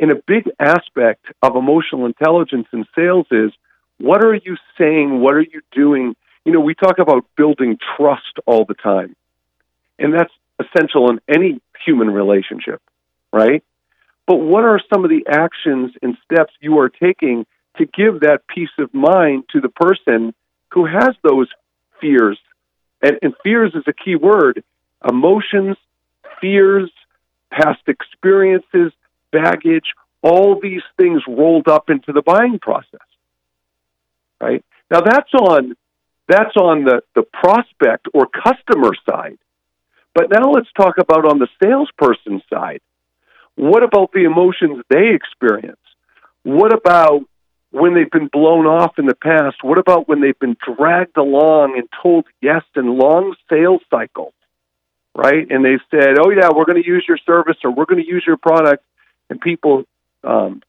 And 0.00 0.10
a 0.10 0.22
big 0.26 0.48
aspect 0.58 1.26
of 1.42 1.56
emotional 1.56 2.06
intelligence 2.06 2.68
in 2.72 2.86
sales 2.94 3.26
is 3.30 3.50
what 3.98 4.24
are 4.24 4.34
you 4.34 4.56
saying? 4.76 5.20
What 5.20 5.34
are 5.34 5.40
you 5.40 5.60
doing? 5.72 6.14
You 6.44 6.52
know, 6.52 6.60
we 6.60 6.74
talk 6.74 6.98
about 6.98 7.26
building 7.36 7.78
trust 7.96 8.38
all 8.46 8.64
the 8.64 8.74
time. 8.74 9.16
And 9.98 10.14
that's 10.14 10.32
essential 10.60 11.10
in 11.10 11.20
any 11.28 11.60
human 11.84 12.10
relationship, 12.10 12.80
right? 13.32 13.64
But 14.26 14.36
what 14.36 14.64
are 14.64 14.80
some 14.92 15.04
of 15.04 15.10
the 15.10 15.26
actions 15.28 15.92
and 16.02 16.16
steps 16.24 16.52
you 16.60 16.78
are 16.78 16.88
taking 16.88 17.46
to 17.78 17.86
give 17.86 18.20
that 18.20 18.42
peace 18.46 18.70
of 18.78 18.92
mind 18.94 19.44
to 19.52 19.60
the 19.60 19.68
person 19.68 20.34
who 20.72 20.84
has 20.86 21.10
those 21.22 21.48
fears? 22.00 22.38
And, 23.02 23.18
and 23.22 23.34
fears 23.42 23.72
is 23.74 23.84
a 23.86 23.92
key 23.92 24.16
word 24.16 24.62
emotions, 25.08 25.76
fears, 26.40 26.90
past 27.50 27.80
experiences, 27.86 28.92
baggage, 29.32 29.92
all 30.22 30.58
these 30.60 30.82
things 30.96 31.22
rolled 31.28 31.68
up 31.68 31.90
into 31.90 32.12
the 32.12 32.22
buying 32.22 32.58
process. 32.60 33.00
Right? 34.40 34.64
Now 34.90 35.00
that's 35.00 35.32
on 35.34 35.76
that's 36.28 36.56
on 36.56 36.84
the, 36.84 37.02
the 37.14 37.22
prospect 37.22 38.06
or 38.12 38.26
customer 38.26 38.92
side. 39.08 39.38
But 40.14 40.30
now 40.30 40.50
let's 40.50 40.68
talk 40.76 40.98
about 40.98 41.24
on 41.24 41.38
the 41.38 41.48
salesperson 41.62 42.42
side. 42.52 42.80
What 43.56 43.82
about 43.82 44.12
the 44.12 44.24
emotions 44.24 44.84
they 44.90 45.14
experience? 45.14 45.80
What 46.42 46.72
about 46.72 47.22
when 47.70 47.94
they've 47.94 48.10
been 48.10 48.28
blown 48.28 48.66
off 48.66 48.98
in 48.98 49.06
the 49.06 49.14
past? 49.14 49.56
What 49.62 49.78
about 49.78 50.08
when 50.08 50.20
they've 50.20 50.38
been 50.38 50.56
dragged 50.64 51.16
along 51.16 51.76
and 51.78 51.88
told 52.02 52.26
yes 52.40 52.62
in 52.76 52.98
long 52.98 53.34
sales 53.50 53.82
cycles, 53.90 54.34
right? 55.14 55.46
And 55.50 55.64
they've 55.64 55.80
said, 55.90 56.18
oh, 56.18 56.30
yeah, 56.30 56.50
we're 56.54 56.66
going 56.66 56.82
to 56.82 56.88
use 56.88 57.04
your 57.08 57.18
service 57.26 57.56
or 57.64 57.70
we're 57.70 57.86
going 57.86 58.02
to 58.02 58.08
use 58.08 58.24
your 58.26 58.36
product. 58.36 58.84
And 59.30 59.40
people 59.40 59.84
um, 60.24 60.62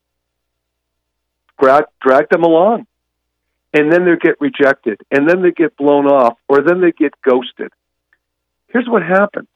drag, 1.61 1.85
drag 2.01 2.29
them 2.29 2.43
along. 2.43 2.87
And 3.73 3.91
then 3.91 4.05
they 4.05 4.15
get 4.19 4.41
rejected. 4.41 4.99
And 5.11 5.29
then 5.29 5.41
they 5.41 5.51
get 5.51 5.77
blown 5.77 6.07
off 6.07 6.37
or 6.47 6.61
then 6.61 6.81
they 6.81 6.91
get 6.91 7.13
ghosted. 7.21 7.71
Here's 8.67 8.87
what 8.87 9.03
happens 9.03 9.47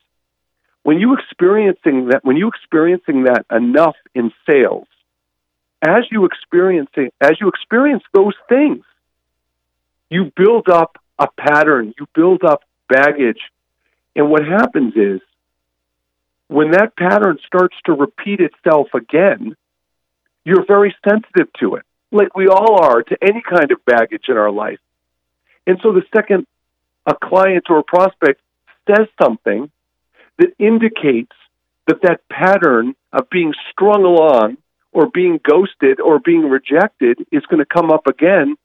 when 0.83 0.99
you 0.99 1.13
experiencing 1.13 2.09
that 2.09 2.23
when 2.23 2.37
you 2.37 2.47
experiencing 2.47 3.23
that 3.23 3.45
enough 3.51 3.95
in 4.13 4.31
sales 4.47 4.87
as 5.81 6.03
you 6.11 6.25
experiencing 6.25 7.09
as 7.19 7.33
you 7.39 7.47
experience 7.47 8.03
those 8.13 8.35
things 8.47 8.83
you 10.09 10.31
build 10.35 10.69
up 10.69 10.97
a 11.17 11.27
pattern 11.37 11.93
you 11.97 12.05
build 12.13 12.43
up 12.43 12.61
baggage 12.89 13.39
and 14.15 14.29
what 14.29 14.45
happens 14.45 14.93
is 14.95 15.21
when 16.53 16.71
that 16.71 16.95
pattern 16.95 17.37
starts 17.45 17.75
to 17.85 17.93
repeat 17.93 18.39
itself 18.39 18.87
again 18.93 19.55
you're 20.45 20.65
very 20.65 20.95
sensitive 21.07 21.51
to 21.59 21.75
it 21.75 21.83
like 22.11 22.35
we 22.35 22.47
all 22.47 22.83
are 22.83 23.01
to 23.01 23.17
any 23.21 23.41
kind 23.41 23.71
of 23.71 23.83
baggage 23.85 24.25
in 24.27 24.37
our 24.37 24.51
life 24.51 24.79
and 25.65 25.79
so 25.81 25.91
the 25.91 26.03
second 26.15 26.45
a 27.05 27.15
client 27.15 27.65
or 27.69 27.79
a 27.79 27.83
prospect 27.83 28.39
says 28.87 29.07
something 29.21 29.69
that 30.37 30.53
indicates 30.59 31.31
that 31.87 32.01
that 32.01 32.27
pattern 32.29 32.95
of 33.11 33.29
being 33.29 33.53
strung 33.71 34.03
along 34.03 34.57
or 34.91 35.07
being 35.07 35.39
ghosted 35.43 35.99
or 35.99 36.19
being 36.19 36.49
rejected 36.49 37.19
is 37.31 37.45
going 37.47 37.59
to 37.59 37.65
come 37.65 37.91
up 37.91 38.07
again, 38.07 38.55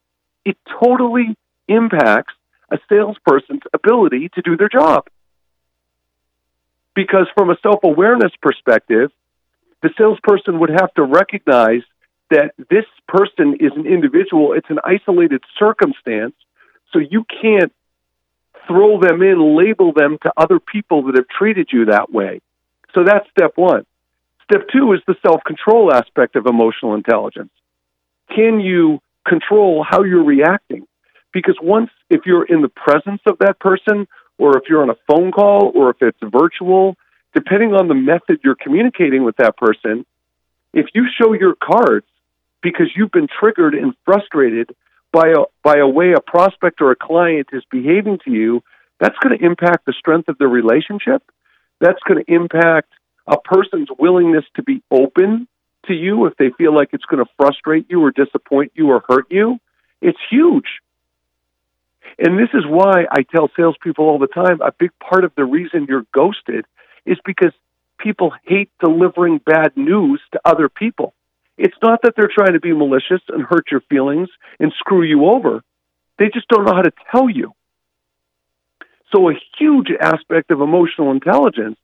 it 0.45 0.57
totally 0.82 1.36
impacts 1.66 2.34
a 2.70 2.78
salesperson's 2.89 3.62
ability 3.72 4.28
to 4.34 4.43
do 4.43 4.57
their 4.57 4.68
job. 4.68 5.07
Because 6.99 7.28
from 7.32 7.49
a 7.49 7.57
self 7.62 7.78
awareness 7.84 8.32
perspective, 8.42 9.12
the 9.82 9.90
salesperson 9.96 10.59
would 10.59 10.70
have 10.70 10.92
to 10.94 11.05
recognize 11.05 11.82
that 12.30 12.55
this 12.70 12.86
person 13.07 13.57
is 13.61 13.70
an 13.76 13.86
individual, 13.86 14.53
it's 14.53 14.68
an 14.68 14.80
isolated 14.82 15.44
circumstance, 15.61 16.34
so 16.92 16.99
you 16.99 17.24
can't 17.40 17.72
throw 18.66 18.99
them 19.01 19.22
in, 19.22 19.57
label 19.57 19.92
them 19.92 20.18
to 20.24 20.32
other 20.36 20.59
people 20.59 21.05
that 21.05 21.14
have 21.14 21.28
treated 21.28 21.68
you 21.72 21.84
that 21.84 22.11
way. 22.11 22.40
So 22.96 23.05
that's 23.05 23.30
step 23.30 23.53
one. 23.55 23.86
Step 24.51 24.62
two 24.72 24.92
is 24.92 25.01
the 25.07 25.14
self 25.24 25.44
control 25.46 25.94
aspect 25.94 26.34
of 26.34 26.46
emotional 26.46 26.96
intelligence. 26.96 27.53
Can 28.34 28.59
you 28.59 28.99
control 29.24 29.86
how 29.88 30.03
you're 30.03 30.24
reacting? 30.24 30.84
Because 31.32 31.59
once, 31.62 31.90
if 32.11 32.22
you're 32.26 32.44
in 32.44 32.61
the 32.61 32.68
presence 32.68 33.22
of 33.24 33.38
that 33.38 33.61
person, 33.61 34.09
or 34.39 34.57
if 34.57 34.64
you're 34.68 34.82
on 34.82 34.91
a 34.91 34.97
phone 35.07 35.32
call, 35.32 35.72
or 35.74 35.91
if 35.91 35.97
it's 36.01 36.18
virtual, 36.22 36.97
depending 37.34 37.74
on 37.74 37.89
the 37.89 37.95
method 37.95 38.41
you're 38.43 38.57
communicating 38.57 39.24
with 39.24 39.36
that 39.36 39.57
person, 39.57 40.07
if 40.72 40.86
you 40.95 41.07
show 41.20 41.32
your 41.32 41.55
cards 41.55 42.07
because 42.62 42.86
you've 42.95 43.11
been 43.11 43.28
triggered 43.41 43.74
and 43.74 43.95
frustrated 44.05 44.74
by 45.12 45.28
a 45.28 45.45
by 45.62 45.78
a 45.78 45.86
way 45.86 46.12
a 46.12 46.20
prospect 46.20 46.80
or 46.80 46.91
a 46.91 46.97
client 46.97 47.49
is 47.53 47.62
behaving 47.70 48.18
to 48.24 48.30
you, 48.30 48.62
that's 49.01 49.16
going 49.22 49.39
to 49.39 49.45
impact 49.45 49.86
the 49.86 49.95
strength 49.99 50.28
of 50.28 50.39
the 50.39 50.47
relationship. 50.47 51.22
That's 51.80 52.01
going 52.07 52.24
to 52.24 52.32
impact 52.32 52.93
a 53.26 53.39
person's 53.39 53.89
willingness 53.99 54.45
to 54.57 54.62
be 54.62 54.82
open 54.91 55.47
to 55.86 55.95
you 55.95 56.26
if 56.26 56.36
they 56.36 56.51
feel 56.59 56.74
like 56.74 56.91
it's 56.93 57.05
going 57.05 57.24
to 57.24 57.30
frustrate 57.36 57.86
you 57.89 58.03
or 58.03 58.11
disappoint 58.11 58.72
you 58.74 58.89
or 58.89 59.03
hurt 59.09 59.26
you. 59.30 59.59
It's 60.01 60.18
huge. 60.30 60.66
And 62.19 62.39
this 62.39 62.49
is 62.53 62.64
why 62.66 63.05
I 63.11 63.23
tell 63.23 63.49
salespeople 63.57 64.05
all 64.05 64.19
the 64.19 64.27
time 64.27 64.61
a 64.61 64.73
big 64.77 64.91
part 64.99 65.25
of 65.25 65.33
the 65.37 65.45
reason 65.45 65.87
you're 65.89 66.07
ghosted 66.12 66.64
is 67.07 67.16
because 67.25 67.53
people 67.99 68.33
hate 68.45 68.71
delivering 68.81 69.39
bad 69.39 69.77
news 69.77 70.21
to 70.33 70.41
other 70.45 70.69
people. 70.69 71.14
It's 71.57 71.77
not 71.83 72.01
that 72.03 72.14
they're 72.16 72.31
trying 72.33 72.53
to 72.53 72.61
be 72.61 72.73
malicious 72.73 73.21
and 73.29 73.43
hurt 73.43 73.66
your 73.71 73.81
feelings 73.83 74.29
and 74.61 74.73
screw 74.79 75.03
you 75.03 75.27
over. 75.27 75.62
They 76.19 76.27
just 76.33 76.49
don't 76.49 76.64
know 76.64 76.75
how 76.75 76.83
to 76.83 76.93
tell 77.11 77.29
you. 77.29 77.53
So, 79.12 79.31
a 79.31 79.35
huge 79.59 79.89
aspect 80.01 80.51
of 80.51 80.61
emotional 80.61 81.11
intelligence 81.12 81.79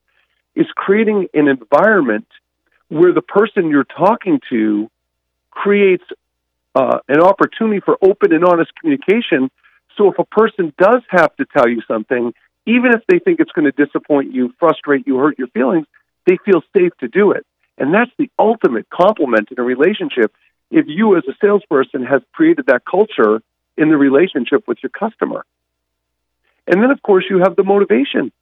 is 0.54 0.66
creating 0.74 1.28
an 1.32 1.48
environment 1.48 2.26
where 2.88 3.12
the 3.12 3.22
person 3.22 3.70
you're 3.70 3.84
talking 3.84 4.40
to 4.50 4.90
creates 5.50 6.04
uh, 6.74 6.98
an 7.08 7.20
opportunity 7.20 7.80
for 7.80 7.96
open 8.02 8.32
and 8.32 8.44
honest 8.44 8.72
communication. 8.78 9.50
So, 9.96 10.10
if 10.10 10.18
a 10.18 10.24
person 10.24 10.72
does 10.78 11.02
have 11.08 11.34
to 11.36 11.44
tell 11.56 11.68
you 11.68 11.82
something, 11.86 12.32
even 12.66 12.92
if 12.92 13.02
they 13.08 13.18
think 13.18 13.40
it's 13.40 13.52
going 13.52 13.70
to 13.70 13.84
disappoint 13.84 14.32
you, 14.32 14.52
frustrate 14.58 15.06
you, 15.06 15.18
hurt 15.18 15.38
your 15.38 15.48
feelings, 15.48 15.86
they 16.26 16.38
feel 16.44 16.62
safe 16.76 16.92
to 17.00 17.08
do 17.08 17.32
it. 17.32 17.46
And 17.76 17.92
that's 17.92 18.10
the 18.18 18.30
ultimate 18.38 18.88
compliment 18.88 19.48
in 19.50 19.58
a 19.58 19.62
relationship 19.62 20.32
if 20.70 20.86
you, 20.88 21.16
as 21.16 21.24
a 21.28 21.34
salesperson, 21.40 22.04
has 22.04 22.22
created 22.32 22.66
that 22.66 22.82
culture 22.84 23.42
in 23.76 23.90
the 23.90 23.96
relationship 23.96 24.66
with 24.66 24.78
your 24.82 24.90
customer. 24.90 25.44
And 26.66 26.82
then, 26.82 26.90
of 26.90 27.02
course, 27.02 27.24
you 27.28 27.38
have 27.38 27.56
the 27.56 27.64
motivation. 27.64 28.32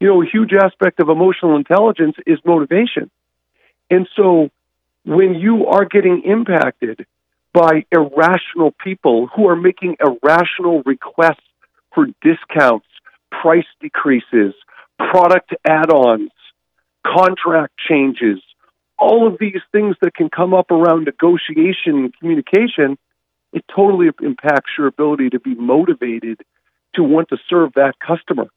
You 0.00 0.08
know, 0.08 0.22
a 0.22 0.26
huge 0.26 0.52
aspect 0.52 1.00
of 1.00 1.08
emotional 1.08 1.56
intelligence 1.56 2.16
is 2.26 2.38
motivation. 2.44 3.10
And 3.90 4.08
so 4.16 4.50
when 5.04 5.34
you 5.34 5.66
are 5.66 5.84
getting 5.84 6.22
impacted 6.24 7.06
by 7.52 7.84
irrational 7.90 8.72
people 8.82 9.28
who 9.34 9.48
are 9.48 9.56
making 9.56 9.96
irrational 10.00 10.82
requests 10.84 11.42
for 11.94 12.06
discounts, 12.22 12.86
price 13.30 13.66
decreases, 13.80 14.54
product 14.98 15.52
add 15.66 15.90
ons, 15.90 16.30
contract 17.04 17.74
changes, 17.88 18.40
all 18.98 19.26
of 19.26 19.38
these 19.40 19.62
things 19.72 19.96
that 20.02 20.14
can 20.14 20.28
come 20.28 20.54
up 20.54 20.70
around 20.70 21.04
negotiation 21.04 21.96
and 21.96 22.18
communication, 22.18 22.98
it 23.52 23.64
totally 23.74 24.08
impacts 24.22 24.70
your 24.78 24.86
ability 24.86 25.30
to 25.30 25.40
be 25.40 25.54
motivated 25.54 26.40
to 26.94 27.02
want 27.02 27.28
to 27.30 27.38
serve 27.48 27.72
that 27.74 27.94
customer. 27.98 28.48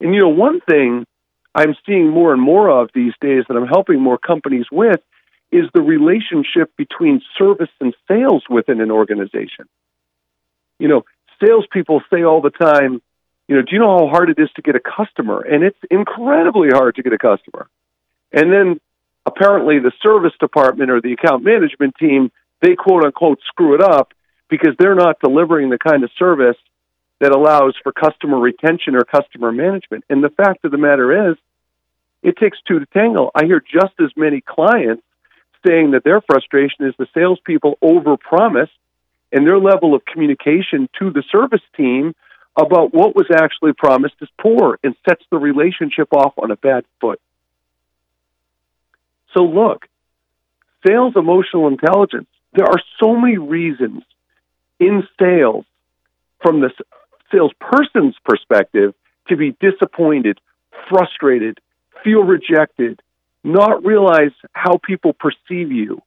And 0.00 0.14
you 0.14 0.20
know, 0.20 0.28
one 0.28 0.60
thing 0.60 1.06
I'm 1.54 1.76
seeing 1.86 2.10
more 2.10 2.32
and 2.32 2.42
more 2.42 2.68
of 2.68 2.90
these 2.94 3.12
days 3.20 3.44
that 3.48 3.56
I'm 3.56 3.68
helping 3.68 4.00
more 4.00 4.18
companies 4.18 4.66
with 4.72 5.00
is 5.52 5.66
the 5.74 5.82
relationship 5.82 6.74
between 6.76 7.20
service 7.38 7.68
and 7.80 7.94
sales 8.08 8.42
within 8.48 8.80
an 8.80 8.90
organization. 8.90 9.68
You 10.78 10.88
know, 10.88 11.04
salespeople 11.44 12.02
say 12.10 12.24
all 12.24 12.40
the 12.40 12.50
time, 12.50 13.02
you 13.46 13.56
know, 13.56 13.62
do 13.62 13.68
you 13.72 13.78
know 13.78 13.98
how 13.98 14.08
hard 14.08 14.30
it 14.30 14.38
is 14.38 14.48
to 14.56 14.62
get 14.62 14.74
a 14.76 14.80
customer? 14.80 15.42
And 15.42 15.62
it's 15.62 15.78
incredibly 15.90 16.70
hard 16.70 16.96
to 16.96 17.02
get 17.02 17.12
a 17.12 17.18
customer. 17.18 17.68
And 18.32 18.50
then 18.50 18.80
apparently 19.26 19.78
the 19.78 19.92
service 20.02 20.32
department 20.40 20.90
or 20.90 21.02
the 21.02 21.12
account 21.12 21.44
management 21.44 21.96
team, 21.96 22.32
they 22.62 22.74
quote 22.74 23.04
unquote 23.04 23.40
screw 23.46 23.74
it 23.74 23.82
up 23.82 24.14
because 24.48 24.74
they're 24.78 24.94
not 24.94 25.20
delivering 25.20 25.68
the 25.68 25.78
kind 25.78 26.02
of 26.02 26.10
service 26.18 26.56
that 27.20 27.32
allows 27.32 27.74
for 27.82 27.92
customer 27.92 28.38
retention 28.38 28.96
or 28.96 29.04
customer 29.04 29.52
management. 29.52 30.04
And 30.08 30.24
the 30.24 30.30
fact 30.30 30.64
of 30.64 30.70
the 30.70 30.78
matter 30.78 31.30
is, 31.30 31.36
it 32.22 32.36
takes 32.36 32.58
two 32.66 32.78
to 32.78 32.86
tangle. 32.86 33.30
I 33.34 33.44
hear 33.44 33.60
just 33.60 33.94
as 34.00 34.10
many 34.16 34.40
clients 34.40 35.02
saying 35.66 35.92
that 35.92 36.04
their 36.04 36.20
frustration 36.20 36.86
is 36.86 36.94
the 36.98 37.06
salespeople 37.14 37.78
overpromise 37.82 38.70
and 39.30 39.46
their 39.46 39.58
level 39.58 39.94
of 39.94 40.04
communication 40.04 40.88
to 40.98 41.10
the 41.10 41.22
service 41.30 41.62
team 41.76 42.14
about 42.56 42.92
what 42.92 43.16
was 43.16 43.26
actually 43.34 43.72
promised 43.72 44.14
is 44.20 44.28
poor 44.40 44.78
and 44.84 44.94
sets 45.08 45.24
the 45.30 45.38
relationship 45.38 46.12
off 46.12 46.34
on 46.36 46.50
a 46.50 46.56
bad 46.56 46.84
foot. 47.00 47.20
So, 49.34 49.44
look, 49.44 49.86
sales 50.86 51.14
emotional 51.16 51.68
intelligence, 51.68 52.28
there 52.52 52.66
are 52.66 52.80
so 53.00 53.16
many 53.16 53.38
reasons 53.38 54.02
in 54.78 55.02
sales 55.18 55.64
from 56.42 56.60
the 56.60 56.70
salesperson's 57.30 58.16
perspective 58.24 58.94
to 59.28 59.36
be 59.36 59.56
disappointed, 59.60 60.38
frustrated, 60.90 61.58
feel 62.04 62.22
rejected, 62.22 63.00
not 63.44 63.84
realize 63.84 64.32
how 64.52 64.78
people 64.84 65.12
perceive 65.12 65.72
you. 65.72 66.00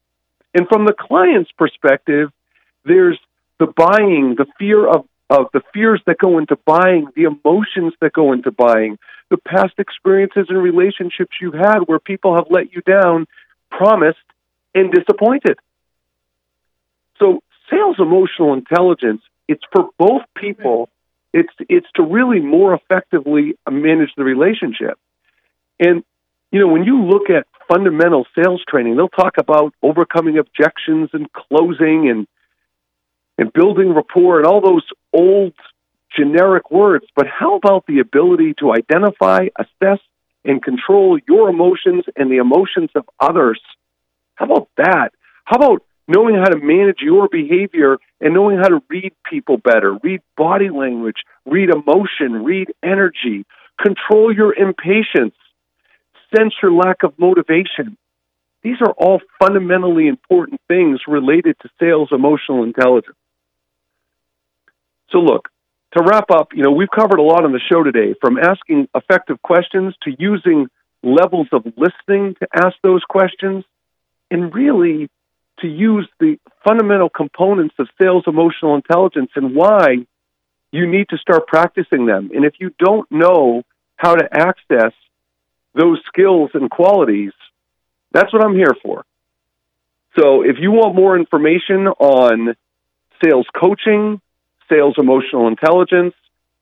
And 0.54 0.68
from 0.68 0.86
the 0.86 0.94
client's 0.98 1.52
perspective, 1.52 2.32
there's 2.86 3.20
the 3.60 3.68
buying, 3.68 4.36
the 4.38 4.46
fear 4.58 4.88
of, 4.88 5.06
of 5.30 5.48
the 5.54 5.62
fears 5.74 6.02
that 6.06 6.18
go 6.18 6.38
into 6.38 6.58
buying, 6.66 7.08
the 7.16 7.24
emotions 7.24 7.94
that 8.02 8.14
go 8.14 8.32
into 8.32 8.52
buying, 8.52 8.98
the 9.30 9.38
past 9.38 9.74
experiences 9.78 10.46
and 10.50 10.62
relationships 10.62 11.32
you've 11.42 11.54
had 11.54 11.80
where 11.86 12.00
people 12.00 12.36
have 12.36 12.46
let 12.50 12.74
you 12.74 12.82
down, 12.82 13.28
promised, 13.70 14.18
and 14.74 14.92
disappointed. 14.92 15.58
So 17.20 17.42
sales 17.70 17.98
emotional 18.00 18.54
intelligence, 18.54 19.22
it's 19.48 19.64
for 19.72 19.90
both 19.98 20.24
people. 20.36 20.90
It's 21.34 21.52
it's 21.68 21.88
to 21.96 22.04
really 22.04 22.40
more 22.40 22.74
effectively 22.74 23.58
manage 23.70 24.12
the 24.16 24.24
relationship. 24.24 24.98
And 25.80 26.04
you 26.56 26.62
know, 26.62 26.70
when 26.70 26.86
you 26.86 27.04
look 27.04 27.30
at 27.30 27.48
fundamental 27.68 28.26
sales 28.34 28.64
training, 28.66 28.96
they'll 28.96 29.10
talk 29.10 29.34
about 29.38 29.74
overcoming 29.84 30.38
objections 30.38 31.10
and 31.12 31.28
closing 31.34 32.08
and 32.10 32.28
and 33.38 33.52
building 33.52 33.94
rapport 33.94 34.38
and 34.38 34.48
all 34.48 34.62
those 34.62 34.88
old 35.12 35.52
generic 36.18 36.72
words. 36.72 37.04
But 37.14 37.28
how 37.28 37.58
about 37.58 37.84
the 37.88 38.00
ability 38.00 38.54
to 38.60 38.72
identify, 38.72 39.48
assess, 39.60 40.00
and 40.46 40.64
control 40.64 41.20
your 41.28 41.50
emotions 41.50 42.06
and 42.16 42.32
the 42.32 42.38
emotions 42.38 42.90
of 42.96 43.04
others? 43.20 43.60
How 44.36 44.46
about 44.46 44.70
that? 44.78 45.10
How 45.44 45.58
about 45.58 45.84
knowing 46.08 46.36
how 46.36 46.46
to 46.46 46.58
manage 46.58 47.00
your 47.02 47.28
behavior 47.28 47.98
and 48.22 48.34
knowing 48.34 48.60
how 48.60 48.70
to 48.70 48.82
read 48.90 49.12
people 49.30 49.58
better, 49.58 49.98
read 50.02 50.22
body 50.38 50.70
language, 50.70 51.18
read 51.46 51.70
emotion, 51.70 52.46
read 52.46 52.70
energy, 52.82 53.46
control 53.78 54.34
your 54.34 54.54
impatience, 54.54 55.36
sense 56.36 56.54
your 56.62 56.72
lack 56.72 57.04
of 57.04 57.18
motivation. 57.18 57.98
These 58.64 58.78
are 58.82 58.92
all 58.92 59.22
fundamentally 59.40 60.08
important 60.08 60.60
things 60.68 61.02
related 61.08 61.56
to 61.62 61.70
sales 61.80 62.10
emotional 62.12 62.64
intelligence. 62.64 63.18
So, 65.12 65.20
look, 65.20 65.50
to 65.96 66.04
wrap 66.04 66.32
up, 66.32 66.50
you 66.54 66.64
know, 66.64 66.72
we've 66.72 66.90
covered 66.90 67.20
a 67.20 67.24
lot 67.24 67.46
on 67.46 67.52
the 67.52 67.60
show 67.72 67.84
today 67.84 68.16
from 68.20 68.38
asking 68.38 68.88
effective 68.96 69.42
questions 69.42 69.94
to 70.04 70.12
using 70.18 70.68
levels 71.04 71.48
of 71.52 71.66
listening 71.78 72.36
to 72.40 72.48
ask 72.54 72.76
those 72.82 73.04
questions 73.08 73.64
and 74.32 74.54
really 74.54 75.10
to 75.60 75.68
use 75.68 76.10
the 76.20 76.38
fundamental 76.68 77.10
components 77.10 77.76
of 77.80 77.88
sales 78.02 78.24
emotional 78.28 78.76
intelligence 78.76 79.30
and 79.36 79.56
why 79.56 79.98
you 80.72 80.88
need 80.88 81.08
to 81.10 81.18
start 81.18 81.48
practicing 81.48 82.06
them. 82.08 82.32
And 82.34 82.44
if 82.44 82.56
you 82.60 82.72
don't 82.78 83.10
know 83.12 83.64
how 83.96 84.16
to 84.16 84.28
access 84.34 84.92
those 85.76 86.00
skills 86.08 86.52
and 86.54 86.70
qualities, 86.70 87.32
that's 88.12 88.34
what 88.34 88.44
I'm 88.44 88.56
here 88.56 88.76
for. 88.82 89.06
So 90.18 90.42
if 90.42 90.58
you 90.60 90.72
want 90.72 90.96
more 90.96 91.18
information 91.18 91.88
on 91.88 92.56
sales 93.24 93.48
coaching, 93.60 94.20
sales 94.70 94.96
emotional 94.98 95.48
intelligence, 95.48 96.14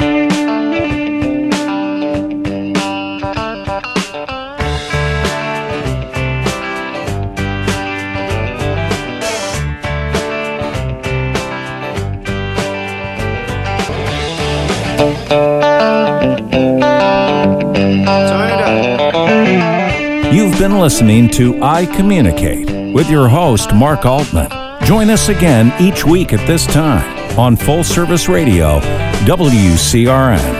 Been 20.70 20.80
listening 20.80 21.30
to 21.30 21.62
I 21.62 21.86
Communicate 21.86 22.68
with 22.92 23.08
your 23.08 23.28
host, 23.28 23.72
Mark 23.76 24.04
Altman. 24.04 24.50
Join 24.84 25.12
us 25.12 25.30
again 25.30 25.72
each 25.80 26.04
week 26.04 26.34
at 26.34 26.48
this 26.48 26.66
time 26.66 27.38
on 27.38 27.56
Full 27.56 27.84
Service 27.84 28.28
Radio, 28.28 28.80
WCRN. 29.28 30.54